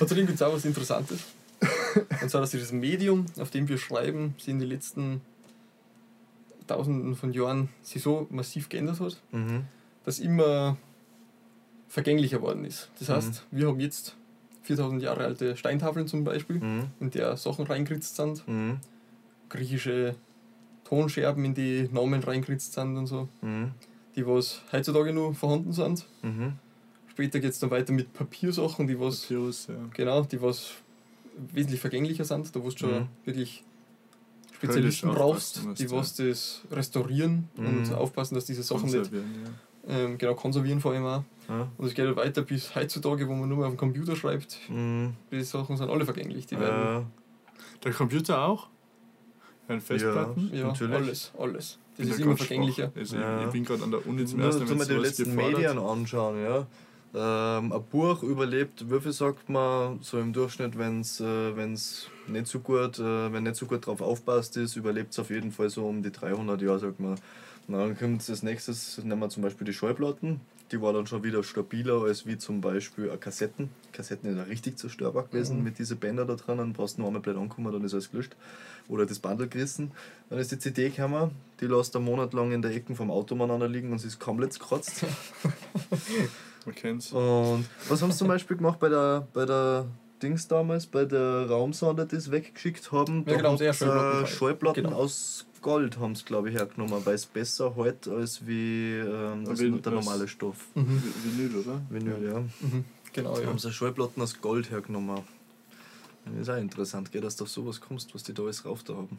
Außerdem 0.00 0.26
gibt 0.26 0.36
es 0.36 0.42
auch 0.42 0.52
was 0.52 0.64
Interessantes. 0.64 1.20
Und 2.20 2.30
zwar, 2.30 2.40
dass 2.40 2.50
dieses 2.50 2.72
Medium, 2.72 3.26
auf 3.38 3.50
dem 3.50 3.68
wir 3.68 3.78
schreiben, 3.78 4.34
sich 4.38 4.48
in 4.48 4.58
den 4.58 4.68
letzten 4.68 5.20
Tausenden 6.66 7.14
von 7.16 7.32
Jahren 7.32 7.68
sich 7.82 8.02
so 8.02 8.26
massiv 8.30 8.68
geändert 8.68 9.00
hat, 9.00 9.20
Mhm. 9.32 9.64
dass 10.04 10.18
immer 10.18 10.76
vergänglicher 11.92 12.40
worden 12.40 12.64
ist. 12.64 12.90
Das 12.98 13.10
heißt, 13.10 13.44
wir 13.50 13.68
haben 13.68 13.78
jetzt 13.80 14.16
4000 14.62 15.02
Jahre 15.02 15.24
alte 15.24 15.56
Steintafeln 15.58 16.06
zum 16.08 16.24
Beispiel, 16.24 16.56
Mhm. 16.58 16.86
in 17.00 17.10
der 17.10 17.36
Sachen 17.36 17.66
reingeritzt 17.66 18.16
sind, 18.16 18.46
Mhm. 18.48 18.78
griechische 19.50 20.14
Tonscherben 20.84 21.44
in 21.44 21.54
die 21.54 21.88
Namen 21.92 22.22
reingeritzt 22.22 22.72
sind 22.72 22.96
und 22.96 23.06
so, 23.06 23.28
Mhm. 23.42 23.72
die 24.16 24.26
was 24.26 24.62
heutzutage 24.72 25.12
nur 25.12 25.34
vorhanden 25.34 25.72
sind. 25.72 26.06
Mhm. 26.22 26.54
Später 27.10 27.40
geht 27.40 27.50
es 27.50 27.58
dann 27.58 27.70
weiter 27.70 27.92
mit 27.92 28.12
Papiersachen, 28.14 28.86
die 28.86 28.98
was 28.98 29.20
Papyrus, 29.22 29.66
ja. 29.66 29.74
Genau, 29.92 30.22
die 30.22 30.40
was 30.40 30.70
wesentlich 31.52 31.80
vergänglicher 31.80 32.24
sind, 32.24 32.54
da 32.56 32.60
wo 32.62 32.70
du 32.70 32.76
schon 32.78 33.00
Mhm. 33.00 33.08
wirklich 33.26 33.64
Spezialisten 34.54 35.10
brauchst, 35.10 35.62
musst, 35.64 35.78
die 35.80 35.84
ja. 35.84 35.90
was 35.90 36.14
das 36.14 36.60
restaurieren 36.70 37.48
Mhm. 37.56 37.66
und 37.66 37.92
aufpassen, 37.92 38.34
dass 38.36 38.44
diese 38.46 38.62
Sachen 38.62 38.90
nicht 38.90 39.12
ja. 39.12 39.18
ähm, 39.88 40.16
genau 40.16 40.34
konservieren 40.34 40.80
vor 40.80 40.92
allem 40.92 41.04
auch. 41.04 41.24
Ja. 41.48 41.68
Und 41.76 41.86
es 41.86 41.94
geht 41.94 42.06
halt 42.06 42.16
weiter 42.16 42.42
bis 42.42 42.74
heutzutage, 42.74 43.28
wo 43.28 43.34
man 43.34 43.48
nur 43.48 43.58
mehr 43.58 43.66
auf 43.66 43.74
dem 43.74 43.78
Computer 43.78 44.14
schreibt. 44.16 44.58
Mhm. 44.68 45.14
Die 45.30 45.42
Sachen 45.42 45.76
sind 45.76 45.90
alle 45.90 46.04
vergänglich. 46.04 46.46
Die 46.46 46.58
werden, 46.58 47.06
Der 47.84 47.92
Computer 47.92 48.42
auch? 48.44 48.68
Ja, 49.68 49.78
Festplatten? 49.80 50.50
ja, 50.52 50.66
natürlich. 50.68 50.94
alles, 50.96 51.32
alles. 51.38 51.78
Das 51.96 52.06
ist 52.08 52.20
immer 52.20 52.36
vergänglicher. 52.36 52.90
Also 52.96 53.16
Ja. 53.16 53.44
ich, 53.44 53.50
bin 53.52 53.64
gerade 53.64 53.82
an 53.82 53.90
der 53.90 54.06
Uni 54.06 54.24
zum 54.24 54.40
ersten 54.40 54.68
wenn 54.68 54.78
Mal, 54.78 54.88
wir 54.88 54.94
die 54.98 55.06
sowas 55.06 55.18
letzten. 55.18 55.34
Medien 55.34 55.78
anschauen, 55.78 56.42
ja. 56.42 56.66
Ähm, 57.14 57.72
ein 57.72 57.82
Buch 57.90 58.22
überlebt, 58.22 58.90
wie 58.90 58.98
viel 59.00 59.12
sagt 59.12 59.50
man, 59.50 59.98
so 60.00 60.18
im 60.18 60.32
Durchschnitt, 60.32 60.78
wenn 60.78 61.00
es 61.00 61.20
äh, 61.20 61.54
wenn's 61.54 62.08
nicht 62.26 62.46
so 62.46 62.60
gut, 62.60 62.98
äh, 62.98 63.30
wenn 63.32 63.42
nicht 63.42 63.56
so 63.56 63.66
gut 63.66 63.84
drauf 63.86 64.00
aufpasst 64.00 64.56
ist, 64.56 64.76
überlebt 64.76 65.12
es 65.12 65.18
auf 65.18 65.28
jeden 65.28 65.52
Fall 65.52 65.68
so 65.68 65.86
um 65.86 66.02
die 66.02 66.10
300 66.10 66.60
Jahre, 66.62 66.78
sagt 66.78 67.00
man. 67.00 67.16
Und 67.68 67.74
dann 67.74 67.98
kommt 67.98 68.28
als 68.28 68.42
nächstes, 68.42 68.98
nehmen 69.04 69.20
wir 69.20 69.28
zum 69.28 69.42
Beispiel 69.42 69.66
die 69.66 69.74
Schallplatten, 69.74 70.40
die 70.72 70.80
war 70.80 70.92
dann 70.94 71.06
schon 71.06 71.22
wieder 71.22 71.44
stabiler 71.44 72.02
als 72.02 72.26
wie 72.26 72.38
zum 72.38 72.60
Beispiel 72.60 73.10
eine 73.10 73.18
Kassetten. 73.18 73.68
Kassetten 73.92 74.30
ist 74.30 74.36
ja 74.36 74.42
richtig 74.44 74.78
zerstörbar 74.78 75.24
gewesen 75.24 75.58
Mhm. 75.58 75.64
mit 75.64 75.78
diesen 75.78 75.98
Bändern 75.98 76.26
da 76.26 76.34
dran, 76.34 76.58
dann 76.58 76.72
brauchst 76.72 76.96
du 76.96 77.02
nur 77.02 77.08
einmal 77.08 77.22
blöd 77.22 77.36
ankommen, 77.36 77.70
dann 77.72 77.84
ist 77.84 77.92
alles 77.92 78.10
gelöscht. 78.10 78.34
Oder 78.88 79.06
das 79.06 79.18
Bundle 79.20 79.46
gerissen. 79.48 79.92
Dann 80.30 80.38
ist 80.38 80.50
die 80.50 80.58
CD 80.58 80.88
gekommen, 80.90 81.30
die 81.60 81.66
lässt 81.66 81.94
einen 81.94 82.04
Monat 82.06 82.32
lang 82.32 82.50
in 82.52 82.62
der 82.62 82.72
Ecke 82.74 82.94
vom 82.96 83.10
Auto 83.10 83.34
miteinander 83.34 83.68
liegen 83.68 83.92
und 83.92 83.98
sie 83.98 84.08
ist 84.08 84.18
komplett 84.18 84.58
gekratzt. 84.58 85.04
Man 86.66 86.74
kennt's. 86.74 87.12
Und 87.12 87.64
was 87.88 88.02
haben 88.02 88.10
sie 88.12 88.18
zum 88.18 88.28
Beispiel 88.28 88.56
gemacht 88.56 88.78
bei 88.78 88.88
der, 88.88 89.26
bei 89.32 89.44
der 89.44 89.86
Dings 90.22 90.46
damals, 90.48 90.86
bei 90.86 91.04
der 91.04 91.48
Raumsonde, 91.48 92.06
die 92.06 92.18
sie 92.20 92.30
weggeschickt 92.32 92.92
haben? 92.92 93.24
Ja, 93.28 93.36
genau, 93.36 93.52
hat, 93.52 93.58
sehr 93.74 94.22
äh, 94.22 94.26
Schallplatten 94.26 94.84
Genau. 94.84 94.96
aus 94.96 95.46
Gold 95.62 95.98
haben 95.98 96.14
sie, 96.14 96.24
glaube 96.24 96.50
ich, 96.50 96.56
hergenommen, 96.56 97.00
weil 97.06 97.14
es 97.14 97.24
besser 97.26 97.74
hält 97.76 98.06
als 98.08 98.46
wie 98.46 98.94
ähm, 98.98 99.46
Wie- 99.58 99.80
der 99.80 99.92
normale 99.92 100.28
Stoff. 100.28 100.56
Mhm. 100.74 101.02
Vinyl, 101.24 101.56
oder? 101.56 101.80
Vinyl, 101.88 102.24
ja. 102.30 102.40
Mhm. 102.40 102.84
Genau, 103.12 103.38
ja. 103.38 103.46
haben 103.46 103.58
sie 103.58 103.72
Schallplatten 103.72 104.20
aus 104.22 104.40
Gold 104.40 104.70
hergenommen. 104.70 105.20
Das 106.24 106.34
ist 106.42 106.48
auch 106.50 106.56
interessant, 106.60 107.10
gell, 107.12 107.20
dass 107.22 107.36
du 107.36 107.44
auf 107.44 107.50
sowas 107.50 107.80
kommst, 107.80 108.14
was 108.14 108.22
die 108.22 108.32
da 108.34 108.42
alles 108.42 108.64
rauf 108.64 108.82
da 108.84 108.94
haben. 108.94 109.18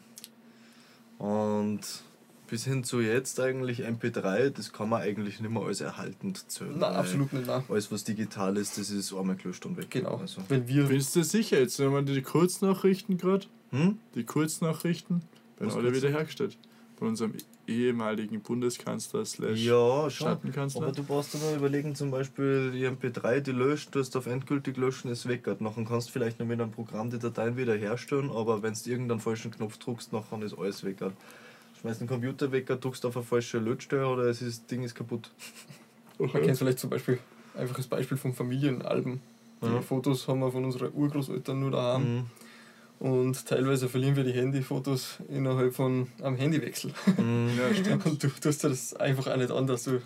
Und 1.18 1.80
bis 2.48 2.66
hin 2.66 2.84
zu 2.84 3.02
jetzt 3.02 3.40
eigentlich 3.40 3.84
MP3, 3.86 4.50
das 4.50 4.74
kann 4.74 4.90
man 4.90 5.02
eigentlich 5.02 5.40
nicht 5.40 5.50
mehr 5.52 5.64
als 5.64 5.82
erhaltend 5.82 6.50
zählen. 6.52 6.78
Nein, 6.78 6.94
absolut 6.94 7.34
nicht. 7.34 7.48
Nein. 7.48 7.64
Alles, 7.70 7.92
was 7.92 8.04
digital 8.04 8.58
ist, 8.58 8.78
das 8.78 8.90
ist 8.90 9.14
einmal 9.14 9.36
gelöscht 9.36 9.66
und 9.66 9.78
weg. 9.78 9.90
Genau. 9.90 10.18
Also. 10.18 10.42
Wenn 10.50 10.68
wir 10.68 10.86
Bist 10.86 11.16
du 11.16 11.24
sicher 11.24 11.60
jetzt, 11.60 11.80
wenn 11.80 11.92
man 11.92 12.06
die 12.06 12.22
Kurznachrichten 12.22 13.18
gerade, 13.18 13.48
Hm? 13.72 13.98
die 14.16 14.24
Kurznachrichten, 14.24 15.22
werden 15.60 15.72
alle 15.74 15.84
kurz? 15.92 15.96
wiederhergestellt. 16.04 16.58
Von 16.98 17.10
unserem 17.10 17.34
ehemaligen 17.68 18.42
Bundeskanzler 18.42 19.26
slash 19.26 19.60
Ja, 19.60 20.10
schon. 20.10 20.28
Staatenkanzler. 20.28 20.84
Aber 20.84 20.92
du 20.92 21.04
brauchst 21.04 21.34
dir 21.34 21.40
nur 21.40 21.56
überlegen, 21.56 21.96
zum 21.96 22.12
Beispiel 22.12 22.72
die 22.72 22.86
MP3, 22.88 23.40
die 23.42 23.52
löscht, 23.52 23.94
du 23.96 24.00
hast 24.00 24.16
auf 24.16 24.28
endgültig 24.28 24.78
löschen, 24.78 25.10
ist 25.10 25.28
weg. 25.28 25.48
Nachher 25.60 25.84
kannst 25.86 26.10
du 26.10 26.12
vielleicht 26.12 26.40
noch 26.40 26.46
mit 26.46 26.62
einem 26.62 26.72
Programm 26.72 27.10
die 27.10 27.20
Dateien 27.20 27.58
wieder 27.58 27.76
herstellen, 27.76 28.30
aber 28.30 28.62
wenn 28.62 28.74
du 28.74 28.90
irgendeinen 28.90 29.20
falschen 29.20 29.52
Knopf 29.52 29.78
drückst, 29.78 30.14
nachher 30.14 30.42
ist 30.44 30.58
alles 30.58 30.84
weg. 30.84 30.98
Schmeißt 31.82 32.02
den 32.02 32.08
Computer 32.08 32.52
weg, 32.52 32.68
drückst 32.68 33.06
auf 33.06 33.16
eine 33.18 33.26
falsche 33.26 33.58
Lötstelle 33.60 34.08
oder 34.08 34.24
es 34.24 34.42
ist, 34.42 34.62
das 34.62 34.68
Ding 34.68 34.84
ist 34.84 34.94
kaputt. 34.96 35.32
Man 36.20 36.30
kennt 36.32 36.58
vielleicht 36.58 36.80
zum 36.80 36.90
Beispiel, 36.90 37.18
einfach 37.58 37.78
als 37.78 37.88
Beispiel 37.88 38.18
von 38.18 38.34
Familienalben. 38.34 39.20
Die 39.62 39.68
Ja. 39.68 39.82
Fotos 39.82 40.28
haben 40.28 40.42
wir 40.42 40.52
von 40.52 40.64
unseren 40.66 40.94
Urgroßeltern 40.94 41.60
nur 41.60 41.72
daheim. 41.72 42.16
Mhm. 42.18 42.26
Und 43.00 43.46
teilweise 43.48 43.90
verlieren 43.90 44.16
wir 44.16 44.24
die 44.24 44.32
Handyfotos 44.32 45.18
innerhalb 45.28 45.76
von 45.76 46.08
einem 46.22 46.36
Handywechsel. 46.38 46.94
Mhm. 47.18 47.50
Ja, 47.58 47.74
stimmt. 47.74 48.06
Und 48.06 48.24
du 48.24 48.28
tust 48.30 48.64
das 48.64 48.94
einfach 48.96 49.28
auch 49.28 49.36
nicht 49.36 49.52
an, 49.52 49.68
dass 49.68 49.84
du 49.84 50.00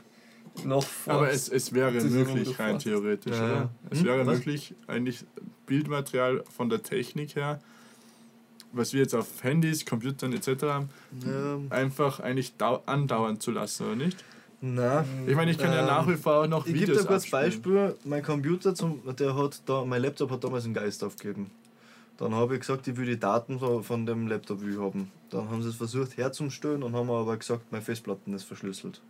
Aber 1.05 1.29
es, 1.29 1.49
es 1.49 1.73
wäre 1.73 1.91
möglich, 1.91 2.57
rein 2.59 2.79
theoretisch, 2.79 3.35
Ja. 3.35 3.45
oder? 3.45 3.69
Es 3.91 3.99
Hm, 3.99 4.05
wäre 4.05 4.25
was? 4.25 4.37
möglich, 4.39 4.73
eigentlich 4.87 5.25
Bildmaterial 5.67 6.43
von 6.55 6.69
der 6.69 6.81
Technik 6.81 7.35
her, 7.35 7.59
was 8.71 8.93
wir 8.93 9.01
jetzt 9.01 9.13
auf 9.13 9.27
Handys, 9.43 9.85
Computern 9.85 10.33
etc. 10.33 10.63
haben, 10.63 10.89
Ja, 11.23 11.59
einfach 11.69 12.19
eigentlich 12.19 12.55
dau 12.57 12.81
andauern 12.87 13.39
zu 13.39 13.51
lassen, 13.51 13.85
oder 13.85 13.95
nicht? 13.95 14.23
na. 14.59 15.05
Ich 15.27 15.35
meine, 15.35 15.51
ich 15.51 15.59
kann 15.59 15.71
ja 15.71 15.81
Ähm, 15.81 15.85
nach 15.85 16.07
wie 16.07 16.15
vor 16.15 16.41
auch 16.43 16.47
noch 16.47 16.65
Ich 16.65 16.73
gebe 16.73 16.87
Videos 16.87 17.01
dir 17.03 17.07
kurz. 17.07 17.29
Beispiel. 17.29 17.95
Mein 18.03 18.23
Computer, 18.23 18.73
zum, 18.73 19.01
der 19.15 19.35
hat 19.35 19.61
da, 19.67 19.85
mein 19.85 20.01
Laptop 20.01 20.31
hat 20.31 20.43
damals 20.43 20.65
einen 20.65 20.73
Geist 20.73 21.03
aufgegeben. 21.03 21.51
Dann 22.17 22.33
habe 22.33 22.55
ich 22.55 22.61
gesagt, 22.61 22.87
ich 22.87 22.97
will 22.97 23.05
die 23.05 23.19
Daten 23.19 23.59
von 23.59 24.05
dem 24.05 24.27
Laptop 24.27 24.61
will 24.61 24.79
haben. 24.79 25.11
Dann 25.29 25.49
haben 25.49 25.61
sie 25.61 25.69
es 25.69 25.75
versucht 25.75 26.17
herzustellen 26.17 26.81
und 26.81 26.95
haben 26.95 27.09
aber 27.09 27.37
gesagt, 27.37 27.71
meine 27.71 27.83
Festplatten 27.83 28.33
ist 28.33 28.43
verschlüsselt. 28.43 29.01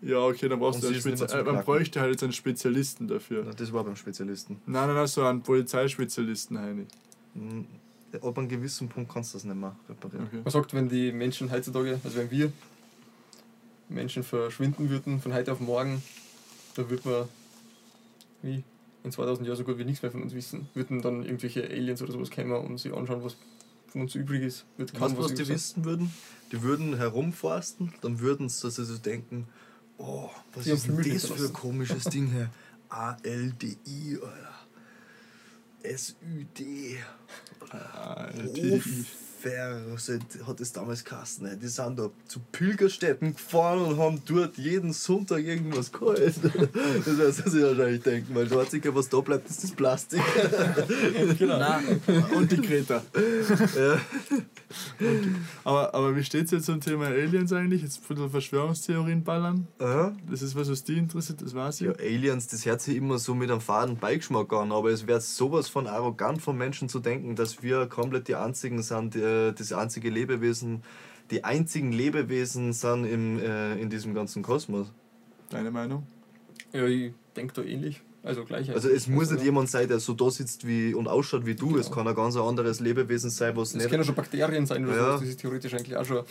Ja, 0.00 0.18
okay, 0.18 0.48
dann 0.48 0.60
brauchst 0.60 0.76
Und 0.76 0.82
du 0.84 0.86
einen 0.88 0.94
sie 0.94 0.98
ist 0.98 1.06
nicht 1.06 1.18
Spezi 1.18 1.34
mehr 1.34 1.44
zum 1.44 1.52
äh, 1.52 1.52
man 1.56 1.64
bräuchte 1.64 2.00
halt 2.00 2.12
jetzt 2.12 2.22
einen 2.22 2.32
Spezialisten 2.32 3.08
dafür. 3.08 3.44
Na, 3.46 3.52
Das 3.52 3.72
war 3.72 3.84
beim 3.84 3.96
Spezialisten. 3.96 4.60
Nein, 4.66 4.86
nein, 4.86 4.96
nein, 4.96 5.06
so 5.06 5.24
einen 5.24 5.42
Polizeispezialisten, 5.42 6.58
Heini. 6.58 6.86
Hm, 7.34 7.66
ab 8.20 8.38
einem 8.38 8.48
gewissen 8.48 8.88
Punkt 8.88 9.12
kannst 9.12 9.32
du 9.32 9.38
das 9.38 9.44
nicht 9.44 9.56
mehr 9.56 9.74
reparieren. 9.88 10.26
Okay. 10.26 10.40
Man 10.44 10.50
sagt, 10.50 10.74
wenn 10.74 10.88
die 10.88 11.10
Menschen 11.10 11.50
heutzutage, 11.50 11.98
also 12.04 12.18
wenn 12.18 12.30
wir 12.30 12.52
Menschen 13.88 14.22
verschwinden 14.22 14.90
würden 14.90 15.20
von 15.20 15.32
heute 15.32 15.52
auf 15.52 15.60
morgen, 15.60 16.02
dann 16.76 16.90
würde 16.90 17.08
man 17.08 17.28
wie 18.42 18.62
in 19.04 19.12
2000 19.12 19.46
Jahren 19.46 19.56
so 19.56 19.64
gut 19.64 19.78
wie 19.78 19.84
nichts 19.84 20.02
mehr 20.02 20.10
von 20.10 20.22
uns 20.22 20.34
wissen. 20.34 20.68
Würden 20.74 21.02
dann 21.02 21.22
irgendwelche 21.24 21.62
Aliens 21.62 22.02
oder 22.02 22.12
sowas 22.12 22.30
kommen 22.30 22.52
und 22.52 22.78
sich 22.78 22.92
anschauen, 22.92 23.22
was 23.22 23.36
von 23.88 24.00
uns 24.00 24.14
übrig 24.14 24.42
ist. 24.42 24.64
Wird 24.76 24.94
kaum 24.94 25.14
du, 25.14 25.22
was 25.22 25.34
die 25.34 25.46
wissen 25.46 25.84
würden? 25.84 26.12
Die 26.50 26.62
würden 26.62 26.96
herumforsten, 26.96 27.94
dann 28.00 28.18
würden 28.20 28.48
sie 28.48 28.62
dass 28.62 28.76
sie 28.76 28.84
so 28.84 28.96
denken, 28.98 29.46
oh, 29.98 30.30
was 30.54 30.64
Die 30.64 30.70
ist 30.70 30.88
denn 30.88 30.96
das 30.96 31.26
für 31.26 31.46
ein 31.46 31.52
komisches 31.52 32.04
Ding 32.04 32.30
hier? 32.32 32.50
A-L-D-I, 32.88 34.18
Alter. 34.22 34.54
S-U-D. 35.82 36.98
Hofer 39.44 40.18
hat 40.46 40.60
es 40.60 40.72
damals 40.72 41.04
geheißen. 41.04 41.44
ne? 41.46 41.56
Die 41.56 41.68
sind 41.68 41.98
da 41.98 42.10
zu 42.26 42.40
Pilgerstätten 42.52 43.34
gefahren 43.34 43.80
und 43.80 43.98
haben 43.98 44.22
dort 44.26 44.56
jeden 44.56 44.92
Sonntag 44.92 45.44
irgendwas 45.44 45.92
geholt. 45.92 46.14
Das 47.04 47.18
werden 47.18 47.32
sie 47.32 47.50
sich 47.50 47.62
wahrscheinlich 47.62 48.02
denken, 48.02 48.34
weil 48.34 48.46
das 48.46 48.58
Einzige, 48.58 48.94
was 48.94 49.08
da 49.08 49.20
bleibt, 49.20 49.48
ist 49.48 49.62
das 49.62 49.70
Plastik. 49.72 50.20
Genau. 51.38 51.58
Nein, 51.58 52.00
und 52.36 52.50
die 52.50 52.56
Greta. 52.60 53.02
Ja. 53.76 54.00
Aber, 55.62 55.94
aber 55.94 56.16
wie 56.16 56.24
steht 56.24 56.46
es 56.46 56.50
jetzt 56.50 56.66
zum 56.66 56.80
Thema 56.80 57.06
Aliens 57.06 57.52
eigentlich? 57.52 57.82
Jetzt 57.82 58.00
ein 58.02 58.14
bisschen 58.14 58.30
Verschwörungstheorien 58.30 59.22
ballern. 59.22 59.68
Aha. 59.78 60.12
Das 60.28 60.42
ist 60.42 60.56
was, 60.56 60.70
was 60.70 60.82
die 60.84 60.98
interessiert, 60.98 61.42
das 61.42 61.54
weiß 61.54 61.80
ich. 61.80 61.86
Ja, 61.86 61.92
Aliens, 61.94 62.48
das 62.48 62.66
hört 62.66 62.80
sich 62.80 62.96
immer 62.96 63.18
so 63.18 63.34
mit 63.34 63.50
einem 63.50 63.60
faden 63.60 63.96
Beigeschmack 63.96 64.52
an, 64.52 64.72
aber 64.72 64.90
es 64.90 65.06
wäre 65.06 65.20
sowas 65.20 65.68
von 65.68 65.86
arrogant 65.86 66.42
von 66.42 66.56
Menschen 66.56 66.88
zu 66.88 66.98
denken, 66.98 67.36
dass 67.36 67.62
wir 67.62 67.86
komplett 67.86 68.28
die 68.28 68.34
einzigen 68.34 68.82
sind, 68.82 69.14
die, 69.14 69.20
das 69.52 69.72
einzige 69.72 70.10
Lebewesen, 70.10 70.82
die 71.30 71.42
einzigen 71.44 71.92
Lebewesen 71.92 72.72
sind 72.72 73.04
im, 73.04 73.38
äh, 73.40 73.74
in 73.80 73.88
diesem 73.90 74.14
ganzen 74.14 74.42
Kosmos. 74.42 74.92
Deine 75.50 75.70
Meinung? 75.70 76.06
Ja, 76.72 76.84
ich 76.86 77.12
denke 77.36 77.54
da 77.54 77.62
ähnlich. 77.62 78.00
Also 78.22 78.44
gleich. 78.44 78.70
Also 78.72 78.88
es 78.88 79.06
muss 79.06 79.30
nicht 79.30 79.44
jemand 79.44 79.68
sein, 79.68 79.86
der 79.86 80.00
so 80.00 80.14
da 80.14 80.30
sitzt 80.30 80.66
wie 80.66 80.94
und 80.94 81.08
ausschaut 81.08 81.44
wie 81.44 81.54
du. 81.54 81.76
Es 81.76 81.86
Genau. 81.86 81.96
kann 81.96 82.08
ein 82.08 82.14
ganz 82.14 82.36
anderes 82.36 82.80
Lebewesen 82.80 83.28
sein, 83.28 83.54
was 83.54 83.68
Es 83.68 83.74
nicht. 83.74 83.90
können 83.90 84.02
schon 84.02 84.14
Bakterien 84.14 84.64
sein 84.64 84.84
oder 84.86 84.96
Ja. 84.96 85.04
sowas, 85.08 85.20
das 85.20 85.28
ist 85.28 85.40
theoretisch 85.40 85.74
eigentlich 85.74 85.94
auch 85.96 86.06
schon 86.06 86.24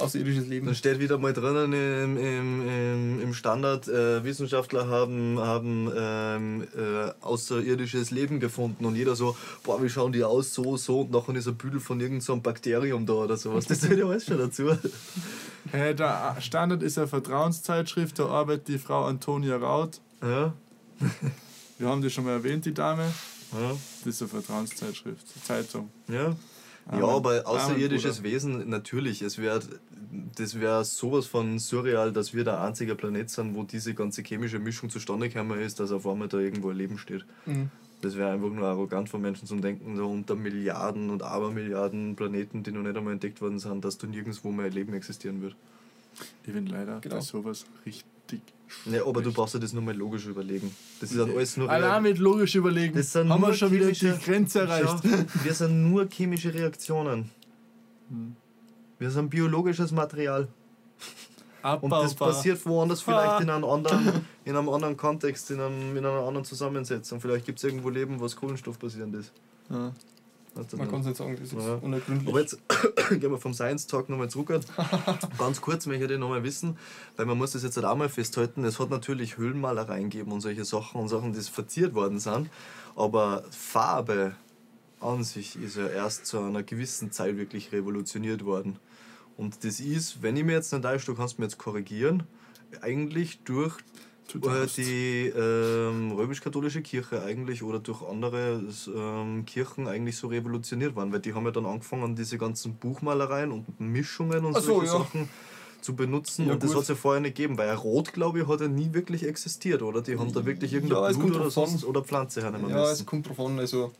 außerirdisches 0.00 0.46
Leben. 0.46 0.66
Dann 0.66 0.74
steht 0.74 0.98
wieder 1.00 1.18
mal 1.18 1.32
drinnen 1.32 1.72
im, 1.72 2.16
im, 2.16 2.68
im, 2.68 3.20
im 3.22 3.34
Standard, 3.34 3.88
äh, 3.88 4.22
Wissenschaftler 4.24 4.88
haben, 4.88 5.38
haben 5.38 5.90
ähm, 5.96 6.62
äh, 6.76 7.10
außerirdisches 7.20 8.10
Leben 8.10 8.40
gefunden 8.40 8.84
und 8.84 8.96
jeder 8.96 9.16
so, 9.16 9.36
boah, 9.62 9.82
wie 9.82 9.88
schauen 9.88 10.12
die 10.12 10.24
aus, 10.24 10.54
so, 10.54 10.76
so 10.76 11.02
und 11.02 11.10
nachher 11.10 11.34
ist 11.36 11.48
ein 11.48 11.56
Büdel 11.56 11.80
von 11.80 12.00
irgendeinem 12.00 12.20
so 12.20 12.32
einem 12.34 12.42
Bakterium 12.42 13.06
da 13.06 13.12
oder 13.14 13.36
sowas. 13.36 13.66
Das 13.66 13.80
zählt 13.80 13.98
ja 13.98 14.06
alles 14.06 14.24
schon 14.26 14.38
dazu. 14.38 14.70
Äh, 15.72 15.94
der 15.94 16.36
Standard 16.40 16.82
ist 16.82 16.96
eine 16.96 17.06
Vertrauenszeitschrift, 17.06 18.18
da 18.18 18.26
arbeitet 18.26 18.68
die 18.68 18.78
Frau 18.78 19.04
Antonia 19.04 19.56
Raut. 19.58 20.00
Ja, 20.22 20.54
Wir 21.78 21.86
haben 21.88 22.00
die 22.02 22.10
schon 22.10 22.24
mal 22.24 22.32
erwähnt, 22.32 22.64
die 22.64 22.72
Dame. 22.74 23.02
ja, 23.52 23.76
Das 24.04 24.06
ist 24.14 24.22
eine 24.22 24.30
Vertrauenszeitschrift, 24.30 25.26
Zeitung. 25.46 25.90
ja. 26.08 26.34
Ja, 26.92 27.06
aber 27.06 27.46
außerirdisches. 27.46 28.22
Wesen, 28.22 28.68
natürlich, 28.68 29.22
es 29.22 29.38
wär, 29.38 29.60
das 30.36 30.58
wäre 30.58 30.84
sowas 30.84 31.26
von 31.26 31.58
surreal, 31.58 32.12
dass 32.12 32.34
wir 32.34 32.44
der 32.44 32.60
einzige 32.60 32.94
Planet 32.94 33.30
sind, 33.30 33.54
wo 33.54 33.62
diese 33.64 33.94
ganze 33.94 34.22
chemische 34.22 34.58
Mischung 34.58 34.90
zustande 34.90 35.28
gekommen 35.28 35.60
ist, 35.60 35.80
dass 35.80 35.92
auf 35.92 36.06
einmal 36.06 36.28
da 36.28 36.38
irgendwo 36.38 36.70
ein 36.70 36.76
Leben 36.76 36.98
steht. 36.98 37.24
Mhm. 37.46 37.70
Das 38.00 38.16
wäre 38.16 38.30
einfach 38.32 38.48
nur 38.48 38.66
arrogant 38.66 39.10
von 39.10 39.20
Menschen 39.20 39.46
zum 39.46 39.60
Denken, 39.60 39.96
so 39.96 40.08
unter 40.08 40.34
Milliarden 40.34 41.10
und 41.10 41.22
Abermilliarden 41.22 42.16
Planeten, 42.16 42.62
die 42.62 42.72
noch 42.72 42.82
nicht 42.82 42.96
einmal 42.96 43.12
entdeckt 43.12 43.42
worden 43.42 43.58
sind, 43.58 43.84
dass 43.84 43.98
da 43.98 44.06
nirgendwo 44.06 44.50
mehr 44.50 44.70
Leben 44.70 44.94
existieren 44.94 45.42
wird. 45.42 45.54
Ich 46.46 46.52
bin 46.52 46.66
leider 46.66 47.00
Genau. 47.00 47.16
bei 47.16 47.20
sowas 47.20 47.66
richtig. 47.84 48.40
Ja, 48.86 49.04
aber 49.04 49.20
du 49.20 49.32
brauchst 49.32 49.54
dir 49.54 49.60
das 49.60 49.72
nur 49.72 49.82
mal 49.82 49.94
logisch 49.96 50.26
überlegen. 50.26 50.74
Das 51.00 51.10
ist 51.10 51.18
dann 51.18 51.30
alles 51.30 51.56
nur. 51.56 51.68
Allein 51.68 52.02
mit 52.02 52.18
logisch 52.18 52.54
überlegen, 52.54 52.94
Das 52.94 53.12
sind 53.12 53.28
haben 53.28 53.40
wir 53.40 53.48
nur 53.48 53.56
schon 53.56 53.72
wieder 53.72 53.90
die 53.90 54.12
Grenze 54.24 54.60
erreicht. 54.60 55.02
Schau, 55.02 55.44
wir 55.44 55.54
sind 55.54 55.90
nur 55.90 56.08
chemische 56.08 56.54
Reaktionen. 56.54 57.30
Hm. 58.08 58.36
Wir 59.00 59.10
sind 59.10 59.30
biologisches 59.30 59.90
Material. 59.92 60.46
Und 61.62 61.68
Abbaubar. 61.68 62.02
das 62.02 62.14
passiert 62.14 62.64
woanders 62.66 63.02
vielleicht 63.02 63.40
in 63.40 63.50
einem 63.50 63.64
anderen, 63.64 64.24
in 64.44 64.56
einem 64.56 64.68
anderen 64.68 64.96
Kontext, 64.96 65.50
in, 65.50 65.60
einem, 65.60 65.96
in 65.96 66.04
einer 66.04 66.20
anderen 66.22 66.44
Zusammensetzung. 66.44 67.20
Vielleicht 67.20 67.44
gibt 67.46 67.58
es 67.58 67.64
irgendwo 67.64 67.88
Leben, 67.88 68.20
was 68.20 68.36
kohlenstoffbasierend 68.36 69.16
ist. 69.16 69.32
Ja. 69.68 69.92
Du 70.68 70.76
Man 70.76 70.90
kann 70.90 71.00
es 71.00 71.06
nicht 71.06 71.16
sagen, 71.16 71.36
das 71.40 71.52
ist 71.52 71.66
Ja. 71.66 71.74
unergründlich. 71.76 72.28
Aber 72.28 72.40
jetzt 72.40 72.58
gehen 73.10 73.30
wir 73.30 73.38
vom 73.38 73.54
Science 73.54 73.86
Talk 73.86 74.08
nochmal 74.08 74.28
zurück. 74.28 74.48
Ganz 75.38 75.60
kurz 75.60 75.86
möchte 75.86 76.12
ich 76.12 76.18
nochmal 76.18 76.42
wissen, 76.42 76.76
weil 77.16 77.24
man 77.26 77.38
muss 77.38 77.52
das 77.52 77.62
jetzt 77.62 77.76
halt 77.76 77.86
auch 77.86 77.96
mal 77.96 78.08
festhalten, 78.08 78.64
es 78.64 78.78
hat 78.78 78.90
natürlich 78.90 79.36
Höhlenmalereien 79.38 80.10
gegeben 80.10 80.32
und 80.32 80.40
solche 80.40 80.64
Sachen 80.64 81.00
und 81.00 81.08
Sachen, 81.08 81.32
die 81.32 81.40
verziert 81.40 81.94
worden 81.94 82.18
sind, 82.18 82.50
aber 82.96 83.44
Farbe 83.50 84.34
an 85.00 85.24
sich 85.24 85.56
ist 85.62 85.76
ja 85.76 85.86
erst 85.86 86.26
zu 86.26 86.40
einer 86.40 86.62
gewissen 86.62 87.12
Zeit 87.12 87.36
wirklich 87.36 87.72
revolutioniert 87.72 88.44
worden. 88.44 88.78
Und 89.40 89.64
das 89.64 89.80
ist, 89.80 90.22
wenn 90.22 90.36
ich 90.36 90.44
mir 90.44 90.52
jetzt 90.52 90.70
nicht 90.70 90.82
täusche, 90.82 91.06
du 91.06 91.14
kannst 91.14 91.38
mir 91.38 91.46
jetzt 91.46 91.56
korrigieren, 91.56 92.24
eigentlich 92.82 93.40
durch 93.44 93.78
Du 94.30 94.38
äh, 94.48 94.66
die 94.76 95.32
ähm, 95.34 96.12
römisch-katholische 96.12 96.82
Kirche 96.82 97.22
eigentlich 97.24 97.64
oder 97.64 97.80
durch 97.80 98.02
andere 98.02 98.62
ähm, 98.94 99.44
Kirchen 99.44 99.88
eigentlich 99.88 100.18
so 100.18 100.28
revolutioniert 100.28 100.94
waren, 100.94 101.10
weil 101.10 101.18
die 101.18 101.34
haben 101.34 101.46
ja 101.46 101.50
dann 101.50 101.66
angefangen, 101.66 102.14
diese 102.14 102.38
ganzen 102.38 102.74
Buchmalereien 102.74 103.50
und 103.50 103.80
Mischungen 103.80 104.44
und 104.44 104.56
Ach 104.56 104.60
so, 104.60 104.74
solche 104.74 104.92
ja. 104.92 104.98
Sachen 104.98 105.28
zu 105.80 105.96
benutzen 105.96 106.46
Ja, 106.46 106.52
und 106.52 106.62
das 106.62 106.74
hat 106.74 106.82
es 106.82 106.88
ja 106.88 106.94
vorher 106.94 107.20
nicht 107.22 107.34
gegeben, 107.34 107.58
weil 107.58 107.74
Rot, 107.74 108.12
glaube 108.12 108.40
ich, 108.40 108.46
hat 108.46 108.60
ja 108.60 108.68
nie 108.68 108.92
wirklich 108.92 109.26
existiert, 109.26 109.82
oder? 109.82 110.02
Die 110.02 110.16
haben 110.16 110.32
da 110.32 110.44
wirklich 110.44 110.74
irgendein 110.74 111.02
Ja, 111.02 111.08
es 111.08 111.18
Blut 111.18 111.34
oder, 111.34 111.50
sonst, 111.50 111.84
oder 111.84 112.04
Pflanze 112.04 112.42
hernehmen 112.42 112.68
ja, 112.68 112.84
es 112.84 112.90
müssen. 112.90 113.06
kommt 113.06 113.28
drauf 113.28 113.40
an. 113.40 113.58
Also, 113.58 113.90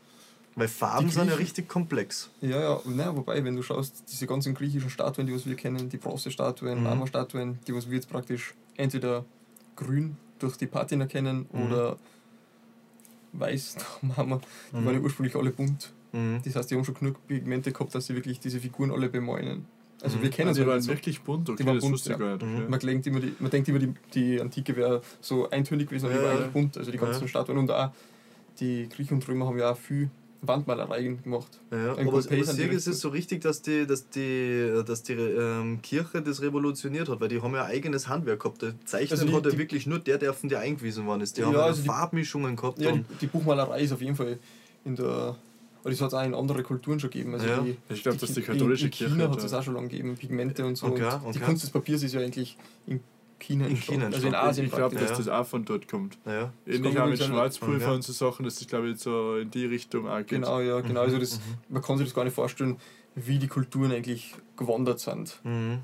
Weil 0.55 0.67
Farben 0.67 1.07
Die 1.07 1.13
sind 1.13 1.29
ja 1.29 1.35
richtig 1.35 1.69
komplex. 1.69 2.29
ja, 2.41 2.59
ja, 2.59 2.81
nein, 2.85 3.15
wobei, 3.15 3.41
wenn 3.43 3.55
du 3.55 3.63
schaust, 3.63 4.03
diese 4.11 4.27
ganzen 4.27 4.53
griechischen 4.53 4.89
Statuen, 4.89 5.25
die 5.25 5.33
was 5.33 5.45
wir 5.45 5.55
kennen, 5.55 5.87
die 5.89 5.97
Bronzestatuen, 5.97 6.77
Mhm. 6.79 6.83
Marmorstatuen, 6.83 7.59
die 7.67 7.73
was 7.73 7.89
wir 7.89 7.95
jetzt 7.95 8.09
praktisch 8.09 8.53
entweder 8.75 9.23
grün 9.77 10.17
durch 10.39 10.57
die 10.57 10.67
Patina 10.67 11.05
kennen 11.05 11.47
Mhm. 11.53 11.61
oder 11.71 11.97
weiß 13.33 13.75
nach 14.01 14.17
Marmor, 14.17 14.41
die 14.71 14.77
Mhm. 14.77 14.85
waren 14.85 14.95
ja 14.95 14.99
ursprünglich 15.01 15.35
alle 15.35 15.51
bunt. 15.51 15.91
Mhm. 16.11 16.41
Das 16.43 16.55
heißt, 16.55 16.69
die 16.71 16.75
haben 16.75 16.83
schon 16.83 16.95
genug 16.95 17.25
Pigmente 17.27 17.71
gehabt, 17.71 17.95
dass 17.95 18.07
sie 18.07 18.15
wirklich 18.15 18.39
diese 18.39 18.59
Figuren 18.59 18.91
alle 18.91 19.07
bemalen. 19.09 19.65
Also 20.01 20.17
Mhm. 20.17 20.23
wir 20.23 20.29
kennen 20.31 20.47
Also 20.49 20.59
sie 20.59 20.65
die 20.65 20.69
halt 20.69 20.75
waren 20.77 20.81
so. 20.81 20.89
wirklich 20.91 21.21
bunt, 21.21 21.49
okay, 21.49 21.65
waren 21.65 21.75
das 21.75 21.81
bunt, 21.83 21.93
wusste 21.93 22.11
ich 22.13 22.19
ja. 22.19 22.25
gar 22.25 22.33
nicht. 22.33 22.45
Mhm. 22.45 22.55
Okay. 22.57 22.65
Man, 22.69 22.79
denkt 22.81 23.07
immer, 23.07 23.19
die, 23.21 23.35
man 23.39 23.51
denkt 23.51 23.69
immer, 23.69 23.79
die, 23.79 23.93
die 24.13 24.41
Antike 24.41 24.75
wäre 24.75 25.01
so 25.21 25.49
eintönig 25.49 25.87
gewesen, 25.87 26.07
aber 26.07 26.15
die 26.15 26.19
Ja, 26.19 26.25
war 26.25 26.33
ja. 26.33 26.39
eigentlich 26.39 26.53
bunt. 26.53 26.77
Also 26.77 26.91
die 26.91 26.97
ganzen 26.97 27.21
Ja. 27.21 27.27
Statuen 27.27 27.57
und 27.59 27.71
auch 27.71 27.91
die 28.59 28.89
Griechen 28.89 29.15
und 29.15 29.27
Römer 29.27 29.45
haben 29.45 29.57
ja 29.57 29.71
auch 29.71 29.77
viel 29.77 30.09
Wandmalereien 30.41 31.21
gemacht. 31.21 31.59
Ja, 31.71 31.91
aber, 31.93 32.01
aber 32.01 32.21
die 32.21 32.35
ist 32.63 32.87
es 32.87 32.99
so 32.99 33.09
richtig, 33.09 33.41
dass 33.41 33.61
die, 33.61 33.85
dass 33.85 34.09
die, 34.09 34.81
dass 34.85 35.03
die 35.03 35.13
ähm, 35.13 35.81
Kirche 35.81 36.21
das 36.21 36.41
revolutioniert 36.41 37.09
hat, 37.09 37.19
weil 37.21 37.27
die 37.29 37.41
haben 37.41 37.53
ja 37.53 37.63
ein 37.65 37.71
eigenes 37.71 38.07
Handwerk 38.07 38.39
gehabt. 38.41 38.61
Der 38.63 38.73
Zeichnen 38.85 39.11
Also 39.11 39.25
die- 39.27 39.33
hat 39.35 39.45
ja 39.45 39.51
die- 39.51 39.57
wirklich 39.59 39.85
nur 39.85 39.99
der, 39.99 40.17
der 40.17 40.33
von 40.33 40.49
dir 40.49 40.59
eingewiesen 40.59 41.05
worden 41.05 41.21
ist. 41.21 41.37
Die 41.37 41.41
Ja, 41.41 41.47
haben 41.47 41.53
ja 41.53 41.61
also 41.65 41.81
die- 41.81 41.87
Farbmischungen 41.87 42.55
gehabt. 42.55 42.79
Ja, 42.79 42.91
die, 42.91 43.03
die 43.21 43.27
Buchmalerei 43.27 43.81
ist 43.83 43.91
auf 43.91 44.01
jeden 44.01 44.15
Fall 44.15 44.39
in 44.83 44.95
der. 44.95 45.35
Aber 45.83 45.89
das 45.89 45.99
hat 46.01 46.09
es 46.09 46.13
auch 46.13 46.23
in 46.23 46.35
andere 46.35 46.61
Kulturen 46.63 46.99
schon 46.99 47.09
gegeben. 47.09 47.33
Also 47.33 47.45
Ja. 47.47 47.59
die, 47.61 47.75
Ich 47.89 48.03
glaube, 48.03 48.17
dass 48.17 48.33
die 48.33 48.39
in- 48.39 48.45
katholische 48.45 48.85
in 48.85 48.91
Kirche 48.91 49.13
China 49.13 49.23
hat 49.25 49.31
hat 49.37 49.43
es 49.43 49.53
auch 49.53 49.63
schon 49.63 49.73
lange 49.75 49.87
gegeben, 49.89 50.15
Pigmente 50.15 50.65
und 50.65 50.75
so. 50.75 50.87
Okay, 50.87 51.03
und 51.25 51.33
Die 51.35 51.39
okay. 51.39 51.45
Kunst 51.45 51.63
des 51.63 51.69
Papiers 51.71 52.03
ist 52.03 52.13
ja 52.13 52.21
eigentlich 52.21 52.57
in 52.87 52.99
China 53.41 53.65
In. 53.67 53.75
China 53.75 54.05
Also 54.07 54.27
in. 54.27 54.35
Asien 54.35 54.67
Ich 54.67 54.71
glaube, 54.73 54.95
dass 54.95 55.17
das 55.17 55.27
auch 55.27 55.45
von 55.45 55.65
dort 55.65 55.87
kommt. 55.87 56.17
ja. 56.25 56.53
Ähnlich 56.65 56.97
auch 56.99 57.07
mit 57.07 57.21
Schwarzpulver 57.21 57.87
Ja. 57.87 57.91
und 57.93 58.03
so 58.03 58.13
Sachen, 58.13 58.45
dass 58.45 58.55
das 58.59 58.67
glaube 58.67 58.89
ich 58.89 58.99
so 58.99 59.37
in 59.37 59.49
die 59.51 59.65
Richtung 59.65 60.07
auch 60.07 60.17
geht. 60.19 60.29
Genau, 60.29 60.59
ja, 60.61 60.79
genau. 60.81 61.01
Also 61.01 61.17
das, 61.17 61.37
Mhm. 61.37 61.41
man 61.69 61.81
kann 61.81 61.97
sich 61.97 62.07
das 62.07 62.13
gar 62.15 62.23
nicht 62.23 62.33
vorstellen, 62.33 62.77
wie 63.13 63.39
die 63.39 63.47
Kulturen 63.49 63.91
eigentlich 63.91 64.33
gewandert 64.55 65.01
sind. 65.01 65.37
Mhm. 65.43 65.79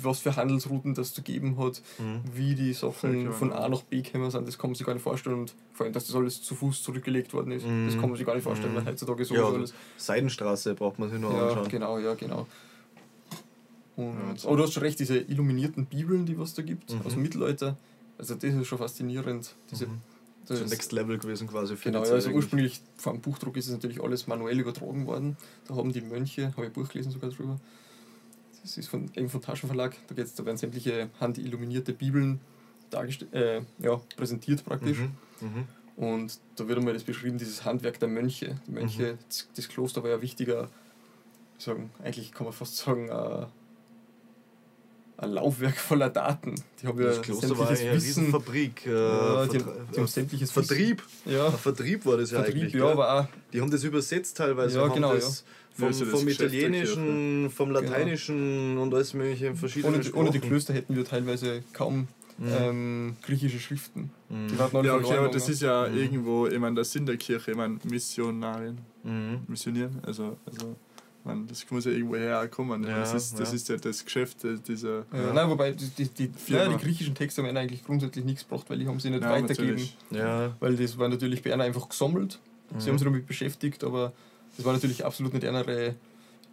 Was 0.00 0.20
für 0.20 0.36
Handelsrouten 0.36 0.94
das 0.94 1.12
zu 1.12 1.22
geben 1.22 1.58
hat, 1.58 1.82
Mhm. 1.98 2.20
wie 2.34 2.54
die 2.54 2.72
Sachen 2.72 3.32
von 3.32 3.50
wahr. 3.50 3.64
A 3.64 3.68
nach 3.68 3.82
B 3.82 4.00
gekommen 4.02 4.30
sind, 4.30 4.46
das 4.46 4.58
kann 4.58 4.70
man 4.70 4.74
sich 4.76 4.86
gar 4.86 4.92
nicht 4.94 5.02
vorstellen. 5.02 5.40
Und 5.40 5.54
vor 5.72 5.84
allem, 5.86 5.92
dass 5.92 6.06
das 6.06 6.14
alles 6.14 6.40
zu 6.40 6.54
Fuß 6.54 6.82
zurückgelegt 6.84 7.32
worden 7.34 7.50
ist, 7.50 7.66
Mhm. 7.66 7.86
das 7.86 7.98
kann 7.98 8.08
man 8.10 8.16
sich 8.16 8.24
gar 8.26 8.34
nicht 8.36 8.44
vorstellen, 8.44 8.74
Mhm. 8.74 8.76
weil 8.78 8.86
heutzutage 8.86 9.24
so 9.24 9.34
Ja, 9.34 9.48
alles. 9.48 9.74
Seidenstraße 9.96 10.74
braucht 10.74 11.00
man 11.00 11.10
sich 11.10 11.18
nur 11.18 11.32
Ja, 11.32 11.48
anschauen. 11.48 11.68
genau, 11.68 11.98
ja, 11.98 12.14
genau. 12.14 12.46
Und, 13.98 14.44
aber 14.46 14.56
du 14.56 14.62
hast 14.62 14.72
schon 14.74 14.84
recht, 14.84 15.00
diese 15.00 15.18
illuminierten 15.18 15.86
Bibeln, 15.86 16.24
die 16.24 16.38
was 16.38 16.54
da 16.54 16.62
gibt, 16.62 16.92
Mhm. 16.92 17.02
aus 17.04 17.14
dem 17.14 17.22
Mittelalter, 17.22 17.76
also 18.16 18.34
das 18.36 18.54
ist 18.54 18.66
schon 18.68 18.78
faszinierend. 18.78 19.54
Diese, 19.72 19.86
Mhm. 19.88 20.00
das 20.46 20.60
ist- 20.60 20.70
Next 20.70 20.92
Level 20.92 21.18
gewesen 21.18 21.48
quasi 21.48 21.76
für 21.76 21.90
Genau, 21.90 22.02
also 22.04 22.30
ursprünglich 22.30 22.80
vor 22.96 23.12
dem 23.12 23.20
Buchdruck 23.20 23.56
ist 23.56 23.66
es 23.66 23.72
natürlich 23.72 24.00
alles 24.00 24.28
manuell 24.28 24.60
übertragen 24.60 25.06
worden. 25.06 25.36
Da 25.66 25.74
haben 25.74 25.92
die 25.92 26.00
Mönche, 26.00 26.52
habe 26.52 26.62
ich 26.62 26.66
ein 26.68 26.72
Buch 26.72 26.88
gelesen 26.88 27.10
sogar 27.10 27.30
drüber, 27.30 27.58
das 28.62 28.76
ist 28.78 28.88
von, 28.88 29.10
eben 29.16 29.28
vom 29.28 29.40
Taschenverlag, 29.42 29.96
da, 30.06 30.14
geht's, 30.14 30.34
da 30.34 30.44
werden 30.46 30.56
sämtliche 30.58 31.10
handilluminierte 31.20 31.92
Bibeln 31.92 32.40
äh, 33.32 33.60
ja, 33.80 34.00
präsentiert 34.16 34.64
praktisch. 34.64 34.98
Mhm. 34.98 35.48
Mhm. 35.48 35.64
Und 35.96 36.38
da 36.56 36.68
wird 36.68 36.78
einmal 36.78 36.94
das 36.94 37.02
beschrieben, 37.04 37.36
dieses 37.36 37.64
Handwerk 37.64 37.98
der 37.98 38.08
Mönche. 38.08 38.60
Die 38.66 38.70
Mönche, 38.70 39.14
Mhm. 39.14 39.18
das, 39.28 39.48
das 39.56 39.68
Kloster 39.68 40.02
war 40.04 40.10
ja 40.10 40.16
ein 40.16 40.22
wichtiger 40.22 40.68
sagen, 41.58 41.90
eigentlich 42.02 42.30
kann 42.32 42.44
man 42.44 42.52
fast 42.54 42.76
sagen, 42.76 43.08
äh, 43.08 43.46
ein 45.18 45.30
Laufwerk 45.32 45.76
voller 45.76 46.10
Daten. 46.10 46.54
Die 46.80 46.86
haben 46.86 46.98
ja 47.00 47.06
Das 47.08 47.22
Kloster 47.22 47.58
war 47.58 47.68
eine 47.68 47.92
Riesenfabrik. 47.92 48.86
Äh, 48.86 48.90
Ja, 48.90 49.46
die, 49.46 49.58
Vertra- 49.58 49.72
die 49.94 49.98
haben 50.00 50.06
sämtliches 50.06 50.50
Vertrieb. 50.52 51.02
Wissen. 51.24 51.36
Ja, 51.36 51.46
Ein 51.48 51.58
Vertrieb 51.58 52.06
war 52.06 52.16
das 52.16 52.30
ja 52.30 52.42
Vertrieb, 52.42 52.62
eigentlich. 52.62 52.74
ja, 52.74 52.86
aber 52.88 53.12
auch 53.20 53.26
Die 53.52 53.60
haben 53.60 53.70
das 53.70 53.82
übersetzt 53.84 54.36
teilweise. 54.36 54.78
Ja, 54.78 54.84
haben 54.84 54.94
genau, 54.94 55.14
das 55.14 55.44
Vom, 55.74 55.90
Ja, 55.90 55.92
ja 55.98 56.00
das 56.04 56.08
vom 56.10 56.26
Geschäft 56.26 56.40
der 56.40 56.46
Italienischen, 56.60 57.50
vom 57.50 57.68
Genau. 57.68 57.80
Lateinischen 57.80 58.78
und 58.78 58.94
alles 58.94 59.12
mögliche 59.14 59.46
in 59.46 59.56
verschiedenen 59.56 59.94
ohne, 60.00 60.12
ohne 60.14 60.30
die. 60.30 60.38
Klöster 60.40 60.72
hätten 60.74 60.94
wir 60.96 61.04
teilweise 61.04 61.62
kaum 61.72 62.08
ähm, 62.44 63.16
griechische 63.22 63.58
Schriften. 63.58 64.10
Mhm. 64.28 64.46
Ja, 64.84 64.94
okay, 64.94 65.16
aber 65.16 65.28
das 65.28 65.48
ist 65.48 65.60
ja 65.62 65.88
Mhm. 65.88 65.98
irgendwo, 65.98 66.46
ich 66.46 66.58
meine, 66.60 66.76
der 66.76 66.84
Sinn 66.84 67.04
der 67.06 67.16
Kirche, 67.16 67.50
ich 67.50 67.56
meine, 67.56 67.78
Missionarien, 67.90 68.78
Mhm. 69.02 69.40
missionieren, 69.48 69.98
also, 70.06 70.36
also 70.46 70.76
man, 71.24 71.46
das 71.46 71.68
muss 71.70 71.84
ja 71.84 71.90
irgendwo 71.92 72.16
herkommen. 72.16 72.84
Ja, 72.84 73.00
das, 73.00 73.12
ist, 73.14 73.38
das 73.38 73.50
ja. 73.50 73.54
ist 73.56 73.68
ja 73.68 73.76
das 73.76 74.04
Geschäft 74.04 74.44
äh, 74.44 74.56
dieser. 74.56 75.04
Ja. 75.12 75.32
Nein, 75.34 75.50
wobei 75.50 75.72
die, 75.72 75.88
die, 75.90 76.08
die, 76.08 76.28
die 76.28 76.76
griechischen 76.82 77.14
Texte 77.14 77.42
haben 77.42 77.48
ihnen 77.48 77.56
eigentlich 77.58 77.84
grundsätzlich 77.84 78.24
nichts 78.24 78.48
gebracht, 78.48 78.68
weil 78.70 78.78
die 78.78 78.86
haben 78.86 78.98
sie 79.00 79.10
nicht 79.10 79.22
weitergegeben. 79.22 79.74
natürlich. 79.76 79.96
Ja. 80.10 80.54
Weil 80.60 80.76
das 80.76 80.96
war 80.98 81.08
natürlich 81.08 81.42
bei 81.42 81.52
einer 81.52 81.64
einfach 81.64 81.88
gesammelt. 81.88 82.38
Sie 82.70 82.74
Mhm. 82.74 82.88
haben 82.90 82.98
sich 82.98 83.06
damit 83.06 83.26
beschäftigt, 83.26 83.84
aber 83.84 84.12
das 84.56 84.64
war 84.64 84.72
natürlich 84.72 85.04
absolut 85.04 85.32
nicht 85.34 85.42
ihre 85.44 85.94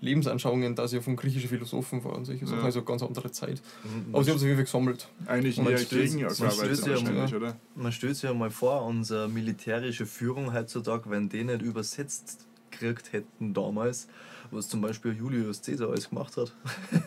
Lebensanschauungen, 0.01 0.75
da 0.75 0.87
sie 0.87 0.97
ja 0.97 1.01
von 1.01 1.15
griechischen 1.15 1.49
Philosophen 1.49 2.03
waren 2.03 2.15
und 2.17 2.25
solche 2.25 2.45
Sachen, 2.45 2.59
Ja. 2.59 2.65
also 2.65 2.79
eine 2.79 2.85
ganz 2.85 3.01
andere 3.01 3.31
Zeit. 3.31 3.61
Mhm. 3.83 4.13
Aber 4.13 4.23
sie 4.23 4.31
haben 4.31 4.37
sich 4.39 4.45
auf 4.51 4.57
jeden 4.57 4.57
Fall 4.57 4.65
gesammelt. 4.65 5.07
Eigentlich 5.25 5.57
eher 5.57 5.65
stößt- 5.79 5.89
gegen 5.89 6.15
man 6.21 6.27
gearbeitet 6.35 6.77
stößt 6.77 6.87
ja 7.31 7.37
oder? 7.37 7.55
Man 7.75 7.91
stellt 7.91 8.15
sich 8.15 8.23
ja 8.23 8.33
mal 8.33 8.51
vor, 8.51 8.85
unsere 8.85 9.29
militärische 9.29 10.05
Führung 10.05 10.53
heutzutage, 10.53 11.09
wenn 11.09 11.29
die 11.29 11.43
nicht 11.43 11.61
übersetzt 11.61 12.45
gekriegt 12.71 13.13
hätten 13.13 13.53
damals, 13.53 14.07
was 14.51 14.67
zum 14.69 14.81
Beispiel 14.81 15.13
Julius 15.13 15.61
Caesar 15.61 15.89
alles 15.89 16.09
gemacht 16.09 16.35
hat. 16.37 16.51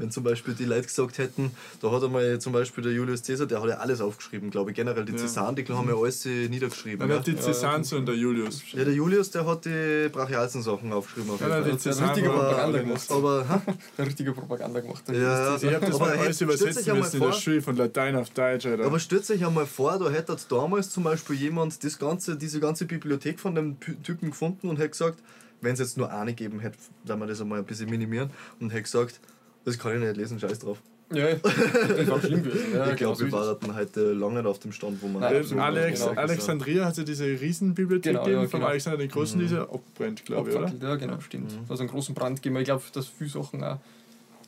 wenn 0.00 0.12
zum 0.12 0.22
Beispiel 0.22 0.54
die 0.54 0.64
Leute 0.64 0.82
gesagt 0.86 1.18
hätten, 1.18 1.50
da 1.82 1.90
hat 1.90 2.04
einmal 2.04 2.38
zum 2.38 2.52
Beispiel 2.52 2.84
der 2.84 2.92
Julius 2.92 3.20
Caesar, 3.24 3.48
der 3.48 3.60
hat 3.60 3.68
ja 3.68 3.76
alles 3.78 4.00
aufgeschrieben, 4.00 4.48
glaube 4.48 4.70
ich, 4.70 4.76
generell 4.76 5.04
die 5.04 5.10
Ja. 5.10 5.18
Cäsaren, 5.18 5.56
die 5.56 5.64
haben 5.66 5.88
ja 5.88 5.96
alles 5.96 6.24
äh, 6.24 6.48
niedergeschrieben. 6.48 7.00
Dann 7.00 7.10
Ja, 7.10 7.16
hat 7.16 7.26
die 7.26 7.34
Cäsaren 7.36 7.82
ja, 7.82 7.96
und 7.96 8.06
der 8.06 8.14
Julius. 8.14 8.62
ja, 8.72 8.84
der 8.84 8.94
Julius, 8.94 9.32
der 9.32 9.44
hat 9.44 9.64
die 9.64 10.08
brachialsten 10.12 10.62
Sachen 10.62 10.92
aufgeschrieben. 10.92 11.30
Auf 11.32 11.40
Ja, 11.40 11.48
jeden 11.48 11.56
die 11.58 11.62
Fall. 11.62 11.70
der 11.70 11.78
Cäsaren 11.80 12.10
richtige 12.10 12.30
Propaganda 12.30 12.78
gemacht. 12.78 13.10
aber, 13.10 13.48
ha? 13.48 13.62
Der 13.98 14.06
richtige 14.06 14.32
Propaganda 14.32 14.80
gemacht. 14.80 15.02
Ja, 15.08 15.14
ja. 15.14 15.56
Ich 15.56 15.64
habe 15.74 15.86
das 15.86 15.94
Aber 15.96 16.06
mal 16.06 16.16
alles 16.18 16.40
übersetzen 16.42 16.96
müssen 16.96 17.14
in 17.16 17.20
der 17.20 17.30
vor- 17.32 17.32
Schule 17.32 17.60
von 17.62 17.74
Latein 17.76 18.14
auf 18.14 18.30
Deutsch, 18.30 18.66
Alter. 18.66 18.84
Aber 18.84 19.00
stellt 19.00 19.26
sich 19.26 19.44
einmal 19.44 19.66
vor, 19.66 19.98
da 19.98 20.08
hätte 20.10 20.36
damals 20.48 20.90
zum 20.90 21.02
Beispiel 21.02 21.34
jemand 21.34 21.82
das 21.82 21.98
ganze, 21.98 22.36
diese 22.36 22.60
ganze 22.60 22.84
Bibliothek 22.84 23.40
von 23.40 23.56
dem 23.56 23.80
Typen 24.04 24.30
gefunden 24.30 24.68
und 24.68 24.76
hätte 24.76 24.90
gesagt, 24.90 25.18
wenn 25.60 25.72
es 25.74 25.78
jetzt 25.80 25.96
nur 25.96 26.10
eine 26.12 26.34
gegeben 26.34 26.60
hätte, 26.60 26.78
dann 27.04 27.18
wir 27.20 27.26
das 27.26 27.40
einmal 27.40 27.58
ein 27.58 27.64
bisschen 27.64 27.90
minimieren 27.90 28.30
und 28.60 28.70
hätte 28.70 28.82
gesagt, 28.82 29.20
das 29.64 29.78
kann 29.78 29.94
ich 29.94 30.00
nicht 30.00 30.16
lesen, 30.16 30.38
scheiß 30.38 30.58
drauf. 30.60 30.78
Ja, 31.10 31.34
das 31.36 32.06
war 32.08 32.20
schlimm 32.20 32.42
gewesen. 32.42 32.74
Ja, 32.74 32.90
ich 32.90 32.96
glaube, 32.96 33.16
genau 33.24 33.40
wir 33.46 33.60
waren 33.60 33.74
heute 33.74 34.12
lange 34.12 34.34
nicht 34.40 34.46
auf 34.46 34.58
dem 34.58 34.72
Stand, 34.72 35.00
wo 35.00 35.08
man 35.08 35.22
Nein, 35.22 35.36
absolut, 35.38 35.62
Alex, 35.64 36.00
genau. 36.06 36.20
Alexandria 36.20 36.84
hat 36.84 36.96
ja 36.98 37.02
diese 37.02 37.24
Riesenbibliothek 37.24 38.12
Genau, 38.12 38.24
gegeben 38.24 38.42
ja, 38.42 38.48
vom 38.48 38.60
genau. 38.60 38.70
Alexander 38.70 38.98
den 38.98 39.08
Großen, 39.10 39.36
Mhm. 39.36 39.40
die 39.40 39.46
ist 39.46 39.52
ja 39.52 39.62
abbrennt, 39.62 40.24
glaube 40.26 40.50
ich, 40.50 40.56
oder? 40.56 40.70
Ja, 40.82 40.96
genau, 40.96 41.18
stimmt. 41.20 41.50
Mhm. 41.50 41.64
Also 41.66 41.82
einen 41.82 41.90
großen 41.90 42.14
Brand 42.14 42.42
gegeben. 42.42 42.56
Ich 42.58 42.64
glaube, 42.66 42.82
dass 42.92 43.06
viele 43.06 43.30
Sachen 43.30 43.64
auch 43.64 43.78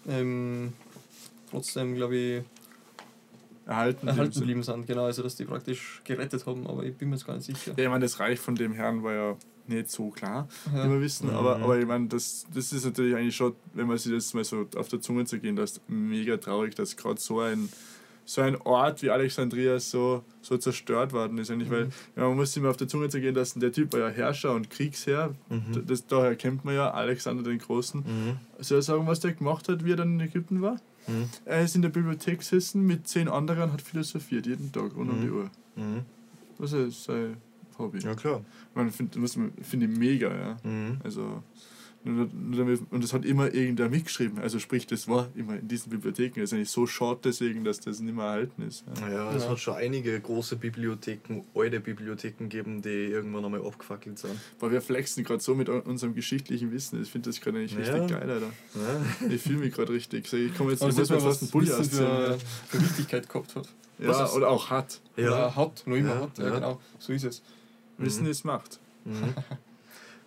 ähm, 0.06 0.74
trotzdem, 1.50 1.94
glaube 1.94 2.16
ich, 2.16 2.42
Erhalten. 3.66 4.08
erhalten 4.08 4.32
sind. 4.32 4.40
geblieben 4.42 4.62
sind. 4.62 4.86
Genau, 4.86 5.04
also 5.04 5.22
dass 5.22 5.36
die 5.36 5.44
praktisch 5.46 6.02
gerettet 6.04 6.44
haben, 6.44 6.66
aber 6.66 6.82
ich 6.84 6.94
bin 6.94 7.08
mir 7.08 7.16
jetzt 7.16 7.26
gar 7.26 7.36
nicht 7.36 7.46
sicher. 7.46 7.72
Ja, 7.76 7.84
ich 7.84 7.88
meine, 7.90 8.04
das 8.04 8.18
Reich 8.20 8.38
von 8.38 8.54
dem 8.54 8.72
Herrn 8.74 9.02
war 9.02 9.14
ja 9.14 9.36
nicht 9.68 9.90
so 9.90 10.10
klar, 10.10 10.48
Ja. 10.74 10.84
wie 10.86 10.90
wir 10.92 11.00
wissen, 11.00 11.28
Mhm. 11.28 11.34
aber, 11.36 11.56
aber 11.56 11.78
ich 11.78 11.86
meine, 11.86 12.08
das, 12.08 12.46
das 12.52 12.72
ist 12.72 12.84
natürlich 12.84 13.14
eigentlich 13.14 13.36
schon, 13.36 13.54
wenn 13.74 13.86
man 13.86 13.98
sich 13.98 14.12
das 14.12 14.34
mal 14.34 14.44
so 14.44 14.66
auf 14.76 14.88
der 14.88 15.00
Zunge 15.00 15.24
zu 15.24 15.38
gehen 15.38 15.56
lässt, 15.56 15.80
mega 15.88 16.36
traurig, 16.36 16.74
dass 16.74 16.96
gerade 16.96 17.20
so 17.20 17.40
ein, 17.40 17.68
so 18.24 18.42
ein 18.42 18.56
Ort 18.62 19.02
wie 19.02 19.10
Alexandria 19.10 19.80
so, 19.80 20.22
so 20.40 20.56
zerstört 20.56 21.12
worden 21.12 21.38
ist. 21.38 21.50
Eigentlich, 21.50 21.70
weil 21.70 21.86
Mhm. 21.86 21.90
ja, 22.16 22.28
man 22.28 22.36
muss 22.36 22.52
sich 22.52 22.62
mal 22.62 22.68
auf 22.70 22.76
der 22.76 22.86
Zunge 22.86 23.08
zu 23.08 23.20
gehen 23.20 23.34
lassen, 23.34 23.58
der 23.60 23.72
Typ 23.72 23.92
war 23.92 24.00
ja 24.00 24.08
Herrscher 24.08 24.54
und 24.54 24.70
Kriegsherr, 24.70 25.34
Mhm. 25.48 25.84
das, 25.86 26.06
daher 26.06 26.36
kennt 26.36 26.64
man 26.64 26.74
ja 26.74 26.90
Alexander 26.92 27.42
den 27.42 27.58
Großen. 27.58 28.00
Mhm. 28.00 28.36
Soll 28.62 28.78
ich 28.80 28.84
sagen, 28.84 29.06
was 29.06 29.18
der 29.20 29.32
gemacht 29.32 29.68
hat, 29.68 29.84
wie 29.84 29.92
er 29.92 29.96
dann 29.96 30.14
in 30.14 30.20
Ägypten 30.20 30.62
war? 30.62 30.76
Mhm. 31.08 31.28
Er 31.44 31.62
ist 31.62 31.74
in 31.74 31.82
der 31.82 31.88
Bibliothek 31.88 32.38
gesessen 32.40 32.86
mit 32.86 33.08
zehn 33.08 33.26
anderen 33.28 33.64
und 33.64 33.72
hat 33.72 33.82
philosophiert, 33.82 34.46
jeden 34.46 34.70
Tag, 34.70 34.94
rund 34.94 35.10
um 35.10 35.18
Mhm. 35.18 35.22
die 35.22 35.30
Uhr. 35.30 35.50
Mhm. 35.76 36.00
Das 36.58 36.72
ist 36.72 37.04
sein 37.04 37.36
Hobby. 37.80 37.98
Ja, 38.00 38.14
klar. 38.14 38.44
Man 38.74 38.90
find, 38.90 39.16
muss 39.16 39.36
man- 39.36 39.52
finde 39.62 39.86
ich 39.86 39.98
mega, 39.98 40.28
ja. 40.34 40.56
Mhm. 40.62 40.98
Also, 41.02 41.42
nur, 42.02 42.28
nur 42.32 42.56
damit, 42.56 42.80
und 42.90 43.04
das 43.04 43.12
hat 43.12 43.26
immer 43.26 43.52
irgendwer 43.52 43.90
mitgeschrieben. 43.90 44.38
Also 44.38 44.58
sprich, 44.58 44.86
das 44.86 45.06
war 45.06 45.28
immer 45.34 45.58
in 45.58 45.68
diesen 45.68 45.90
Bibliotheken. 45.90 46.40
Das 46.40 46.44
ist 46.50 46.54
eigentlich 46.54 46.70
so 46.70 46.86
schade 46.86 47.20
deswegen, 47.24 47.62
dass 47.62 47.78
das 47.80 48.00
nicht 48.00 48.14
mehr 48.16 48.24
erhalten 48.24 48.62
ist. 48.62 48.84
Ja. 49.02 49.10
Ja, 49.10 49.32
es 49.34 49.44
Ja. 49.44 49.50
hat 49.50 49.58
schon 49.60 49.74
einige 49.74 50.18
große 50.18 50.56
Bibliotheken, 50.56 51.42
alte 51.54 51.78
Bibliotheken 51.80 52.44
gegeben, 52.48 52.80
die 52.80 52.88
irgendwann 52.88 53.44
einmal 53.44 53.60
abgefackelt 53.66 54.18
sind. 54.18 54.32
Weil 54.60 54.70
wir 54.72 54.80
flexen 54.80 55.24
gerade 55.24 55.42
so 55.42 55.54
mit 55.54 55.68
un- 55.68 55.82
unserem 55.82 56.14
geschichtlichen 56.14 56.72
Wissen. 56.72 57.02
Ich 57.02 57.10
finde 57.10 57.28
das 57.28 57.38
gerade 57.38 57.58
eigentlich 57.58 57.72
Ja. 57.72 57.80
richtig 57.94 58.18
geil, 58.18 58.30
Alter. 58.30 58.50
Ja. 58.76 59.28
Ich 59.28 59.42
fühle 59.42 59.58
mich 59.58 59.74
gerade 59.74 59.92
richtig. 59.92 60.26
So, 60.26 60.38
Ich 60.38 60.56
komme 60.56 60.70
jetzt 60.70 60.80
Aber 60.80 60.92
ich 60.92 60.96
muss 60.96 61.10
mir 61.10 61.16
mal 61.16 61.20
fast 61.22 61.42
einen 61.42 61.48
was 61.48 61.50
Pulli 61.50 61.70
ausziehen. 61.70 61.98
für, 61.98 62.38
für 62.68 62.80
Wichtigkeit 62.82 63.28
gehabt 63.28 63.54
hat. 63.56 63.68
Ja, 63.98 64.32
oder 64.32 64.48
auch 64.48 64.70
hat. 64.70 65.02
Oder 65.18 65.54
hat, 65.54 65.82
noch 65.86 65.96
immer 65.96 66.08
Ja, 66.14 66.20
hat. 66.22 66.38
Ja, 66.38 66.44
ja. 66.46 66.54
genau, 66.54 66.80
so 66.98 67.12
ist 67.12 67.24
es. 67.24 67.42
Wissen 68.00 68.24
Mhm. 68.24 68.30
ist 68.30 68.44
Macht. 68.44 68.80
Mhm. 69.04 69.34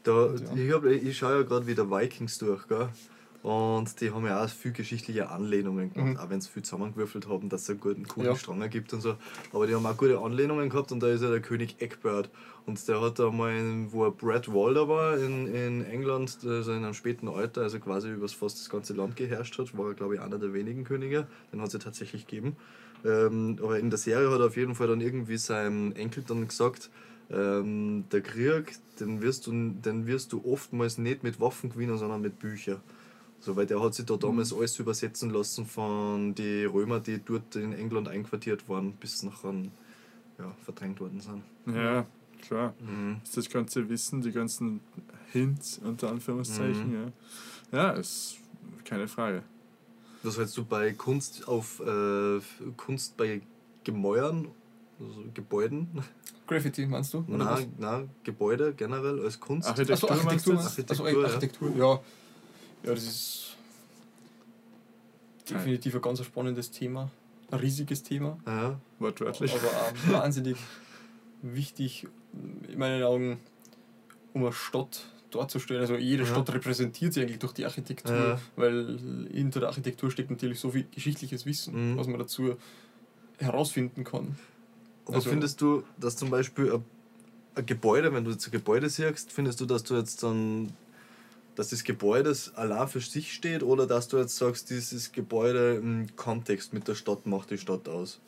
Da, 0.04 0.34
ich, 0.56 0.72
hab, 0.72 0.84
ich 0.86 1.18
schaue 1.18 1.38
ja 1.38 1.42
gerade 1.44 1.66
wieder 1.66 1.90
Vikings 1.90 2.38
durch, 2.38 2.68
gell? 2.68 2.90
Und 3.42 4.00
die 4.00 4.12
haben 4.12 4.26
ja 4.26 4.42
auch 4.44 4.50
viel 4.50 4.72
geschichtliche 4.72 5.30
Anlehnungen 5.30 5.94
gehabt, 5.94 6.12
Mhm. 6.12 6.18
auch 6.18 6.30
wenn 6.30 6.40
sie 6.40 6.50
viel 6.50 6.64
zusammengewürfelt 6.64 7.28
haben, 7.28 7.50
dass 7.50 7.64
es 7.64 7.70
einen 7.72 7.80
guten, 7.82 8.08
coolen 8.08 8.28
Ja. 8.30 8.36
Strang 8.38 8.62
ergibt 8.62 8.94
und 8.94 9.02
so. 9.02 9.16
Aber 9.52 9.68
die 9.68 9.76
haben 9.76 9.86
auch 9.86 9.98
gute 9.98 10.18
Anlehnungen 10.20 10.70
gehabt 10.70 10.94
und 10.94 11.02
da 11.02 11.08
ist 11.08 11.22
ja 11.24 11.30
der 11.30 11.42
König 11.42 11.76
Egbert. 11.82 12.30
Und 12.66 12.86
der 12.88 13.02
hat 13.02 13.20
da 13.20 13.30
mal, 13.32 13.54
in- 13.54 13.92
wo 13.92 14.06
er 14.06 14.12
Brad 14.12 14.48
Walder 14.54 14.88
war 14.88 15.18
in, 15.18 15.54
in 15.54 15.86
England, 15.86 16.38
also 16.46 16.72
in 16.72 16.84
einem 16.86 16.94
späten 16.94 17.28
Alter, 17.28 17.62
also 17.64 17.80
quasi 17.80 18.12
über 18.12 18.30
fast 18.30 18.60
das 18.60 18.70
ganze 18.70 18.94
Land 18.94 19.18
geherrscht 19.18 19.58
hat, 19.60 19.78
war 19.78 19.88
er 19.90 19.94
glaube 19.94 20.16
ich 20.16 20.22
einer 20.22 20.40
der 20.40 20.54
wenigen 20.54 20.86
Könige, 20.86 21.28
den 21.52 21.60
hat 21.60 21.68
es 21.68 21.74
ja 21.74 21.80
tatsächlich 21.80 22.26
gegeben. 22.26 22.56
Ähm, 23.06 23.58
aber 23.62 23.78
in 23.80 23.90
der 23.90 24.00
Serie 24.00 24.32
hat 24.32 24.40
er 24.40 24.46
auf 24.48 24.56
jeden 24.56 24.76
Fall 24.76 24.88
dann 24.88 25.02
irgendwie 25.02 25.36
seinem 25.38 25.92
Enkel 25.94 26.24
dann 26.26 26.48
gesagt, 26.48 26.90
ähm, 27.30 28.06
der 28.12 28.22
Krieg, 28.22 28.74
den 29.00 29.22
wirst, 29.22 29.48
du, 29.48 29.52
den 29.52 30.08
wirst 30.08 30.34
du 30.34 30.44
oftmals 30.46 30.98
nicht 30.98 31.24
mit 31.24 31.40
Waffen 31.40 31.70
gewinnen, 31.70 31.98
sondern 31.98 32.22
mit 32.22 32.40
Büchern. 32.40 32.82
So, 33.40 33.56
weil 33.58 33.66
der 33.66 33.82
hat 33.82 33.94
sich 33.94 34.06
da 34.06 34.16
damals 34.16 34.54
alles 34.54 34.80
übersetzen 34.80 35.30
lassen 35.30 35.66
von 35.66 36.34
den 36.34 36.70
Römer, 36.70 37.02
die 37.02 37.20
dort 37.24 37.56
in 37.58 37.74
England 37.74 38.08
einquartiert 38.08 38.70
waren, 38.70 38.94
bis 38.94 39.22
nachher 39.24 39.54
ja, 40.40 40.56
verdrängt 40.64 41.02
worden 41.02 41.20
sind. 41.20 41.44
Ja, 41.76 42.06
klar. 42.42 42.74
Mhm. 42.80 43.18
Das 43.36 43.50
ganze 43.50 43.90
Wissen, 43.90 44.22
die 44.22 44.32
ganzen 44.32 44.80
Hints 45.34 45.82
unter 45.84 46.10
Anführungszeichen. 46.10 46.90
Mhm. 46.90 47.12
Ja. 47.74 47.78
ja, 47.78 47.92
ist 47.92 48.38
keine 48.86 49.10
Frage. 49.10 49.44
Was 50.24 50.38
hältst 50.38 50.56
du 50.56 50.64
bei 50.64 50.94
Kunst 50.94 51.46
auf 51.48 51.82
äh, 51.82 52.40
Kunst 52.78 53.18
bei 53.18 53.42
Gemäuern, 53.84 54.48
also 55.08 55.24
Gebäuden? 55.34 55.88
Graffiti 56.48 56.86
meinst 56.86 57.14
du? 57.14 57.20
Oder? 57.28 57.38
Nein, 57.38 57.74
nein, 57.78 58.10
Gebäude 58.24 58.74
generell 58.74 59.20
als 59.24 59.40
Kunst. 59.40 59.68
Architektur, 59.68 60.10
du 60.10 60.14
Architektur. 60.16 60.54
meinst 60.56 60.78
du? 60.78 60.82
Architektur, 60.82 61.06
Achso, 61.08 61.20
ja. 61.20 61.26
Architektur, 61.28 61.70
ja. 61.78 62.00
Ja, 62.84 62.94
das 62.96 63.04
ist 63.04 63.58
definitiv 65.50 65.96
ein 65.96 66.02
ganz 66.02 66.24
spannendes 66.24 66.72
Thema. 66.72 67.10
Ein 67.52 67.60
riesiges 67.60 68.04
Thema. 68.04 68.38
Ja. 68.46 68.80
Wortwörtlich. 69.00 69.54
Aber 69.54 69.68
auch 69.68 69.94
wahnsinnig 70.24 70.58
wichtig, 71.42 72.08
in 72.68 72.80
meinen 72.80 73.04
Augen, 73.04 73.40
um 74.34 74.42
eine 74.44 74.54
Stadt 74.54 75.06
darzustellen. 75.32 75.82
Also 75.82 75.96
jede 75.96 76.24
Ja. 76.24 76.30
Stadt 76.30 76.54
repräsentiert 76.54 77.14
sich 77.14 77.24
eigentlich 77.24 77.40
durch 77.40 77.54
die 77.54 77.66
Architektur, 77.66 78.16
Ja. 78.16 78.40
weil 78.56 78.98
hinter 79.32 79.60
der 79.62 79.70
Architektur 79.70 80.10
steckt 80.12 80.32
natürlich 80.32 80.60
so 80.60 80.72
viel 80.72 80.86
geschichtliches 80.94 81.46
Wissen, 81.46 81.94
Mhm. 81.94 81.98
was 81.98 82.08
man 82.08 82.20
dazu 82.20 82.56
herausfinden 83.40 84.04
kann. 84.04 84.38
Aber 85.06 85.16
Also- 85.16 85.30
findest 85.30 85.62
du, 85.62 85.84
dass 85.98 86.16
zum 86.16 86.30
Beispiel 86.30 86.72
ein, 86.74 86.86
ein 87.56 87.66
Gebäude, 87.66 88.14
wenn 88.14 88.24
du 88.24 88.32
jetzt 88.32 88.48
ein 88.48 88.52
Gebäude 88.52 88.90
siehst, 88.90 89.32
findest 89.32 89.60
du, 89.62 89.66
dass 89.66 89.84
du 89.84 89.96
jetzt 89.96 90.24
dann, 90.24 90.72
dass 91.56 91.70
das 91.70 91.84
Gebäude 91.84 92.36
allein 92.56 92.88
für 92.88 93.02
sich 93.02 93.34
steht 93.34 93.64
oder 93.64 93.86
dass 93.86 94.08
du 94.08 94.18
jetzt 94.18 94.36
sagst, 94.38 94.70
dieses 94.70 95.12
Gebäude 95.12 95.76
im 95.76 96.08
Kontext 96.16 96.74
mit 96.74 96.88
der 96.88 96.96
Stadt 96.96 97.26
macht 97.26 97.52
die 97.52 97.58
Stadt 97.58 97.88
aus? 97.90 98.20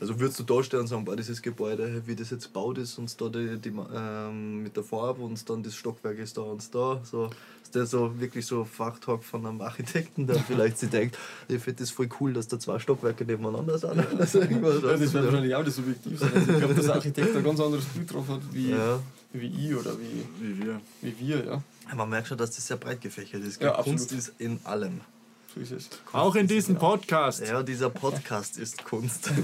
Also 0.00 0.18
würdest 0.18 0.38
du 0.38 0.42
da 0.42 0.62
stehen 0.62 0.80
und 0.80 0.86
sagen, 0.86 1.04
boah, 1.04 1.16
dieses 1.16 1.42
Gebäude, 1.42 2.02
wie 2.06 2.14
das 2.14 2.30
jetzt 2.30 2.46
gebaut 2.46 2.78
ist 2.78 2.98
und 2.98 3.20
da 3.20 3.28
die, 3.28 3.58
die, 3.58 3.72
ähm, 3.94 4.62
mit 4.62 4.76
der 4.76 4.84
Farbe 4.84 5.22
und 5.22 5.48
dann 5.48 5.62
das 5.62 5.74
Stockwerk 5.74 6.18
ist 6.18 6.36
da 6.36 6.42
und 6.42 6.74
da. 6.74 7.00
So, 7.04 7.30
ist 7.62 7.74
der 7.74 7.86
so 7.86 8.20
wirklich 8.20 8.44
so 8.46 8.64
Fachtalk 8.64 9.24
von 9.24 9.46
einem 9.46 9.60
Architekten, 9.60 10.26
der 10.26 10.36
vielleicht 10.46 10.78
sich 10.78 10.90
denkt, 10.90 11.18
ich 11.48 11.62
finde 11.62 11.80
das 11.80 11.90
voll 11.90 12.08
cool, 12.20 12.32
dass 12.32 12.48
da 12.48 12.58
zwei 12.58 12.78
Stockwerke 12.78 13.24
nebeneinander 13.24 13.78
sind. 13.78 13.90
Also 14.18 14.40
Ja, 14.40 14.48
das 14.48 15.12
wird 15.12 15.24
wahrscheinlich 15.24 15.54
auch 15.54 15.64
das 15.64 15.76
Subjektiv 15.76 16.18
sein. 16.18 16.30
Also 16.34 16.52
ich 16.52 16.58
glaube, 16.58 16.74
dass 16.74 16.86
der 16.86 16.94
Architekt 16.94 17.36
ein 17.36 17.44
ganz 17.44 17.60
anderes 17.60 17.84
Bild 17.86 18.12
drauf 18.12 18.28
hat 18.28 18.40
wie, 18.52 18.70
ja. 18.70 18.98
wie 19.32 19.46
ich 19.46 19.74
oder 19.74 19.92
wie, 19.98 20.44
Wie 20.44 20.64
wir. 20.64 20.80
wie 21.00 21.18
wir, 21.18 21.44
ja. 21.44 21.62
Man 21.94 22.08
merkt 22.08 22.28
schon, 22.28 22.38
dass 22.38 22.50
das 22.50 22.66
sehr 22.66 22.76
breit 22.76 23.00
gefächert 23.00 23.42
ist. 23.42 23.60
Ja, 23.60 23.72
Kunst 23.82 24.04
absolut. 24.04 24.24
ist 24.24 24.32
in 24.38 24.60
allem. 24.64 25.00
So 25.54 25.60
ist 25.60 25.72
es. 25.72 25.88
Auch 26.12 26.34
in 26.34 26.46
diesem 26.46 26.76
Podcast. 26.76 27.46
Ja, 27.46 27.62
dieser 27.62 27.90
Podcast 27.90 28.58
ist 28.58 28.84
Kunst. 28.84 29.30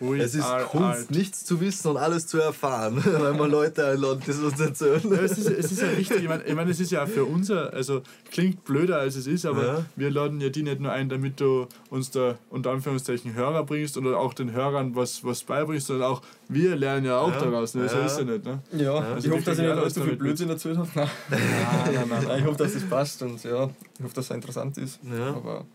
Es 0.00 0.36
ist 0.36 0.46
Kunst, 0.68 0.84
art. 0.84 1.10
nichts 1.10 1.44
zu 1.44 1.60
wissen 1.60 1.88
und 1.88 1.96
alles 1.96 2.28
zu 2.28 2.38
erfahren, 2.38 3.02
weil 3.18 3.34
man 3.34 3.50
Leute 3.50 3.84
einladen, 3.84 4.22
das 4.24 4.38
uns 4.38 4.60
erzählen. 4.60 5.00
Ja, 5.10 5.18
es, 5.22 5.36
ist, 5.38 5.50
es 5.50 5.72
ist 5.72 5.82
ja 5.82 5.96
wichtig, 5.98 6.22
ich 6.22 6.28
meine, 6.28 6.44
ich 6.44 6.54
mein, 6.54 6.68
es 6.68 6.78
ist 6.78 6.92
ja 6.92 7.04
für 7.06 7.24
unser, 7.24 7.72
also 7.72 8.02
klingt 8.30 8.64
blöder 8.64 8.98
als 9.00 9.16
es 9.16 9.26
ist, 9.26 9.44
aber 9.44 9.66
Ja. 9.66 9.84
wir 9.96 10.10
laden 10.12 10.40
ja 10.40 10.50
die 10.50 10.62
nicht 10.62 10.78
nur 10.78 10.92
ein, 10.92 11.08
damit 11.08 11.40
du 11.40 11.66
uns 11.90 12.12
da 12.12 12.38
unter 12.48 12.70
Anführungszeichen 12.70 13.34
Hörer 13.34 13.64
bringst 13.64 13.96
oder 13.96 14.20
auch 14.20 14.34
den 14.34 14.52
Hörern 14.52 14.94
was, 14.94 15.24
was 15.24 15.42
beibringst, 15.42 15.88
sondern 15.88 16.08
auch 16.12 16.22
wir 16.48 16.76
lernen 16.76 17.04
ja 17.06 17.18
auch 17.18 17.32
Ja. 17.32 17.40
daraus. 17.40 17.74
Ne? 17.74 17.88
So 17.88 17.96
Ja. 17.98 18.06
ist 18.06 18.18
ja 18.18 18.24
nicht. 18.24 18.44
Ne? 18.44 18.62
Ja, 18.76 18.92
Also 18.94 19.26
ich 19.26 19.34
hoffe, 19.34 19.42
dass 19.44 19.58
ich 19.58 19.64
kriegen 19.64 19.68
nicht 19.74 19.82
alles 19.82 19.96
allzu 19.96 20.02
viel. 20.08 20.16
Blödsinn 20.16 20.48
erzählt 20.48 20.78
habe. 20.78 20.88
Nein. 20.94 21.08
Nein, 21.28 21.40
nein, 21.86 22.06
nein. 22.08 22.24
Nein, 22.28 22.38
ich 22.38 22.46
hoffe, 22.46 22.58
dass 22.58 22.72
das 22.74 22.84
passt 22.84 23.20
und 23.22 23.42
ja, 23.42 23.64
ich 23.98 24.04
hoffe, 24.04 24.14
dass 24.14 24.26
es 24.26 24.30
interessant 24.30 24.78
ist. 24.78 25.00
Ja. 25.02 25.27
Aber 25.36 25.66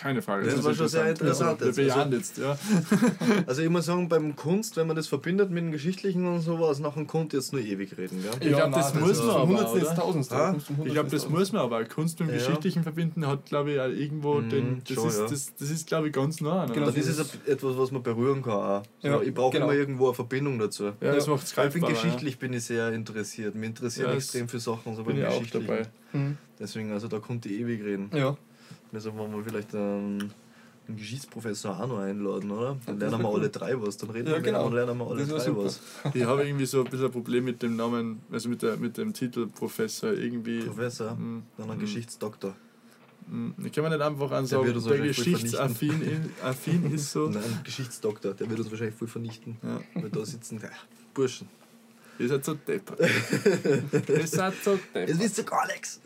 Keine 0.00 0.22
Frage. 0.22 0.44
Das 0.46 0.54
ist 0.54 0.64
war 0.64 0.74
schon 0.74 0.88
sehr 0.88 1.08
interessant 1.10 1.60
Wir 1.60 1.66
jetzt. 1.68 1.76
bejahen 1.76 2.00
Also- 2.12 2.16
jetzt, 2.16 2.38
ja. 2.38 2.58
Also 3.46 3.62
ich 3.62 3.68
muss 3.68 3.86
sagen, 3.86 4.08
beim 4.08 4.36
Kunst, 4.36 4.76
wenn 4.76 4.86
man 4.86 4.96
das 4.96 5.06
verbindet 5.06 5.50
mit 5.50 5.62
dem 5.64 5.72
Geschichtlichen 5.72 6.26
und 6.26 6.40
sowas, 6.40 6.78
nach 6.80 6.94
dem 6.94 7.06
Kunst 7.06 7.32
jetzt 7.32 7.52
nur 7.52 7.62
ewig 7.62 7.96
reden. 7.96 8.22
Gell? 8.22 8.32
Ich 8.50 8.56
glaub, 8.56 8.72
das 8.72 8.92
nein, 8.94 9.02
muss 9.02 9.10
ist 9.12 9.24
man 9.24 9.36
aber, 9.36 9.60
ins 9.76 9.82
oder? 9.86 9.94
Tausendste. 9.94 10.34
Ah, 10.36 10.56
Ich 10.84 10.92
glaube, 10.92 11.10
das 11.10 11.28
muss 11.28 11.52
man 11.52 11.62
aber. 11.62 11.84
Kunst 11.84 12.20
mit 12.20 12.28
dem 12.28 12.34
Ja. 12.34 12.38
Geschichtlichen 12.44 12.82
verbinden 12.82 13.26
hat, 13.26 13.46
glaube 13.46 13.72
ich, 13.72 13.80
auch 13.80 13.86
irgendwo 13.88 14.34
Mhm, 14.34 14.48
den. 14.50 14.82
Das 14.86 14.94
schon, 14.94 15.08
ist, 15.08 15.18
ja. 15.18 15.26
das, 15.28 15.54
das 15.58 15.70
ist 15.70 15.86
glaube 15.86 16.08
ich, 16.08 16.12
ganz 16.12 16.40
nah. 16.40 16.66
Ne? 16.66 16.72
Genau. 16.72 16.86
Dann 16.86 16.94
ist 16.96 17.08
es 17.08 17.38
etwas, 17.46 17.76
was 17.76 17.90
man 17.90 18.02
berühren 18.02 18.42
kann. 18.42 18.52
Auch. 18.54 18.82
So, 19.00 19.08
Ja, 19.08 19.20
ich 19.22 19.32
brauche 19.34 19.52
genau. 19.52 19.66
immer 19.66 19.74
irgendwo 19.74 20.06
eine 20.06 20.14
Verbindung 20.14 20.58
dazu. 20.58 20.84
ja, 20.84 20.92
das 21.00 21.26
Ja. 21.26 21.32
macht 21.32 21.44
es 21.44 21.52
Ich 21.56 21.72
bin 21.72 21.82
geschichtlich 21.84 22.38
bin 22.38 22.52
ich 22.52 22.64
sehr 22.64 22.92
interessiert. 22.92 23.54
Mir 23.54 23.66
interessieren 23.66 24.08
Ja, 24.08 24.14
das 24.14 24.24
extrem 24.24 24.48
viele 24.48 24.60
Sachen 24.60 24.94
so 24.94 25.02
Ja. 25.02 25.06
Bin 25.06 25.16
beim 25.16 25.22
ich 25.24 25.26
auch 25.28 25.38
Geschichtlichen. 25.38 25.66
dabei. 25.66 25.82
Mhm. 26.12 26.36
Deswegen, 26.58 26.92
also 26.92 27.08
da 27.08 27.18
konnte 27.18 27.48
ich 27.48 27.60
ewig 27.60 27.82
reden. 27.84 28.10
Ja, 28.14 28.36
Wollen 28.94 29.34
wir 29.34 29.42
vielleicht 29.44 29.74
einen, 29.74 30.32
einen 30.86 30.96
Geschichtsprofessor 30.96 31.80
auch 31.80 31.86
noch 31.88 31.98
einladen, 31.98 32.50
oder? 32.50 32.76
Dann 32.86 32.98
das 32.98 33.10
lernen 33.10 33.24
wir 33.24 33.34
alle 33.34 33.48
drei 33.48 33.80
was. 33.80 33.96
Dann 33.96 34.10
reden 34.10 34.28
Ja, 34.28 34.34
wir 34.34 34.40
genau. 34.42 34.66
und 34.66 34.74
lernen 34.74 34.96
wir 34.98 35.06
alle 35.06 35.20
Das 35.26 35.28
drei 35.30 35.38
super. 35.50 35.64
was. 35.64 35.80
Ich 36.14 36.22
habe 36.24 36.46
irgendwie 36.46 36.66
so 36.66 36.84
ein 36.84 36.90
bisschen 36.90 37.06
ein 37.06 37.12
Problem 37.12 37.44
mit 37.44 37.62
dem 37.62 37.76
Namen, 37.76 38.20
also 38.30 38.48
mit, 38.48 38.62
der, 38.62 38.76
mit 38.76 38.96
dem 38.96 39.12
Titel 39.12 39.46
Professor. 39.48 40.12
Irgendwie. 40.12 40.60
Professor, 40.60 41.14
Mm, 41.14 41.42
dann 41.56 41.70
ein 41.70 41.78
mm, 41.78 41.80
Gesichtsdoktor. 41.80 42.54
mm. 43.28 43.50
Ich 43.64 43.72
kann 43.72 43.84
mir 43.84 43.90
nicht 43.90 44.00
einfach 44.02 44.28
Der 44.28 44.38
ansagen, 44.38 44.72
der 44.72 44.80
voll 44.82 44.98
geschichtsaffin 45.00 46.02
in- 46.02 46.30
affin 46.42 46.92
ist 46.92 47.10
so. 47.12 47.28
Nein, 47.30 47.42
ein 47.42 47.60
Geschichtsdoktor, 47.64 48.34
der 48.34 48.48
wird 48.48 48.60
uns 48.60 48.70
wahrscheinlich 48.70 48.94
voll 48.96 49.08
vernichten. 49.08 49.56
Ja. 49.62 49.80
Weil 50.00 50.10
da 50.10 50.24
sitzen, 50.24 50.60
ja, 50.62 50.68
Burschen. 51.14 51.48
Ihr 52.16 52.28
seid 52.28 52.44
so 52.44 52.54
deppert. 52.54 53.00
Ihr 54.08 54.26
seid 54.28 54.54
so 54.62 54.72
Jetzt 54.74 54.94
deppert. 54.94 55.18
wisst 55.18 55.38
ihr 55.38 55.44
gar 55.44 55.66
nichts. 55.66 56.00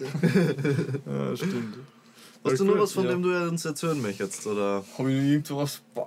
Ja, 1.07 1.37
stimmt. 1.37 1.75
Hast 2.45 2.61
du 2.61 2.65
Ja, 2.65 2.71
noch 2.71 2.77
cool, 2.77 2.83
was, 2.83 2.93
von 2.93 3.05
ja. 3.05 3.11
dem 3.11 3.23
du 3.23 3.49
uns 3.49 3.65
erzählen 3.65 4.01
möchtest? 4.01 4.47
Oder? 4.47 4.85
habe 4.97 5.13
ich 5.13 5.23
irgendwas. 5.33 5.83
Boah, 5.95 6.07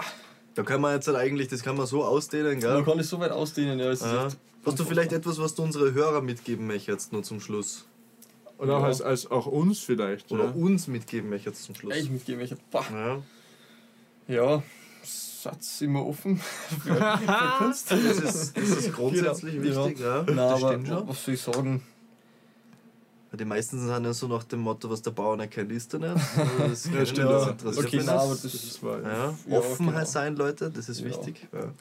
Da 0.55 0.63
kann 0.63 0.81
man 0.81 0.95
jetzt 0.95 1.07
halt 1.07 1.17
eigentlich, 1.17 1.47
das 1.49 1.61
kann 1.63 1.77
man 1.77 1.85
so 1.85 2.03
ausdehnen, 2.03 2.51
man 2.53 2.59
gell? 2.59 2.83
kann 2.83 2.99
es 2.99 3.09
so 3.09 3.19
weit 3.19 3.31
ausdehnen. 3.31 3.79
Ja, 3.79 3.91
Ja. 3.93 4.27
Hast 4.65 4.79
du 4.79 4.83
vielleicht 4.85 5.11
etwas, 5.11 5.39
was 5.39 5.55
du 5.55 5.63
unsere 5.63 5.93
Hörer 5.93 6.21
mitgeben 6.21 6.67
möchtest, 6.67 7.11
nur 7.13 7.23
zum 7.23 7.39
Schluss? 7.41 7.85
Oder 8.59 8.77
auch 8.77 8.81
Ja. 8.81 8.87
als, 8.87 9.01
als 9.01 9.29
auch 9.31 9.47
uns 9.47 9.79
vielleicht. 9.79 10.31
Oder 10.31 10.45
ja. 10.45 10.51
uns 10.51 10.87
mitgeben 10.87 11.29
möchtest 11.29 11.63
zum 11.63 11.73
Schluss? 11.75 11.95
mitgeben. 12.09 12.41
Ich 12.41 12.51
hab, 12.51 12.69
boah, 12.71 12.85
Ja. 12.91 13.21
ja, 14.27 14.63
Satz 15.03 15.81
immer 15.81 16.05
offen 16.05 16.37
für, 16.83 16.93
für 16.95 17.17
Kunst. 17.57 17.89
Das 17.89 17.99
ist, 17.99 18.55
das 18.55 18.63
ist 18.69 18.93
grundsätzlich 18.93 19.55
Genau. 19.61 19.85
wichtig, 19.87 19.99
ja. 20.03 20.21
Nein, 20.23 20.35
das 20.37 20.61
aber 20.63 20.71
stimmt 20.73 20.87
schon. 20.87 21.07
was 21.07 21.25
soll 21.25 21.33
ich 21.33 21.41
sagen? 21.41 21.83
Weil 23.31 23.37
Die 23.37 23.45
meisten 23.45 23.79
sind 23.79 23.89
ja 24.03 24.13
so 24.13 24.27
nach 24.27 24.43
dem 24.43 24.59
Motto, 24.59 24.89
was 24.89 25.01
der 25.01 25.11
Bauer 25.11 25.37
nicht 25.37 25.51
kennt, 25.51 25.71
ist 25.71 25.93
er 25.93 25.99
nicht. 25.99 26.11
Also 26.59 26.67
das 26.69 26.85
Ja, 26.93 27.05
stimmt. 27.05 27.29
das 27.29 27.45
Ja. 27.45 27.49
interessiert 27.51 27.85
Okay, 27.85 27.97
mich 27.97 28.05
nein, 28.05 28.17
aber 28.17 28.29
Das 28.31 28.41
das 28.41 28.53
ist 28.53 28.83
wahr. 28.83 29.01
Ja, 29.01 29.33
Ja, 29.47 29.57
Offenheit 29.59 29.95
genau. 29.95 30.05
sein, 30.05 30.35
Leute, 30.35 30.69
das 30.69 30.89
ist 30.89 30.99
Ja. 30.99 31.05
wichtig. 31.07 31.47
Ja. 31.53 31.71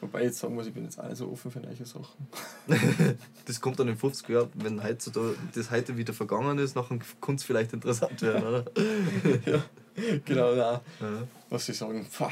Wobei 0.00 0.20
ich 0.20 0.24
jetzt 0.26 0.38
sagen 0.38 0.54
muss, 0.54 0.66
ich 0.66 0.72
bin 0.74 0.84
jetzt 0.84 0.96
auch 1.00 1.08
nicht 1.08 1.16
so 1.16 1.28
offen 1.32 1.50
für 1.50 1.58
neue 1.60 1.74
Sachen. 1.84 2.28
Das 3.46 3.60
kommt 3.60 3.80
dann 3.80 3.88
in 3.88 3.96
50 3.96 4.28
Jahren, 4.28 4.48
wenn 4.54 4.82
heutzutage 4.84 5.34
das 5.54 5.70
heute 5.70 5.96
wieder 5.96 6.12
vergangen 6.12 6.58
ist, 6.58 6.76
nachher 6.76 6.98
kann 7.20 7.34
es 7.36 7.42
vielleicht 7.42 7.72
interessant 7.72 8.20
werden, 8.22 8.44
oder? 8.44 8.64
Genau, 10.24 10.54
nein. 10.54 10.80
Ja. 11.00 11.26
Was 11.50 11.68
ich 11.68 11.76
sagen? 11.76 12.06
Pah. 12.16 12.30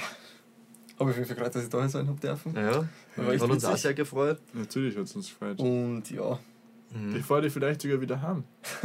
Aber 0.99 1.11
ich 1.11 1.17
bin 1.17 1.27
gefreut, 1.27 1.53
dass 1.55 1.65
ich 1.65 1.69
da 1.69 1.89
sein 1.89 2.07
habe 2.07 2.21
dürfen. 2.21 2.55
ja. 2.55 2.87
Echt 3.33 3.43
Hat 3.43 3.51
uns 3.51 3.65
auch 3.65 3.77
sehr 3.77 3.95
gefreut. 3.95 4.39
Natürlich 4.53 4.97
hat 4.97 5.05
es 5.05 5.17
uns 5.17 5.29
gefreut. 5.29 5.59
Und 5.59 6.09
ja, 6.11 6.39
Mhm. 6.95 7.17
Ich 7.17 7.25
fahre 7.25 7.43
dich 7.43 7.53
vielleicht 7.53 7.83
sogar 7.83 8.01
wieder 8.01 8.21
heim. 8.23 8.45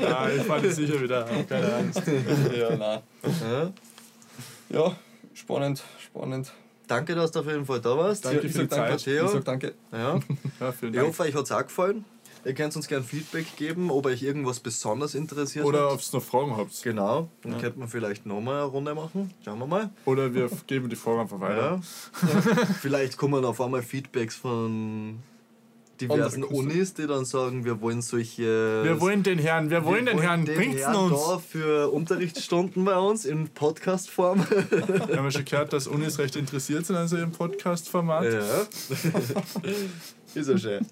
ja, 0.00 0.28
ich 0.28 0.42
fahre 0.42 0.62
dich 0.62 0.74
sicher 0.74 1.00
wieder 1.00 1.26
heim, 1.26 1.46
keine 1.46 1.74
Angst. 1.74 2.02
ja, 2.56 2.76
nein. 2.76 3.00
Ja. 4.68 4.96
Spannend, 5.32 5.82
spannend. 5.98 6.52
Danke, 6.86 7.14
dass 7.14 7.30
du 7.32 7.40
auf 7.40 7.46
jeden 7.46 7.64
Fall 7.66 7.80
da 7.80 7.96
warst. 7.96 8.24
Danke 8.24 8.46
ich 8.46 8.52
für 8.52 8.60
die 8.62 8.68
danke, 8.68 8.96
Zeit. 8.98 9.04
Theo. 9.04 9.24
Ich 9.24 9.30
sag 9.32 9.44
danke. 9.44 9.74
Ja. 9.90 10.20
Ja, 10.60 10.72
vielen 10.72 10.92
Ich 10.92 10.98
Dank. 11.00 11.08
hoffe, 11.08 11.22
euch 11.22 11.34
hat 11.34 11.44
es 11.44 11.52
auch 11.52 11.62
gefallen. 11.62 12.04
Ihr 12.44 12.52
könnt 12.52 12.76
uns 12.76 12.86
gerne 12.88 13.02
Feedback 13.04 13.56
geben, 13.56 13.90
ob 13.90 14.04
euch 14.04 14.22
irgendwas 14.22 14.60
besonders 14.60 15.14
interessiert 15.14 15.64
Oder 15.64 15.90
ob 15.90 15.98
ihr 16.00 16.04
noch 16.18 16.22
Fragen 16.22 16.54
habt. 16.58 16.82
Genau, 16.82 17.30
dann 17.42 17.52
Ja. 17.52 17.58
könnte 17.58 17.78
man 17.78 17.88
vielleicht 17.88 18.26
nochmal 18.26 18.56
eine 18.56 18.64
Runde 18.64 18.94
machen. 18.94 19.32
Schauen 19.42 19.58
wir 19.60 19.66
mal. 19.66 19.88
Oder 20.04 20.34
wir 20.34 20.50
geben 20.66 20.90
die 20.90 20.96
Fragen 20.96 21.20
einfach 21.20 21.40
weiter. 21.40 21.80
Ja. 21.80 21.80
vielleicht 22.82 23.16
kommen 23.16 23.44
auf 23.46 23.62
einmal 23.62 23.82
Feedbacks 23.82 24.36
von 24.36 25.20
diversen. 26.00 26.44
Unis, 26.44 26.94
die 26.94 27.06
dann 27.06 27.24
sagen, 27.24 27.64
wir 27.64 27.80
wollen 27.80 28.02
solche. 28.02 28.84
Wir 28.84 29.00
wollen 29.00 29.22
den 29.22 29.38
Herrn, 29.38 29.70
wir 29.70 29.84
wollen 29.84 30.06
den 30.06 30.18
Herrn, 30.20 30.44
bringt's 30.44 30.82
Herrn 30.82 30.96
uns. 30.96 31.12
da 31.12 31.38
für 31.38 31.90
Unterrichtsstunden 31.90 32.84
bei 32.84 32.96
uns 32.96 33.24
in 33.24 33.48
Podcast-Form. 33.48 34.46
Wir 34.70 35.16
haben 35.16 35.24
ja 35.24 35.30
schon 35.30 35.44
gehört, 35.44 35.72
dass 35.72 35.86
Unis 35.86 36.18
recht 36.18 36.36
interessiert 36.36 36.86
sind 36.86 36.96
an 36.96 37.08
so 37.08 37.16
einem 37.16 37.32
Podcast-Format. 37.32 38.24
Ja. 38.24 38.40
Ist 40.34 40.48
ja 40.48 40.58
schön. 40.58 40.86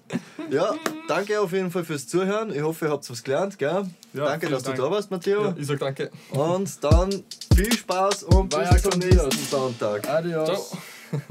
Ja, 0.49 0.73
danke 1.07 1.41
auf 1.41 1.51
jeden 1.51 1.69
Fall 1.69 1.83
fürs 1.83 2.07
Zuhören. 2.07 2.53
Ich 2.53 2.61
hoffe, 2.61 2.85
ihr 2.85 2.91
habt 2.91 3.09
was 3.09 3.23
gelernt. 3.23 3.59
Gell? 3.59 3.85
Ja, 4.13 4.25
danke, 4.25 4.47
dass 4.49 4.63
Dank. 4.63 4.77
du 4.77 4.83
da 4.83 4.91
warst, 4.91 5.11
Matteo. 5.11 5.43
Ja, 5.43 5.55
ich 5.57 5.67
sag 5.67 5.79
danke. 5.79 6.11
Und 6.31 6.81
dann 6.83 7.23
viel 7.53 7.73
Spaß 7.73 8.23
und 8.23 8.55
bis 8.55 8.81
zum 8.81 8.99
nächsten. 8.99 9.31
Sonntag. 9.31 10.07
Adios. 10.07 10.69
Ciao. 10.69 11.21